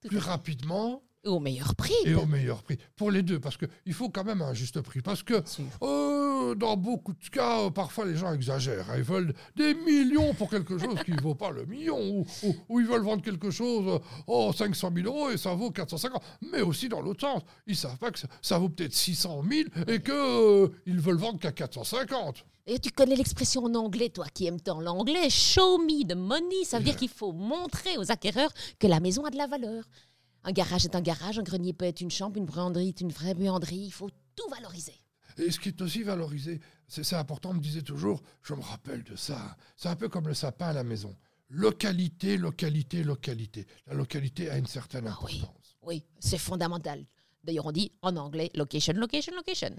plus 0.00 0.18
rapidement 0.18 1.02
au 1.24 1.40
meilleur 1.40 1.74
prix. 1.74 1.94
Et 2.04 2.14
au 2.14 2.26
meilleur 2.26 2.62
prix. 2.62 2.78
Pour 2.96 3.10
les 3.10 3.22
deux, 3.22 3.38
parce 3.38 3.56
qu'il 3.56 3.92
faut 3.94 4.08
quand 4.08 4.24
même 4.24 4.42
un 4.42 4.54
juste 4.54 4.80
prix. 4.80 5.00
Parce 5.00 5.22
que 5.22 5.42
euh, 5.82 6.54
dans 6.54 6.76
beaucoup 6.76 7.12
de 7.12 7.28
cas, 7.28 7.60
euh, 7.60 7.70
parfois 7.70 8.04
les 8.04 8.16
gens 8.16 8.32
exagèrent. 8.32 8.90
Hein. 8.90 8.94
Ils 8.98 9.02
veulent 9.02 9.34
des 9.56 9.74
millions 9.74 10.34
pour 10.34 10.50
quelque 10.50 10.78
chose 10.78 10.98
qui 11.04 11.12
ne 11.12 11.20
vaut 11.20 11.34
pas 11.34 11.50
le 11.50 11.64
million. 11.66 12.24
Ou, 12.68 12.80
ils 12.80 12.86
veulent 12.86 13.04
vendre 13.04 13.22
quelque 13.22 13.50
chose 13.50 14.00
oh, 14.26 14.52
500 14.52 14.90
000 14.94 15.06
euros 15.06 15.30
et 15.30 15.36
ça 15.36 15.54
vaut 15.54 15.70
450. 15.70 16.22
Mais 16.52 16.60
aussi 16.60 16.88
dans 16.88 17.00
l'autre 17.00 17.20
sens. 17.20 17.42
Ils 17.66 17.72
ne 17.72 17.76
savent 17.76 17.98
pas 17.98 18.10
que 18.10 18.18
ça, 18.40 18.58
vaut 18.58 18.68
peut-être 18.68 18.94
600 18.94 19.42
000 19.48 19.68
et 19.88 20.00
qu'ils 20.00 20.12
euh, 20.12 20.68
veulent 20.86 21.16
vendre 21.16 21.38
qu'à 21.38 21.52
450. 21.52 22.44
Et 22.66 22.78
tu 22.78 22.90
connais 22.90 23.16
l'expression 23.16 23.64
en 23.64 23.74
anglais, 23.74 24.08
toi 24.08 24.26
qui 24.32 24.46
aimes 24.46 24.60
tant 24.60 24.80
l'anglais, 24.80 25.28
show 25.30 25.78
me 25.78 26.06
the 26.06 26.14
money, 26.14 26.64
ça 26.64 26.78
veut 26.78 26.84
dire 26.84 26.96
qu'il 26.96 27.08
faut 27.08 27.32
montrer 27.32 27.98
aux 27.98 28.12
acquéreurs 28.12 28.52
que 28.78 28.86
la 28.86 29.00
maison 29.00 29.24
a 29.24 29.30
de 29.30 29.36
la 29.36 29.48
valeur. 29.48 29.82
Un 30.44 30.52
garage 30.52 30.84
est 30.84 30.96
un 30.96 31.00
garage, 31.00 31.38
un 31.38 31.42
grenier 31.42 31.72
peut 31.72 31.84
être 31.84 32.00
une 32.00 32.10
chambre, 32.10 32.36
une 32.36 32.46
buanderie 32.46 32.88
est 32.88 33.00
une 33.00 33.12
vraie 33.12 33.34
buanderie. 33.34 33.76
Il 33.76 33.92
faut 33.92 34.10
tout 34.34 34.48
valoriser. 34.50 34.94
Et 35.38 35.50
ce 35.50 35.60
qui 35.60 35.68
est 35.68 35.80
aussi 35.80 36.02
valorisé, 36.02 36.60
c'est 36.88 37.14
important, 37.14 37.50
on 37.50 37.54
me 37.54 37.60
disait 37.60 37.82
toujours, 37.82 38.22
je 38.42 38.54
me 38.54 38.60
rappelle 38.60 39.02
de 39.04 39.16
ça, 39.16 39.56
c'est 39.76 39.88
un 39.88 39.96
peu 39.96 40.08
comme 40.08 40.28
le 40.28 40.34
sapin 40.34 40.68
à 40.68 40.72
la 40.72 40.84
maison. 40.84 41.16
Localité, 41.48 42.36
localité, 42.36 43.02
localité. 43.02 43.66
La 43.86 43.94
localité 43.94 44.50
a 44.50 44.58
une 44.58 44.66
certaine 44.66 45.06
ah 45.06 45.12
importance. 45.12 45.78
oui 45.82 46.04
c'est 46.18 46.38
fondamental. 46.38 47.04
D'ailleurs, 47.44 47.66
on 47.66 47.72
dit 47.72 47.90
en 48.02 48.16
anglais 48.16 48.50
location, 48.54 48.92
location, 48.94 49.34
location. 49.34 49.74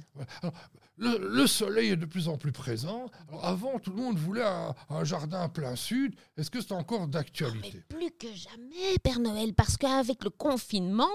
le, 0.97 1.47
soleil 1.47 1.91
est 1.91 1.95
de 1.95 2.05
plus 2.05 2.27
en 2.27 2.37
plus 2.37 2.51
présent. 2.51 3.05
avant, 3.41 3.79
tout 3.79 3.91
le 3.91 3.97
monde 3.97 4.17
voulait 4.17 4.43
un, 4.89 5.03
jardin 5.03 5.47
plein 5.47 5.75
sud. 5.75 6.15
Est-ce 6.37 6.51
que 6.51 6.59
c'est 6.61 6.73
encore 6.73 7.07
d'actualité? 7.07 7.83
Plus 7.87 8.11
que 8.11 8.27
jamais, 8.33 8.97
Père 9.01 9.19
Noël, 9.19 9.53
parce 9.53 9.77
qu'avec 9.77 10.23
le 10.25 10.29
confinement, 10.29 11.09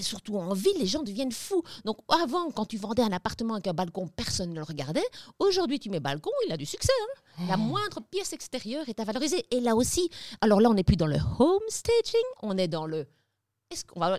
surtout 0.00 0.36
en 0.36 0.52
ville, 0.52 0.76
les 0.78 0.86
gens 0.86 1.02
deviennent 1.02 1.32
fous. 1.32 1.62
Donc 1.84 1.98
avant, 2.08 2.50
quand 2.50 2.66
tu 2.66 2.76
vendais 2.76 3.02
un 3.02 3.12
appartement 3.12 3.54
avec 3.54 3.68
un 3.68 3.74
balcon, 3.74 4.08
personne 4.08 4.50
ne 4.50 4.56
le 4.56 4.64
regardait. 4.64 5.06
Aujourd'hui, 5.38 5.78
tu 5.78 5.90
mets 5.90 6.00
balcon, 6.00 6.32
il 6.46 6.52
a 6.52 6.56
du 6.56 6.66
succès. 6.66 6.92
Hein. 7.02 7.46
La 7.48 7.54
oh. 7.54 7.58
moindre 7.58 8.00
pièce 8.10 8.32
extérieure 8.32 8.88
est 8.88 8.98
à 8.98 9.04
valoriser. 9.04 9.44
Et 9.52 9.60
là 9.60 9.76
aussi, 9.76 10.10
alors 10.40 10.60
là, 10.60 10.70
on 10.70 10.74
n'est 10.74 10.84
plus 10.84 10.96
dans 10.96 11.06
le 11.06 11.18
home 11.38 11.62
staging, 11.68 12.20
on 12.42 12.58
est 12.58 12.68
dans 12.68 12.86
le 12.86 13.06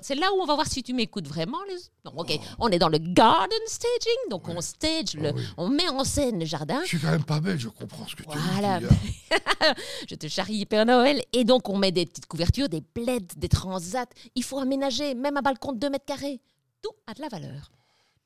c'est 0.01 0.15
là 0.15 0.31
où 0.33 0.41
on 0.41 0.45
va 0.45 0.55
voir 0.55 0.67
si 0.67 0.83
tu 0.83 0.93
m'écoutes 0.93 1.27
vraiment. 1.27 1.57
Non, 2.03 2.11
ok. 2.17 2.33
Oh. 2.37 2.55
On 2.59 2.69
est 2.69 2.79
dans 2.79 2.89
le 2.89 2.97
garden 2.97 3.59
staging, 3.67 4.29
donc 4.29 4.47
on 4.47 4.59
stage, 4.61 5.15
le, 5.15 5.29
ah 5.29 5.53
on 5.57 5.69
met 5.69 5.87
en 5.89 6.03
scène 6.03 6.39
le 6.39 6.45
jardin. 6.45 6.81
Je 6.83 6.89
suis 6.89 6.99
quand 6.99 7.11
même 7.11 7.23
pas 7.23 7.39
belle, 7.39 7.59
je 7.59 7.69
comprends 7.69 8.07
ce 8.07 8.15
que 8.15 8.23
tu 8.23 8.37
voilà. 8.37 8.79
dis. 8.79 8.85
je 10.09 10.15
te 10.15 10.27
charrie 10.27 10.65
Père 10.65 10.85
Noël. 10.85 11.21
Et 11.33 11.43
donc 11.43 11.69
on 11.69 11.77
met 11.77 11.91
des 11.91 12.05
petites 12.05 12.27
couvertures, 12.27 12.69
des 12.69 12.81
plaids, 12.81 13.19
des 13.37 13.49
transats. 13.49 14.05
Il 14.35 14.43
faut 14.43 14.59
aménager, 14.59 15.15
même 15.15 15.37
un 15.37 15.41
balcon 15.41 15.73
de 15.73 15.79
2 15.79 15.89
mètres 15.89 16.05
carrés. 16.05 16.41
Tout 16.81 16.91
a 17.07 17.13
de 17.13 17.21
la 17.21 17.29
valeur. 17.29 17.71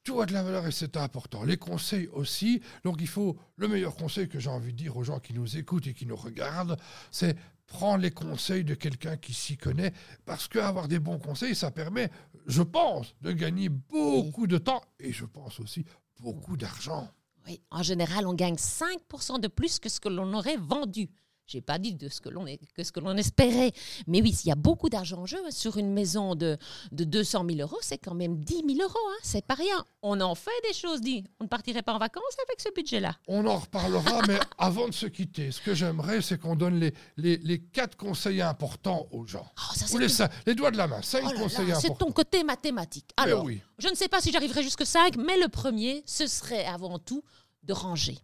Tout 0.03 0.21
a 0.21 0.25
de 0.25 0.33
la 0.33 0.43
valeur 0.43 0.65
et 0.65 0.71
c'est 0.71 0.97
important. 0.97 1.43
Les 1.43 1.57
conseils 1.57 2.07
aussi. 2.07 2.61
Donc 2.83 2.97
il 2.99 3.07
faut, 3.07 3.37
le 3.57 3.67
meilleur 3.67 3.95
conseil 3.95 4.27
que 4.27 4.39
j'ai 4.39 4.49
envie 4.49 4.71
de 4.71 4.77
dire 4.77 4.95
aux 4.97 5.03
gens 5.03 5.19
qui 5.19 5.33
nous 5.33 5.57
écoutent 5.57 5.87
et 5.87 5.93
qui 5.93 6.05
nous 6.05 6.15
regardent, 6.15 6.77
c'est 7.11 7.35
prendre 7.69 8.01
les 8.01 8.11
conseils 8.11 8.63
de 8.63 8.73
quelqu'un 8.73 9.15
qui 9.15 9.33
s'y 9.33 9.55
connaît, 9.55 9.93
parce 10.25 10.47
qu'avoir 10.47 10.87
des 10.87 10.99
bons 10.99 11.19
conseils, 11.19 11.55
ça 11.55 11.71
permet, 11.71 12.09
je 12.47 12.63
pense, 12.63 13.13
de 13.21 13.31
gagner 13.31 13.69
beaucoup 13.69 14.47
de 14.47 14.57
temps 14.57 14.81
et 14.99 15.13
je 15.13 15.25
pense 15.25 15.59
aussi 15.59 15.85
beaucoup 16.19 16.57
d'argent. 16.57 17.07
Oui, 17.45 17.61
en 17.71 17.83
général, 17.83 18.27
on 18.27 18.33
gagne 18.33 18.55
5% 18.55 19.39
de 19.39 19.47
plus 19.47 19.79
que 19.79 19.87
ce 19.87 19.99
que 19.99 20.09
l'on 20.09 20.33
aurait 20.33 20.57
vendu. 20.57 21.09
J'ai 21.49 21.61
pas 21.61 21.79
dit 21.79 21.95
de 21.95 22.09
ce 22.09 22.21
que 22.21 22.29
l'on 22.29 22.45
que 22.45 22.83
ce 22.83 22.91
que 22.91 22.99
l'on 22.99 23.17
espérait, 23.17 23.71
mais 24.05 24.21
oui, 24.21 24.33
s'il 24.33 24.49
y 24.49 24.51
a 24.51 24.55
beaucoup 24.55 24.87
d'argent 24.87 25.21
en 25.21 25.25
jeu 25.25 25.39
sur 25.49 25.77
une 25.77 25.91
maison 25.91 26.35
de, 26.35 26.57
de 26.91 27.03
200 27.03 27.43
000 27.49 27.59
euros, 27.61 27.79
c'est 27.81 27.97
quand 27.97 28.13
même 28.13 28.37
10 28.37 28.63
000 28.67 28.67
euros, 28.81 29.09
hein, 29.09 29.17
c'est 29.23 29.43
pas 29.43 29.55
rien. 29.55 29.83
On 30.03 30.21
en 30.21 30.35
fait 30.35 30.51
des 30.67 30.73
choses, 30.73 31.01
dit. 31.01 31.23
On 31.39 31.45
ne 31.45 31.49
partirait 31.49 31.81
pas 31.81 31.93
en 31.93 31.97
vacances 31.97 32.23
avec 32.47 32.61
ce 32.61 32.69
budget-là. 32.73 33.15
On 33.27 33.47
en 33.47 33.57
reparlera, 33.57 34.21
mais 34.27 34.39
avant 34.59 34.87
de 34.87 34.93
se 34.93 35.07
quitter, 35.07 35.51
ce 35.51 35.59
que 35.59 35.73
j'aimerais, 35.73 36.21
c'est 36.21 36.39
qu'on 36.39 36.55
donne 36.55 36.79
les, 36.79 36.93
les, 37.17 37.37
les, 37.37 37.59
quatre 37.59 37.97
conseils 37.97 38.41
importants 38.41 39.07
aux 39.11 39.25
gens. 39.25 39.51
Oh, 39.57 39.97
les, 39.97 40.07
les, 40.45 40.55
doigts 40.55 40.71
de 40.71 40.77
la 40.77 40.87
main, 40.87 41.01
cinq 41.01 41.23
oh 41.25 41.39
conseils 41.39 41.71
importants. 41.71 41.79
C'est 41.81 41.97
ton 41.97 42.11
côté 42.11 42.43
mathématique. 42.43 43.09
Alors, 43.17 43.43
oui. 43.43 43.61
je 43.79 43.87
ne 43.87 43.95
sais 43.95 44.07
pas 44.07 44.21
si 44.21 44.31
j'arriverai 44.31 44.61
jusque 44.61 44.85
5, 44.85 45.17
mais 45.17 45.37
le 45.39 45.47
premier, 45.47 46.03
ce 46.05 46.27
serait 46.27 46.65
avant 46.65 46.99
tout 46.99 47.23
de 47.63 47.73
ranger. 47.73 48.19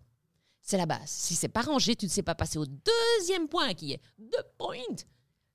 C'est 0.66 0.78
la 0.78 0.88
base. 0.88 1.02
Si 1.06 1.36
c'est 1.36 1.48
pas 1.48 1.62
rangé, 1.62 1.96
tu 1.96 2.08
ne 2.08 2.10
sais 2.10 2.24
pas 2.24 2.34
passer 2.34 2.58
au 2.58 2.66
deuxième 2.66 3.48
point 3.48 3.76
qui 3.76 3.94
est 3.94 4.02
the 4.18 4.44
point 4.58 4.96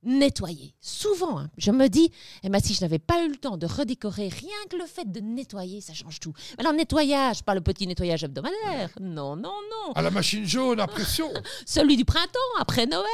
nettoyer. 0.03 0.75
Souvent, 0.81 1.39
hein, 1.39 1.51
je 1.59 1.71
me 1.71 1.89
dis, 1.89 2.11
eh 2.43 2.49
ben, 2.49 2.61
si 2.61 2.75
je 2.75 2.81
n'avais 2.81 2.99
pas 2.99 3.25
eu 3.25 3.29
le 3.29 3.37
temps 3.37 3.57
de 3.57 3.67
redécorer, 3.67 4.29
rien 4.29 4.57
que 4.71 4.77
le 4.77 4.87
fait 4.87 5.11
de 5.11 5.21
nettoyer, 5.21 5.81
ça 5.81 5.93
change 5.93 6.21
tout. 6.21 6.33
Alors, 6.59 6.73
nettoyage, 6.73 7.43
pas 7.43 7.55
le 7.55 7.61
petit 7.61 7.87
nettoyage 7.87 8.25
hebdomadaire. 8.25 8.91
Non, 9.01 9.37
non, 9.37 9.55
non. 9.71 9.93
À 9.95 10.03
la 10.03 10.11
machine 10.11 10.45
jaune 10.45 10.81
à 10.81 10.87
pression. 10.87 11.33
Celui 11.67 11.97
du 11.97 12.05
printemps, 12.05 12.39
après 12.59 12.87
Noël. 12.87 13.07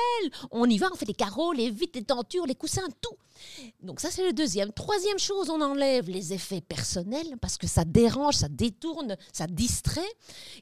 On 0.50 0.68
y 0.68 0.78
va, 0.78 0.88
on 0.92 0.96
fait 0.96 1.06
les 1.06 1.14
carreaux, 1.14 1.52
les 1.52 1.70
vitres, 1.70 1.98
les 1.98 2.04
tentures, 2.04 2.46
les 2.46 2.54
coussins, 2.54 2.86
tout. 3.00 3.16
Donc, 3.82 4.00
ça, 4.00 4.10
c'est 4.10 4.24
le 4.24 4.32
deuxième. 4.32 4.72
Troisième 4.72 5.18
chose, 5.18 5.50
on 5.50 5.60
enlève 5.60 6.08
les 6.08 6.32
effets 6.32 6.60
personnels 6.60 7.36
parce 7.40 7.58
que 7.58 7.66
ça 7.66 7.84
dérange, 7.84 8.34
ça 8.34 8.48
détourne, 8.48 9.16
ça 9.32 9.46
distrait. 9.46 10.00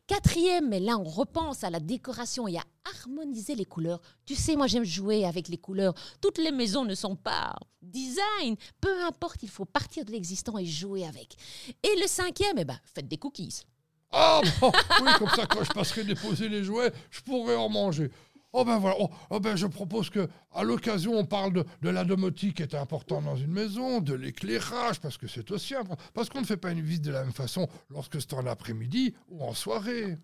Quatrième, 0.06 0.72
et 0.72 0.80
là, 0.80 0.98
on 0.98 1.04
repense 1.04 1.64
à 1.64 1.70
la 1.70 1.80
décoration 1.80 2.48
et 2.48 2.56
à 2.56 2.64
harmoniser 2.84 3.54
les 3.54 3.64
couleurs. 3.64 4.00
Tu 4.26 4.34
sais, 4.34 4.56
moi, 4.56 4.66
j'aime 4.66 4.84
jouer 4.84 5.24
avec 5.24 5.48
les 5.48 5.58
couleurs 5.58 5.94
toutes 6.20 6.38
les 6.38 6.52
maisons 6.52 6.84
ne 6.84 6.94
sont 6.94 7.16
pas 7.16 7.54
design. 7.82 8.56
Peu 8.80 9.04
importe, 9.04 9.42
il 9.42 9.50
faut 9.50 9.64
partir 9.64 10.04
de 10.04 10.12
l'existant 10.12 10.58
et 10.58 10.66
jouer 10.66 11.06
avec. 11.06 11.36
Et 11.82 12.00
le 12.00 12.06
cinquième, 12.06 12.58
eh 12.58 12.64
ben, 12.64 12.78
faites 12.84 13.08
des 13.08 13.18
cookies. 13.18 13.62
Ah, 14.10 14.40
oui, 14.62 15.10
comme 15.18 15.28
ça, 15.28 15.46
quand 15.46 15.64
je 15.64 15.72
passerai 15.72 16.04
déposer 16.04 16.48
les 16.48 16.64
jouets, 16.64 16.92
je 17.10 17.20
pourrai 17.20 17.56
en 17.56 17.68
manger. 17.68 18.10
Oh 18.56 18.64
ben 18.64 18.78
voilà, 18.78 18.96
oh, 19.00 19.10
oh 19.30 19.40
ben 19.40 19.56
je 19.56 19.66
propose 19.66 20.10
que 20.10 20.28
à 20.52 20.62
l'occasion 20.62 21.18
on 21.18 21.26
parle 21.26 21.52
de, 21.52 21.64
de 21.82 21.88
la 21.88 22.04
domotique 22.04 22.58
qui 22.58 22.62
est 22.62 22.76
important 22.76 23.20
dans 23.20 23.34
une 23.34 23.50
maison, 23.50 24.00
de 24.00 24.14
l'éclairage 24.14 25.00
parce 25.00 25.18
que 25.18 25.26
c'est 25.26 25.50
aussi 25.50 25.74
important, 25.74 26.00
parce 26.14 26.28
qu'on 26.28 26.40
ne 26.40 26.46
fait 26.46 26.56
pas 26.56 26.70
une 26.70 26.80
visite 26.80 27.02
de 27.02 27.10
la 27.10 27.24
même 27.24 27.32
façon 27.32 27.68
lorsque 27.90 28.20
c'est 28.20 28.32
en 28.32 28.46
après-midi 28.46 29.12
ou 29.28 29.42
en 29.42 29.54
soirée. 29.54 30.18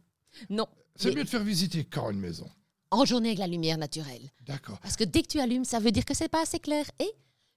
Non. 0.48 0.68
C'est 0.94 1.12
mieux 1.12 1.24
de 1.24 1.28
faire 1.28 1.42
visiter 1.42 1.84
quand 1.84 2.08
une 2.10 2.20
maison 2.20 2.48
en 2.90 3.04
journée 3.04 3.30
avec 3.30 3.38
la 3.38 3.46
lumière 3.46 3.78
naturelle. 3.78 4.30
D'accord. 4.46 4.78
Parce 4.80 4.96
que 4.96 5.04
dès 5.04 5.22
que 5.22 5.28
tu 5.28 5.40
allumes, 5.40 5.64
ça 5.64 5.78
veut 5.78 5.92
dire 5.92 6.04
que 6.04 6.14
c'est 6.14 6.28
pas 6.28 6.42
assez 6.42 6.58
clair. 6.58 6.84
Et 6.98 7.10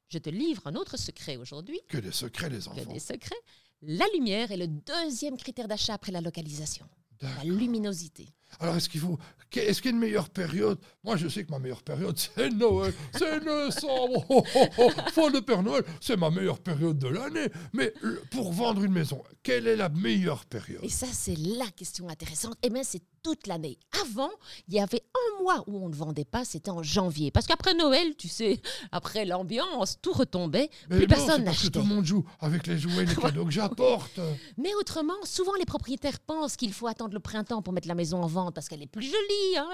je 0.09 0.17
te 0.17 0.29
livre 0.29 0.61
un 0.65 0.75
autre 0.75 0.97
secret 0.97 1.37
aujourd'hui. 1.37 1.79
Que 1.87 1.97
des 1.97 2.11
secrets, 2.11 2.49
les 2.49 2.67
enfants. 2.67 2.79
Que 2.83 2.91
des 2.91 2.99
secrets. 2.99 3.35
La 3.81 4.05
lumière 4.13 4.51
est 4.51 4.57
le 4.57 4.67
deuxième 4.67 5.37
critère 5.37 5.67
d'achat 5.67 5.93
après 5.93 6.11
la 6.11 6.21
localisation. 6.21 6.87
La 7.21 7.43
luminosité. 7.43 8.27
Alors, 8.59 8.75
est-ce 8.75 8.89
qu'il 8.89 9.01
faut. 9.01 9.17
Est-ce 9.55 9.81
qu'il 9.81 9.91
y 9.91 9.93
a 9.93 9.95
une 9.95 10.01
meilleure 10.01 10.29
période? 10.29 10.79
Moi, 11.03 11.15
je 11.15 11.27
sais 11.27 11.43
que 11.43 11.51
ma 11.51 11.59
meilleure 11.59 11.83
période, 11.83 12.17
c'est 12.35 12.49
Noël. 12.49 12.93
C'est 13.13 13.39
décembre. 13.39 14.25
Oh, 14.29 14.43
oh, 14.55 14.89
oh, 15.17 15.29
de 15.29 15.39
Père 15.39 15.61
Noël, 15.61 15.83
c'est 16.01 16.17
ma 16.17 16.29
meilleure 16.29 16.59
période 16.59 16.97
de 16.97 17.07
l'année. 17.07 17.49
Mais 17.73 17.93
pour 18.31 18.51
vendre 18.51 18.83
une 18.83 18.91
maison, 18.91 19.21
quelle 19.43 19.67
est 19.67 19.75
la 19.75 19.89
meilleure 19.89 20.45
période? 20.45 20.83
Et 20.83 20.89
ça, 20.89 21.07
c'est 21.11 21.37
la 21.37 21.67
question 21.67 22.09
intéressante. 22.09 22.55
Eh 22.63 22.69
bien, 22.69 22.83
c'est 22.83 23.03
toute 23.23 23.47
l'année. 23.47 23.77
Avant, 24.01 24.29
il 24.67 24.75
y 24.75 24.79
avait 24.79 25.01
un 25.15 25.41
mois 25.41 25.63
où 25.67 25.83
on 25.83 25.89
ne 25.89 25.95
vendait 25.95 26.25
pas, 26.25 26.43
c'était 26.43 26.69
en 26.71 26.83
janvier. 26.83 27.31
Parce 27.31 27.47
qu'après 27.47 27.73
Noël, 27.73 28.15
tu 28.17 28.27
sais, 28.27 28.59
après 28.91 29.25
l'ambiance, 29.25 29.97
tout 30.01 30.11
retombait, 30.11 30.69
plus 30.89 31.07
personne 31.07 31.43
n'achetait. 31.43 31.71
tout 31.71 31.79
le 31.79 31.85
monde 31.85 32.05
joue 32.05 32.25
avec 32.41 32.67
les 32.67 32.77
jouets, 32.77 33.05
les 33.05 33.15
cadeaux 33.21 33.45
que 33.45 33.51
j'apporte. 33.51 34.19
Mais 34.57 34.73
autrement, 34.75 35.13
souvent 35.23 35.53
les 35.57 35.65
propriétaires 35.65 36.19
pensent 36.19 36.57
qu'il 36.57 36.73
faut 36.73 36.87
attendre 36.87 37.13
le 37.13 37.21
printemps 37.21 37.61
pour 37.61 37.73
mettre 37.73 37.87
la 37.87 37.95
maison 37.95 38.21
en 38.21 38.27
vente 38.27 38.42
parce 38.51 38.67
qu'elle 38.67 38.81
est 38.81 38.87
plus 38.87 39.05
jolie. 39.05 39.57
Hein. 39.57 39.69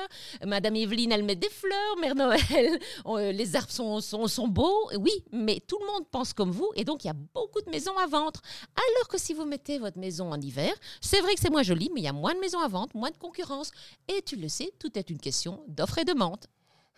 Madame 0.45 0.75
Evelyne, 0.75 1.11
elle 1.11 1.23
met 1.23 1.35
des 1.35 1.49
fleurs, 1.49 1.97
Mère 1.99 2.15
Noël, 2.15 2.79
euh, 3.05 3.31
les 3.31 3.55
arbres 3.55 3.71
sont, 3.71 4.01
sont, 4.01 4.27
sont 4.27 4.47
beaux. 4.47 4.89
Oui, 4.97 5.23
mais 5.31 5.61
tout 5.65 5.79
le 5.79 5.85
monde 5.87 6.07
pense 6.11 6.33
comme 6.33 6.51
vous 6.51 6.69
et 6.75 6.83
donc 6.83 7.03
il 7.03 7.07
y 7.07 7.11
a 7.11 7.15
beaucoup 7.33 7.61
de 7.61 7.69
maisons 7.69 7.97
à 7.97 8.07
vendre. 8.07 8.41
Alors 8.75 9.07
que 9.07 9.17
si 9.17 9.33
vous 9.33 9.45
mettez 9.45 9.79
votre 9.79 9.97
maison 9.97 10.31
en 10.31 10.39
hiver, 10.39 10.73
c'est 11.01 11.21
vrai 11.21 11.33
que 11.33 11.39
c'est 11.39 11.49
moins 11.49 11.63
joli, 11.63 11.89
mais 11.93 12.01
il 12.01 12.05
y 12.05 12.07
a 12.07 12.13
moins 12.13 12.33
de 12.33 12.39
maisons 12.39 12.59
à 12.59 12.67
vendre, 12.67 12.89
moins 12.95 13.11
de 13.11 13.17
concurrence 13.17 13.71
et 14.07 14.21
tu 14.21 14.35
le 14.35 14.49
sais, 14.49 14.71
tout 14.79 14.97
est 14.97 15.09
une 15.09 15.19
question 15.19 15.63
d'offre 15.67 15.99
et 15.99 16.05
de 16.05 16.09
demande. 16.09 16.45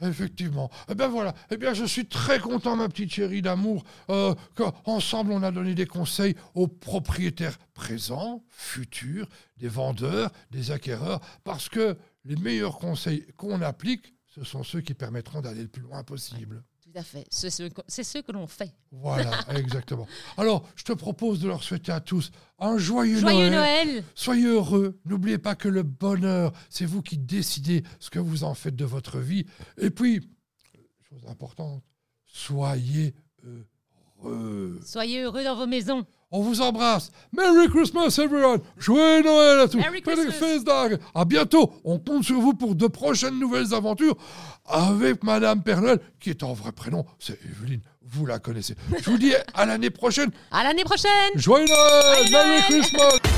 Effectivement. 0.02 0.70
Eh 0.90 0.96
bien 0.96 1.08
voilà. 1.08 1.34
Eh 1.52 1.58
bien, 1.58 1.74
je 1.74 1.86
suis 1.86 2.08
très 2.08 2.40
content, 2.40 2.76
ma 2.76 2.90
petite 2.90 3.14
chérie 3.14 3.42
d'amour, 3.42 3.84
euh, 4.10 4.34
qu'ensemble 4.56 5.32
on 5.32 5.44
a 5.44 5.52
donné 5.52 5.76
des 5.76 5.86
conseils 5.86 6.36
aux 6.56 6.68
propriétaires 6.68 7.58
présents, 7.74 8.44
futurs, 8.50 9.28
des 9.58 9.68
vendeurs, 9.68 10.32
des 10.50 10.72
acquéreurs, 10.72 11.22
parce 11.44 11.70
que 11.70 11.98
les 12.26 12.36
meilleurs 12.36 12.80
conseils 12.80 13.26
qu'on 13.38 13.62
applique, 13.62 14.14
ce 14.28 14.44
sont 14.44 14.64
ceux 14.64 14.82
qui 14.82 14.94
permettront 14.94 15.42
d'aller 15.42 15.62
le 15.62 15.68
plus 15.68 15.82
loin 15.84 16.04
possible. 16.04 16.64
Tout 16.91 16.93
Tout 16.93 16.99
à 16.99 17.04
fait. 17.04 17.25
C'est 17.30 17.49
ce, 17.49 17.63
que- 17.63 17.82
c'est 17.88 18.04
ce 18.04 18.17
que 18.19 18.32
l'on 18.32 18.47
fait. 18.47 18.73
Voilà, 18.91 19.32
exactement. 19.56 20.08
Alors, 20.38 20.67
je 20.75 20.84
te 20.84 20.93
propose 20.93 21.39
de 21.39 21.47
leur 21.47 21.63
souhaiter 21.63 21.91
à 21.91 21.99
tous 22.01 22.32
un 22.60 22.77
joyeux, 22.77 23.19
Joyeux 23.19 23.49
Noël. 23.49 23.88
Noël 23.88 24.04
Soyez 24.15 24.47
heureux. 24.47 24.99
N'oubliez 25.06 25.38
pas 25.38 25.56
que 25.56 25.67
le 25.69 25.84
bonheur, 25.84 26.51
c'est 26.69 26.86
vous 26.86 27.01
qui 27.01 27.17
décidez 27.17 27.84
ce 27.99 28.10
que 28.10 28.19
vous 28.19 28.43
en 28.43 28.54
faites 28.54 28.75
de 28.75 28.86
votre 28.86 29.19
vie. 29.19 29.45
Et 29.77 29.89
puis, 29.89 30.19
chose 31.10 31.25
importante, 31.27 31.84
soyez 32.25 33.13
heureux. 34.23 34.80
Soyez 34.86 35.21
heureux 35.21 35.43
dans 35.43 35.56
vos 35.56 35.67
maisons. 35.67 36.06
On 36.34 36.41
vous 36.41 36.62
embrasse. 36.62 37.12
Merry 37.34 37.67
Christmas, 37.67 38.17
everyone. 38.17 38.62
Joyeux 38.78 39.22
Noël 39.22 39.60
à 39.60 39.67
tous. 39.67 39.78
Merry 39.78 40.02
Christmas. 40.02 40.63
À 41.13 41.26
bientôt. 41.26 41.74
On 41.84 42.00
compte 42.00 42.24
sur 42.24 42.39
vous 42.39 42.54
pour 42.54 42.74
de 42.76 42.88
prochaines 42.88 43.38
nouvelles 43.38 43.74
aventures 43.74 44.15
avec 44.65 45.24
Madame 45.24 45.62
Pernel, 45.62 46.00
qui 46.22 46.30
est 46.30 46.44
en 46.44 46.54
vrai 46.54 46.72
prénom. 46.72 47.06
C'est 47.20 47.38
Evelyne. 47.44 47.82
Vous 48.04 48.26
la 48.26 48.39
connaissez. 48.39 48.76
Je 48.98 49.10
vous 49.10 49.17
dis 49.17 49.34
à 49.54 49.65
l'année 49.65 49.89
prochaine. 49.89 50.32
À 50.52 50.63
l'année 50.63 50.84
prochaine 50.84 51.32
Joyeux 51.36 51.67
Noël. 51.67 52.28
Joyeux 52.28 52.32
Merry. 52.32 52.62
Christmas. 52.63 53.31